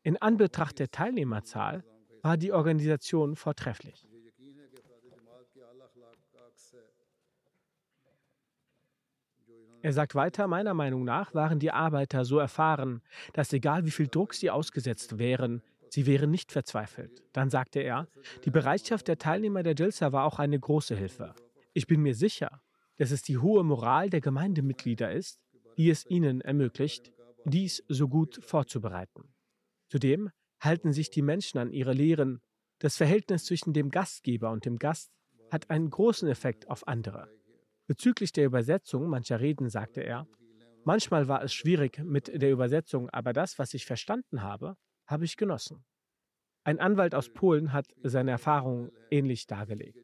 In 0.03 0.17
Anbetracht 0.17 0.79
der 0.79 0.91
Teilnehmerzahl 0.91 1.85
war 2.23 2.37
die 2.37 2.53
Organisation 2.53 3.37
vortrefflich. 3.37 4.09
Er 9.83 9.93
sagt 9.93 10.14
weiter, 10.14 10.47
meiner 10.47 10.74
Meinung 10.74 11.03
nach 11.03 11.35
waren 11.35 11.59
die 11.59 11.72
Arbeiter 11.72 12.24
so 12.24 12.39
erfahren, 12.39 13.03
dass 13.33 13.53
egal 13.53 13.85
wie 13.85 13.91
viel 13.91 14.07
Druck 14.07 14.33
sie 14.33 14.49
ausgesetzt 14.49 15.18
wären, 15.18 15.61
sie 15.89 16.07
wären 16.07 16.30
nicht 16.30 16.53
verzweifelt. 16.53 17.24
Dann 17.33 17.51
sagte 17.51 17.80
er, 17.80 18.07
die 18.45 18.51
Bereitschaft 18.51 19.09
der 19.09 19.18
Teilnehmer 19.18 19.64
der 19.64 19.74
Jalsa 19.74 20.12
war 20.12 20.24
auch 20.24 20.39
eine 20.39 20.59
große 20.59 20.95
Hilfe. 20.95 21.35
Ich 21.72 21.89
bin 21.89 22.01
mir 22.01 22.14
sicher, 22.14 22.62
dass 22.99 23.11
es 23.11 23.22
die 23.22 23.39
hohe 23.39 23.64
Moral 23.64 24.09
der 24.09 24.20
Gemeindemitglieder 24.20 25.11
ist, 25.11 25.41
die 25.76 25.91
es 25.91 26.07
ihnen 26.07 26.41
ermöglicht, 26.43 27.11
dies 27.45 27.83
so 27.89 28.07
gut 28.07 28.39
vorzubereiten. 28.41 29.35
Zudem 29.89 30.30
halten 30.61 30.93
sich 30.93 31.11
die 31.11 31.22
Menschen 31.22 31.59
an 31.59 31.72
ihre 31.72 31.93
Lehren. 31.93 32.41
Das 32.78 32.97
Verhältnis 32.97 33.47
zwischen 33.47 33.72
dem 33.72 33.91
Gastgeber 33.91 34.53
und 34.53 34.64
dem 34.64 34.78
Gast 34.78 35.11
hat 35.51 35.70
einen 35.70 35.91
großen 35.91 36.28
Effekt 36.28 36.70
auf 36.70 36.87
andere. 36.87 37.28
Bezüglich 37.87 38.33
der 38.33 38.47
Übersetzung 38.47 39.09
mancher 39.09 39.41
Reden 39.41 39.68
sagte 39.68 40.03
er, 40.03 40.26
manchmal 40.85 41.28
war 41.28 41.43
es 41.43 41.53
schwierig 41.53 41.99
mit 41.99 42.28
der 42.28 42.51
Übersetzung, 42.51 43.11
aber 43.11 43.33
das, 43.33 43.59
was 43.59 43.74
ich 43.74 43.87
verstanden 43.87 44.43
habe, 44.43 44.76
habe 45.07 45.24
ich 45.24 45.37
genossen. 45.37 45.85
Ein 46.64 46.78
Anwalt 46.78 47.14
aus 47.14 47.28
Polen 47.28 47.72
hat 47.72 47.87
seine 48.03 48.30
Erfahrungen 48.30 48.93
ähnlich 49.11 49.47
dargelegt. 49.47 49.99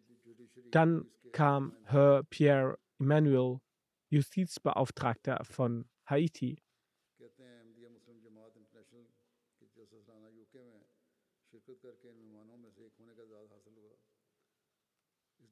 Dann 0.70 1.08
kam 1.32 1.76
Herr 1.84 2.24
Pierre 2.24 2.78
Emmanuel, 2.98 3.60
Justizbeauftragter 4.10 5.44
von 5.44 5.88
Haiti, 6.06 6.62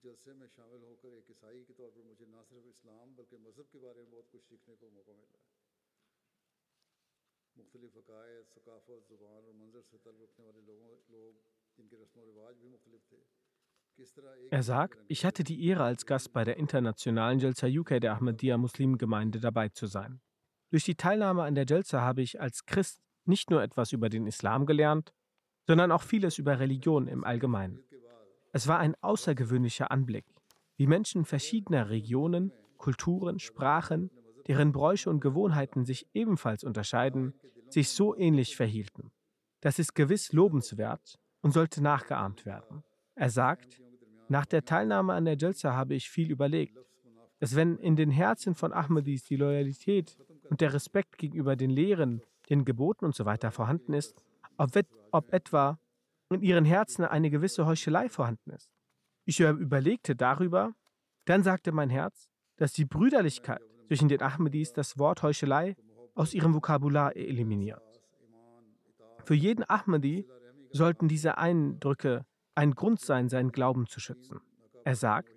जलसे 0.06 0.34
में 0.34 0.48
शामिल 0.48 0.82
होकर 0.90 1.18
एक 1.18 1.28
ईसाई 1.32 1.64
के 1.70 1.74
तौर 1.80 1.90
पर 1.96 2.06
मुझे 2.12 2.26
न 2.34 2.44
सिर्फ 2.52 2.66
इस्लाम 2.74 3.16
बल्कि 3.18 3.38
मज़हब 3.48 3.68
के 3.74 3.80
बारे 3.86 4.06
में 4.06 4.12
बहुत 4.12 4.30
कुछ 4.32 4.42
सीखने 4.52 4.76
को 4.82 4.90
मौका 4.96 5.14
मिला 5.20 5.42
मुख्तलिफ 7.58 7.98
अकायद 8.02 8.46
सकाफ़त 8.56 9.08
ज़ुबान 9.12 9.48
और 9.52 9.54
मंजर 9.62 9.82
से 9.92 9.98
तलब 10.06 10.26
रखने 10.28 10.46
वाले 10.46 10.62
लोगों 10.72 10.90
लोग 11.16 11.46
जिनके 11.78 12.02
रस्म 12.04 12.22
व 12.22 12.26
रिवाज 12.34 12.66
भी 12.66 12.76
मुख्तलिफ 12.76 13.14
थे 13.14 13.24
Er 14.52 14.64
sagt, 14.64 14.98
ich 15.10 15.26
hatte 15.26 15.44
die 15.44 15.64
Ehre, 15.66 15.84
als 15.84 16.06
Gast 16.06 16.32
bei 16.34 16.44
der 16.44 16.58
internationalen 16.58 17.40
Jalsa 17.40 17.68
UK 17.68 18.00
der 18.00 18.14
Ahmadiyya 18.14 18.58
Muslimgemeinde 18.58 19.40
dabei 19.40 19.68
zu 19.70 19.86
sein. 19.86 20.22
Durch 20.72 20.86
die 20.86 20.96
Teilnahme 20.96 21.44
an 21.44 21.56
der 21.56 21.66
Jalsa 21.66 22.02
habe 22.02 22.22
ich 22.22 22.40
als 22.40 22.66
Christ 22.66 23.02
nicht 23.26 23.52
nur 23.52 23.62
etwas 23.62 23.92
über 23.92 24.10
den 24.10 24.26
Islam 24.28 24.66
gelernt, 24.66 25.14
sondern 25.68 25.92
auch 25.92 26.02
vieles 26.02 26.38
über 26.38 26.60
Religion 26.60 27.08
im 27.08 27.24
Allgemeinen. 27.24 27.84
Es 28.57 28.69
war 28.69 28.79
ein 28.79 28.95
außergewöhnlicher 29.03 29.91
Anblick, 29.91 30.25
wie 30.79 30.87
Menschen 30.87 31.27
verschiedener 31.27 31.91
Regionen, 31.91 32.53
Kulturen, 32.79 33.39
Sprachen, 33.39 34.11
deren 34.47 34.73
Bräuche 34.73 35.11
und 35.11 35.21
Gewohnheiten 35.21 35.85
sich 35.85 36.07
ebenfalls 36.15 36.65
unterscheiden, 36.65 37.35
sich 37.69 37.91
so 37.91 38.17
ähnlich 38.17 38.57
verhielten. 38.57 39.11
Das 39.61 39.79
ist 39.79 39.95
gewiss 39.95 40.33
lobenswert 40.33 41.19
und 41.43 41.53
sollte 41.53 41.83
nachgeahmt 41.83 42.47
werden. 42.47 42.83
Er 43.15 43.29
sagt, 43.29 43.83
nach 44.31 44.47
der 44.47 44.65
Teilnahme 44.65 45.13
an 45.13 45.27
der 45.27 45.37
Jalsa 45.37 45.75
habe 45.75 45.93
ich 45.93 46.09
viel 46.09 46.31
überlegt, 46.31 46.79
dass 47.41 47.57
wenn 47.57 47.77
in 47.77 47.95
den 47.95 48.11
Herzen 48.11 48.55
von 48.55 48.73
Ahmadis 48.73 49.25
die 49.25 49.37
Loyalität 49.37 50.17
und 50.49 50.63
der 50.63 50.73
Respekt 50.73 51.19
gegenüber 51.19 51.57
den 51.57 51.69
Lehren, 51.69 52.23
den 52.49 52.65
Geboten 52.65 53.05
usw. 53.05 53.37
So 53.39 53.51
vorhanden 53.51 53.93
ist, 53.93 54.25
ob, 54.57 54.71
ob 55.11 55.31
etwa 55.35 55.79
in 56.31 56.43
ihren 56.43 56.65
Herzen 56.65 57.05
eine 57.05 57.31
gewisse 57.31 57.67
Heuchelei 57.67 58.09
vorhanden 58.09 58.51
ist. 58.51 58.71
Ich 59.25 59.41
überlegte 59.41 60.17
darüber, 60.17 60.73
dann 61.25 61.43
sagte 61.43 61.73
mein 61.73 61.91
Herz, 61.91 62.29
dass 62.57 62.73
die 62.73 62.85
Brüderlichkeit 62.85 63.63
zwischen 63.87 64.09
den 64.09 64.23
Ahmadis 64.23 64.73
das 64.73 64.99
Wort 64.99 65.23
Heuchelei 65.23 65.77
aus 66.15 66.35
ihrem 66.35 66.55
Vokabular 66.55 67.15
eliminiert. 67.17 67.83
Für 69.25 69.35
jeden 69.35 69.69
Ahmadi 69.69 70.27
sollten 70.71 71.09
diese 71.09 71.39
Eindrücke 71.39 72.25
ein 72.55 72.75
Grund 72.75 73.01
sein, 73.01 73.29
seinen 73.29 73.53
Glauben 73.53 73.87
zu 73.87 74.01
schützen. 74.01 74.41
Er 74.85 74.95
sagt, 74.95 75.33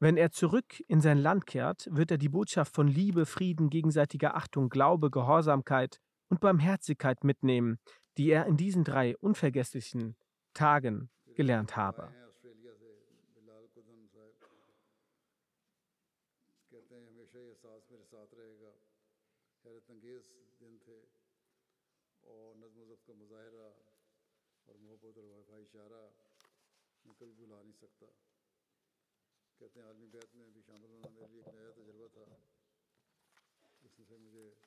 wenn 0.00 0.16
er 0.16 0.30
zurück 0.30 0.82
in 0.88 1.00
sein 1.00 1.18
Land 1.18 1.46
kehrt, 1.46 1.88
wird 1.90 2.10
er 2.10 2.18
die 2.18 2.28
Botschaft 2.28 2.74
von 2.74 2.88
Liebe, 2.88 3.26
Frieden, 3.26 3.70
gegenseitiger 3.70 4.36
Achtung, 4.36 4.68
Glaube, 4.68 5.10
Gehorsamkeit 5.10 6.00
und 6.28 6.40
Barmherzigkeit 6.40 7.24
mitnehmen, 7.24 7.78
die 8.16 8.30
er 8.30 8.46
in 8.46 8.56
diesen 8.56 8.84
drei 8.84 9.16
unvergesslichen 9.18 10.16
Tagen 10.52 11.10
gelernt 11.34 11.76
habe. 11.76 12.12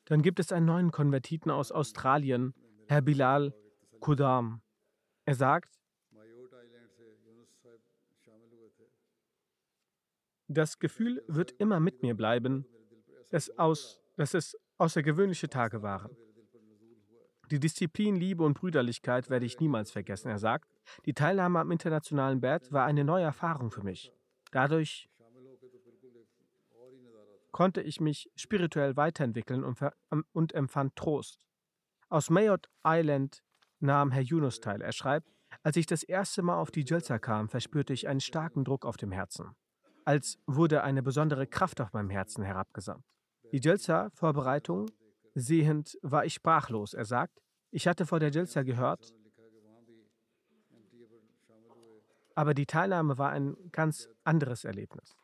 Dann 0.05 0.21
gibt 0.21 0.39
es 0.39 0.51
einen 0.51 0.65
neuen 0.65 0.91
Konvertiten 0.91 1.51
aus 1.51 1.71
Australien, 1.71 2.53
Herr 2.87 3.01
Bilal 3.01 3.53
Kudam. 3.99 4.61
Er 5.25 5.35
sagt, 5.35 5.77
das 10.47 10.79
Gefühl 10.79 11.23
wird 11.27 11.51
immer 11.51 11.79
mit 11.79 12.01
mir 12.01 12.15
bleiben, 12.15 12.65
dass, 13.29 13.49
aus, 13.57 13.99
dass 14.15 14.33
es 14.33 14.57
außergewöhnliche 14.77 15.49
Tage 15.49 15.81
waren. 15.81 16.15
Die 17.51 17.59
Disziplin, 17.59 18.15
Liebe 18.15 18.43
und 18.43 18.55
Brüderlichkeit 18.55 19.29
werde 19.29 19.45
ich 19.45 19.59
niemals 19.59 19.91
vergessen. 19.91 20.29
Er 20.29 20.39
sagt, 20.39 20.69
die 21.05 21.13
Teilnahme 21.13 21.59
am 21.59 21.71
internationalen 21.71 22.41
Bett 22.41 22.71
war 22.71 22.85
eine 22.85 23.03
neue 23.03 23.23
Erfahrung 23.23 23.71
für 23.71 23.83
mich. 23.83 24.11
Dadurch 24.51 25.09
konnte 27.51 27.81
ich 27.81 27.99
mich 27.99 28.29
spirituell 28.35 28.95
weiterentwickeln 28.95 29.63
und, 29.63 29.79
und 30.33 30.53
empfand 30.53 30.95
Trost. 30.95 31.46
Aus 32.09 32.29
Mayotte 32.29 32.69
Island 32.85 33.43
nahm 33.79 34.11
Herr 34.11 34.21
Yunus 34.21 34.61
teil. 34.61 34.81
Er 34.81 34.93
schreibt, 34.93 35.29
als 35.63 35.75
ich 35.75 35.85
das 35.85 36.03
erste 36.03 36.41
Mal 36.41 36.57
auf 36.57 36.71
die 36.71 36.85
Jalsa 36.85 37.19
kam, 37.19 37.49
verspürte 37.49 37.93
ich 37.93 38.07
einen 38.07 38.21
starken 38.21 38.63
Druck 38.63 38.85
auf 38.85 38.95
dem 38.95 39.11
Herzen. 39.11 39.55
Als 40.05 40.39
wurde 40.45 40.83
eine 40.83 41.03
besondere 41.03 41.47
Kraft 41.47 41.81
auf 41.81 41.91
meinem 41.91 42.09
Herzen 42.09 42.43
herabgesandt. 42.43 43.03
Die 43.51 43.59
Jalsa-Vorbereitung 43.59 44.89
sehend 45.33 45.97
war 46.01 46.25
ich 46.25 46.33
sprachlos. 46.33 46.93
Er 46.93 47.05
sagt, 47.05 47.41
ich 47.71 47.87
hatte 47.87 48.05
vor 48.05 48.19
der 48.19 48.31
Jalsa 48.31 48.63
gehört, 48.63 49.13
aber 52.35 52.53
die 52.53 52.65
Teilnahme 52.65 53.17
war 53.17 53.31
ein 53.31 53.57
ganz 53.71 54.07
anderes 54.23 54.63
Erlebnis. 54.63 55.17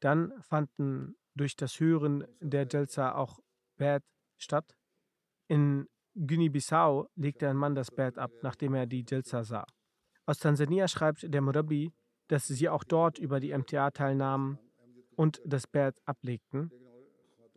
Dann 0.00 0.32
fanden 0.42 1.16
durch 1.34 1.54
das 1.54 1.78
Hören 1.78 2.26
der 2.40 2.66
Jalsa 2.66 3.14
auch 3.14 3.38
Bad 3.76 4.02
statt. 4.38 4.76
In 5.48 5.86
Guinea-Bissau 6.16 7.08
legte 7.14 7.48
ein 7.48 7.56
Mann 7.56 7.74
das 7.74 7.90
Bett 7.90 8.16
ab, 8.16 8.30
nachdem 8.42 8.74
er 8.74 8.86
die 8.86 9.04
Jalsa 9.06 9.44
sah. 9.44 9.66
Aus 10.24 10.38
Tansania 10.38 10.88
schreibt 10.88 11.32
der 11.32 11.42
Murabi, 11.42 11.92
dass 12.28 12.46
sie 12.46 12.68
auch 12.68 12.84
dort 12.84 13.18
über 13.18 13.38
die 13.38 13.56
MTA 13.56 13.90
teilnahmen 13.90 14.58
und 15.14 15.40
das 15.44 15.66
Bett 15.66 16.00
ablegten. 16.04 16.70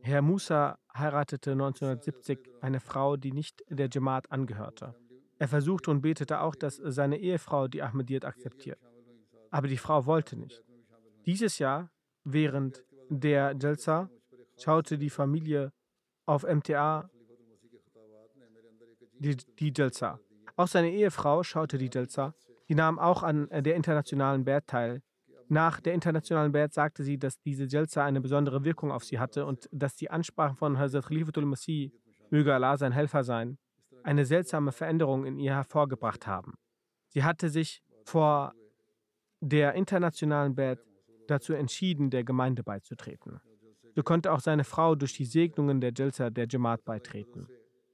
Herr 0.01 0.21
Musa 0.21 0.77
heiratete 0.93 1.51
1970 1.51 2.39
eine 2.61 2.79
Frau, 2.79 3.17
die 3.17 3.31
nicht 3.31 3.63
der 3.69 3.89
Jamaat 3.91 4.31
angehörte. 4.31 4.95
Er 5.39 5.47
versuchte 5.47 5.89
und 5.89 6.01
betete 6.01 6.41
auch, 6.41 6.55
dass 6.55 6.75
seine 6.75 7.17
Ehefrau 7.17 7.67
die 7.67 7.81
Ahmadiyyat 7.81 8.25
akzeptiert. 8.25 8.79
Aber 9.51 9.67
die 9.67 9.77
Frau 9.77 10.05
wollte 10.05 10.37
nicht. 10.37 10.63
Dieses 11.25 11.59
Jahr, 11.59 11.89
während 12.23 12.83
der 13.09 13.55
Jalsa, 13.59 14.09
schaute 14.57 14.97
die 14.97 15.09
Familie 15.09 15.71
auf 16.25 16.43
MTA 16.43 17.09
die, 19.19 19.73
Jalsa. 19.75 20.19
Auch 20.55 20.67
seine 20.67 20.91
Ehefrau 20.91 21.43
schaute 21.43 21.77
die 21.77 21.89
Jalsa. 21.91 22.33
Die 22.67 22.75
nahm 22.75 22.99
auch 22.99 23.23
an 23.23 23.47
der 23.49 23.75
internationalen 23.75 24.45
Bad 24.45 24.67
teil. 24.67 25.01
Nach 25.51 25.81
der 25.81 25.95
internationalen 25.95 26.51
Bert 26.51 26.73
sagte 26.73 27.03
sie, 27.03 27.17
dass 27.17 27.39
diese 27.41 27.65
Jalsa 27.65 28.05
eine 28.05 28.21
besondere 28.21 28.63
Wirkung 28.63 28.91
auf 28.91 29.03
sie 29.03 29.17
hatte 29.17 29.47
und 29.47 29.67
dass 29.71 29.95
die 29.95 30.11
Ansprachen 30.11 30.55
von 30.55 30.77
Hazrat 30.77 31.07
Khalifatul 31.07 31.45
Masih, 31.45 31.91
möge 32.29 32.53
Allah 32.53 32.77
sein 32.77 32.91
Helfer 32.91 33.23
sein, 33.23 33.57
eine 34.03 34.25
seltsame 34.25 34.71
Veränderung 34.71 35.25
in 35.25 35.39
ihr 35.39 35.55
hervorgebracht 35.55 36.27
haben. 36.27 36.53
Sie 37.07 37.23
hatte 37.23 37.49
sich 37.49 37.81
vor 38.05 38.53
der 39.41 39.73
internationalen 39.73 40.53
Bert 40.53 40.79
dazu 41.27 41.53
entschieden, 41.53 42.11
der 42.11 42.23
Gemeinde 42.23 42.61
beizutreten. 42.61 43.41
So 43.95 44.03
konnte 44.03 44.31
auch 44.31 44.41
seine 44.41 44.63
Frau 44.63 44.93
durch 44.93 45.13
die 45.13 45.25
Segnungen 45.25 45.81
der 45.81 45.93
Jalsa 45.95 46.29
der 46.29 46.47
Jamaat 46.47 46.85
beitreten. 46.85 47.47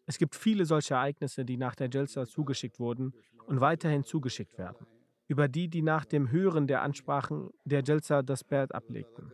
Es 0.06 0.18
gibt 0.18 0.36
viele 0.36 0.66
solche 0.66 0.94
Ereignisse, 0.94 1.46
die 1.46 1.58
nach 1.58 1.76
der 1.76 1.90
Jalsa 1.90 2.26
zugeschickt 2.26 2.80
wurden 2.80 3.14
und 3.48 3.60
weiterhin 3.62 4.04
zugeschickt 4.04 4.58
werden 4.58 4.86
über 5.28 5.48
die, 5.48 5.68
die 5.68 5.82
nach 5.82 6.06
dem 6.06 6.32
Hören 6.32 6.68
der 6.68 6.82
Ansprachen 6.82 7.50
der 7.64 7.84
Jalsa 7.84 8.22
das 8.22 8.44
Bert 8.44 8.74
ablegten. 8.74 9.32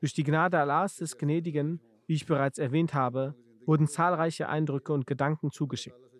Durch 0.00 0.12
die 0.12 0.24
Gnade 0.24 0.58
Allahs 0.58 0.96
des 0.96 1.16
Gnädigen, 1.18 1.80
wie 2.06 2.14
ich 2.14 2.26
bereits 2.26 2.58
erwähnt 2.58 2.94
habe, 2.94 3.34
wurden 3.66 3.86
zahlreiche 3.86 4.48
Eindrücke 4.48 4.92
und 4.92 5.06
Gedanken 5.06 5.50
zugeschickt. 5.50 6.10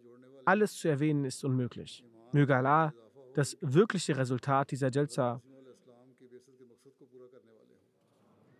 Alles 0.44 0.74
zu 0.74 0.88
erwähnen 0.88 1.24
ist 1.24 1.44
unmöglich. 1.44 2.05
Möge 2.32 2.57
Allah 2.57 2.94
das 3.34 3.57
wirkliche 3.61 4.16
Resultat 4.16 4.70
dieser 4.70 4.90
Jalsa 4.90 5.42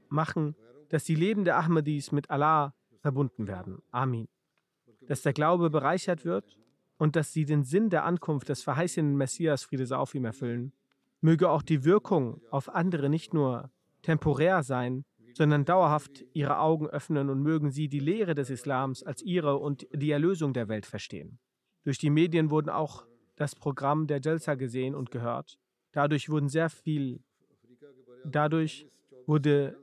machen, 0.09 0.57
dass 0.89 1.05
die 1.05 1.15
Leben 1.15 1.45
der 1.45 1.59
Ahmadis 1.59 2.13
mit 2.13 2.31
Allah 2.31 2.75
verbunden 3.01 3.47
werden. 3.47 3.81
Amin. 3.91 4.29
Dass 5.07 5.23
der 5.23 5.33
Glaube 5.33 5.71
bereichert 5.71 6.25
wird 6.25 6.59
und 6.99 7.17
dass 7.17 7.33
sie 7.33 7.45
den 7.45 7.65
Sinn 7.65 7.91
der 7.91 8.05
Ankunft 8.05 8.49
des 8.49 8.63
verheißenen 8.63 9.17
Messias, 9.17 9.65
Friede 9.65 9.99
auf 9.99 10.15
ihm, 10.15 10.25
erfüllen. 10.25 10.73
Möge 11.21 11.51
auch 11.51 11.63
die 11.63 11.85
Wirkung 11.85 12.41
auf 12.51 12.69
andere 12.69 13.09
nicht 13.09 13.35
nur 13.35 13.71
temporär 14.03 14.63
sein, 14.63 15.05
sondern 15.35 15.65
dauerhaft 15.65 16.25
ihre 16.33 16.59
Augen 16.59 16.87
öffnen 16.87 17.31
und 17.31 17.43
mögen 17.43 17.71
sie 17.71 17.89
die 17.89 18.01
Lehre 18.01 18.35
des 18.35 18.51
Islams 18.51 19.03
als 19.03 19.23
ihre 19.23 19.57
und 19.57 19.87
die 19.93 20.11
Erlösung 20.11 20.53
der 20.53 20.69
Welt 20.69 20.87
verstehen. 20.87 21.39
Durch 21.85 21.99
die 21.99 22.11
Medien 22.11 22.51
wurden 22.51 22.69
auch 22.69 23.07
das 23.37 23.55
Programm 23.55 24.07
der 24.07 24.21
Jalsa 24.21 24.55
gesehen 24.55 24.95
und 24.95 25.11
gehört. 25.11 25.59
Dadurch 25.93 26.29
wurden 26.29 26.49
sehr 26.49 26.69
viel, 26.69 27.21
dadurch 28.25 28.87
wurde 29.27 29.79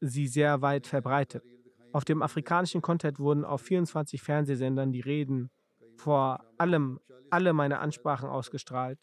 sie 0.00 0.26
sehr 0.26 0.62
weit 0.62 0.86
verbreitet. 0.86 1.44
Auf 1.92 2.04
dem 2.04 2.22
afrikanischen 2.22 2.82
Kontinent 2.82 3.18
wurden 3.18 3.44
auf 3.44 3.62
24 3.62 4.22
Fernsehsendern 4.22 4.92
die 4.92 5.00
Reden 5.00 5.50
vor 5.96 6.44
allem 6.58 7.00
alle 7.30 7.52
meine 7.52 7.78
Ansprachen 7.78 8.28
ausgestrahlt, 8.28 8.98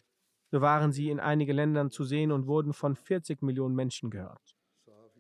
so 0.52 0.62
waren 0.62 0.92
sie 0.92 1.10
in 1.10 1.20
einigen 1.20 1.56
Ländern 1.56 1.92
zu 1.92 2.04
sehen 2.04 2.32
und 2.32 2.48
wurden 2.48 2.74
von 2.74 2.96
40 2.96 3.42
Millionen 3.42 3.76
Menschen 3.76 4.10
gehört. 4.10 4.56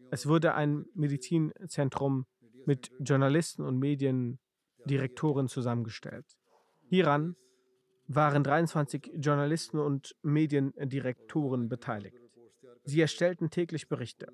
Es 0.10 0.28
wurde 0.28 0.56
ein 0.56 0.86
Medizinzentrum 0.94 2.26
mit 2.66 2.92
Journalisten 3.00 3.64
und 3.64 3.78
Mediendirektoren 3.78 5.48
zusammengestellt. 5.48 6.26
Hieran 6.90 7.36
waren 8.08 8.44
23 8.44 9.12
Journalisten 9.16 9.80
und 9.80 10.16
Mediendirektoren 10.22 11.68
beteiligt. 11.68 12.18
Sie 12.84 13.02
erstellten 13.02 13.50
täglich 13.50 13.90
Berichte. 13.90 14.28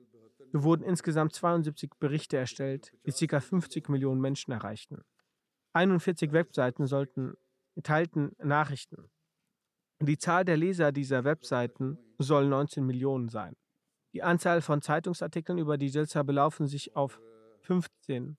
Wurden 0.55 0.83
insgesamt 0.83 1.33
72 1.33 1.91
Berichte 1.99 2.37
erstellt, 2.37 2.93
die 3.05 3.27
ca. 3.27 3.39
50 3.39 3.89
Millionen 3.89 4.21
Menschen 4.21 4.51
erreichten. 4.51 5.03
41 5.73 6.31
Webseiten 6.31 6.85
sollten, 6.85 7.33
teilten 7.81 8.35
Nachrichten. 8.37 9.09
Die 9.99 10.17
Zahl 10.17 10.45
der 10.45 10.57
Leser 10.57 10.91
dieser 10.91 11.23
Webseiten 11.23 11.97
soll 12.19 12.47
19 12.47 12.85
Millionen 12.85 13.29
sein. 13.29 13.55
Die 14.13 14.21
Anzahl 14.21 14.61
von 14.61 14.81
Zeitungsartikeln 14.81 15.57
über 15.57 15.77
die 15.77 15.87
Jalsa 15.87 16.21
belaufen 16.21 16.67
sich 16.67 16.95
auf 16.95 17.19
15. 17.61 18.37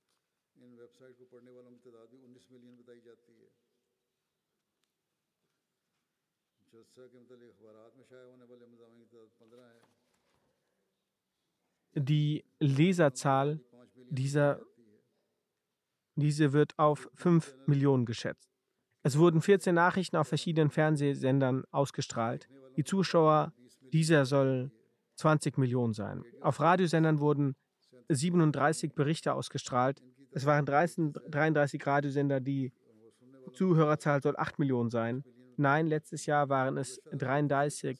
Die 11.94 12.44
Leserzahl 12.58 13.60
dieser 14.10 14.60
diese 16.16 16.52
wird 16.52 16.78
auf 16.78 17.10
5 17.14 17.56
Millionen 17.66 18.06
geschätzt. 18.06 18.48
Es 19.02 19.18
wurden 19.18 19.40
14 19.40 19.74
Nachrichten 19.74 20.16
auf 20.16 20.28
verschiedenen 20.28 20.70
Fernsehsendern 20.70 21.64
ausgestrahlt. 21.70 22.48
Die 22.76 22.84
Zuschauer 22.84 23.52
dieser 23.92 24.24
soll 24.24 24.70
20 25.16 25.58
Millionen 25.58 25.92
sein. 25.92 26.24
Auf 26.40 26.60
Radiosendern 26.60 27.20
wurden 27.20 27.54
37 28.08 28.94
Berichte 28.94 29.34
ausgestrahlt. 29.34 30.02
Es 30.30 30.46
waren 30.46 30.66
33 30.66 31.84
Radiosender, 31.86 32.40
die 32.40 32.72
Zuhörerzahl 33.52 34.22
soll 34.22 34.36
8 34.36 34.58
Millionen 34.58 34.90
sein. 34.90 35.22
Nein, 35.56 35.86
letztes 35.86 36.26
Jahr 36.26 36.48
waren 36.48 36.76
es 36.76 37.00
33. 37.12 37.98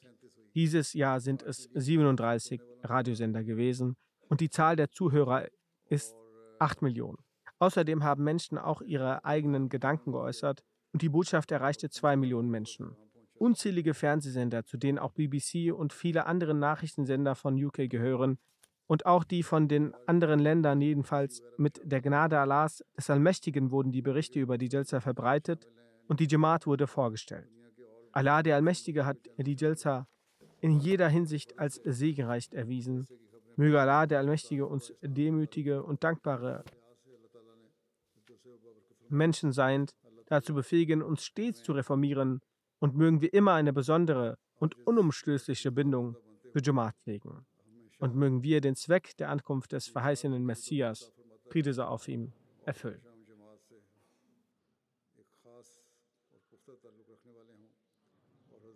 Dieses 0.55 0.93
Jahr 0.93 1.21
sind 1.21 1.43
es 1.43 1.69
37 1.75 2.61
Radiosender 2.83 3.43
gewesen 3.43 3.97
und 4.29 4.41
die 4.41 4.51
Zahl 4.51 4.77
der 4.77 4.91
Zuhörer 4.91 5.49
ist 5.89 6.15
8 6.61 6.83
Millionen. 6.83 7.19
Außerdem 7.59 8.05
haben 8.05 8.25
Menschen 8.25 8.59
auch 8.59 8.81
ihre 8.81 9.25
eigenen 9.25 9.69
Gedanken 9.69 10.13
geäußert 10.13 10.63
und 10.93 11.03
die 11.03 11.09
Botschaft 11.09 11.51
erreichte 11.51 11.91
zwei 11.91 12.17
Millionen 12.17 12.51
Menschen. 12.51 12.97
Unzählige 13.35 13.95
Fernsehsender, 13.95 14.65
zu 14.65 14.77
denen 14.77 14.99
auch 14.99 15.13
BBC 15.13 15.73
und 15.75 15.93
viele 15.93 16.27
andere 16.27 16.55
Nachrichtensender 16.55 17.35
von 17.35 17.63
UK 17.63 17.91
gehören, 17.91 18.39
und 18.87 19.07
auch 19.07 19.25
die 19.25 19.43
von 19.43 19.67
den 19.67 19.95
anderen 20.07 20.39
Ländern 20.41 20.81
jedenfalls 20.81 21.43
mit 21.57 21.81
der 21.85 22.03
Gnade 22.03 22.39
Allahs 22.39 22.85
des 22.97 23.09
Allmächtigen 23.09 23.71
wurden 23.71 23.93
die 23.93 24.03
Berichte 24.03 24.39
über 24.39 24.59
die 24.59 24.69
Jalsa 24.69 25.01
verbreitet 25.01 25.67
und 26.07 26.21
die 26.21 26.29
Jamaat 26.29 26.67
wurde 26.67 26.87
vorgestellt. 26.87 27.49
Allah 28.13 28.43
der 28.43 28.57
Allmächtige 28.57 29.07
hat 29.07 29.17
die 29.39 29.57
Jalsa 29.57 30.07
in 30.65 30.81
jeder 30.81 31.11
Hinsicht 31.11 31.59
als 31.59 31.75
segenreich 31.85 32.49
erwiesen. 32.53 33.07
Möge 33.57 33.79
Allah 33.79 34.07
der 34.07 34.21
Allmächtige 34.21 34.67
uns 34.67 34.95
demütige 35.03 35.83
und 35.83 36.03
dankbare 36.03 36.65
Menschen 39.11 39.53
seiend, 39.53 39.95
dazu 40.25 40.55
befähigen, 40.55 41.03
uns 41.03 41.23
stets 41.23 41.63
zu 41.63 41.73
reformieren 41.73 42.41
und 42.79 42.97
mögen 42.97 43.21
wir 43.21 43.35
immer 43.35 43.53
eine 43.53 43.75
besondere 43.75 44.39
und 44.57 44.75
unumstößliche 44.87 45.71
Bindung 45.71 46.17
für 46.51 46.63
Jamaat 46.63 46.97
pflegen. 47.03 47.45
Und 47.99 48.17
mögen 48.17 48.43
wir 48.43 48.63
den 48.63 48.75
Zweck 48.75 49.19
der 49.19 49.29
Ankunft 49.29 49.73
des 49.73 49.89
verheißenen 49.89 50.47
Messias, 50.47 51.13
Friede 51.51 51.75
sei 51.75 51.85
auf 51.85 52.09
ihm, 52.09 52.33
erfüllen. 52.65 53.03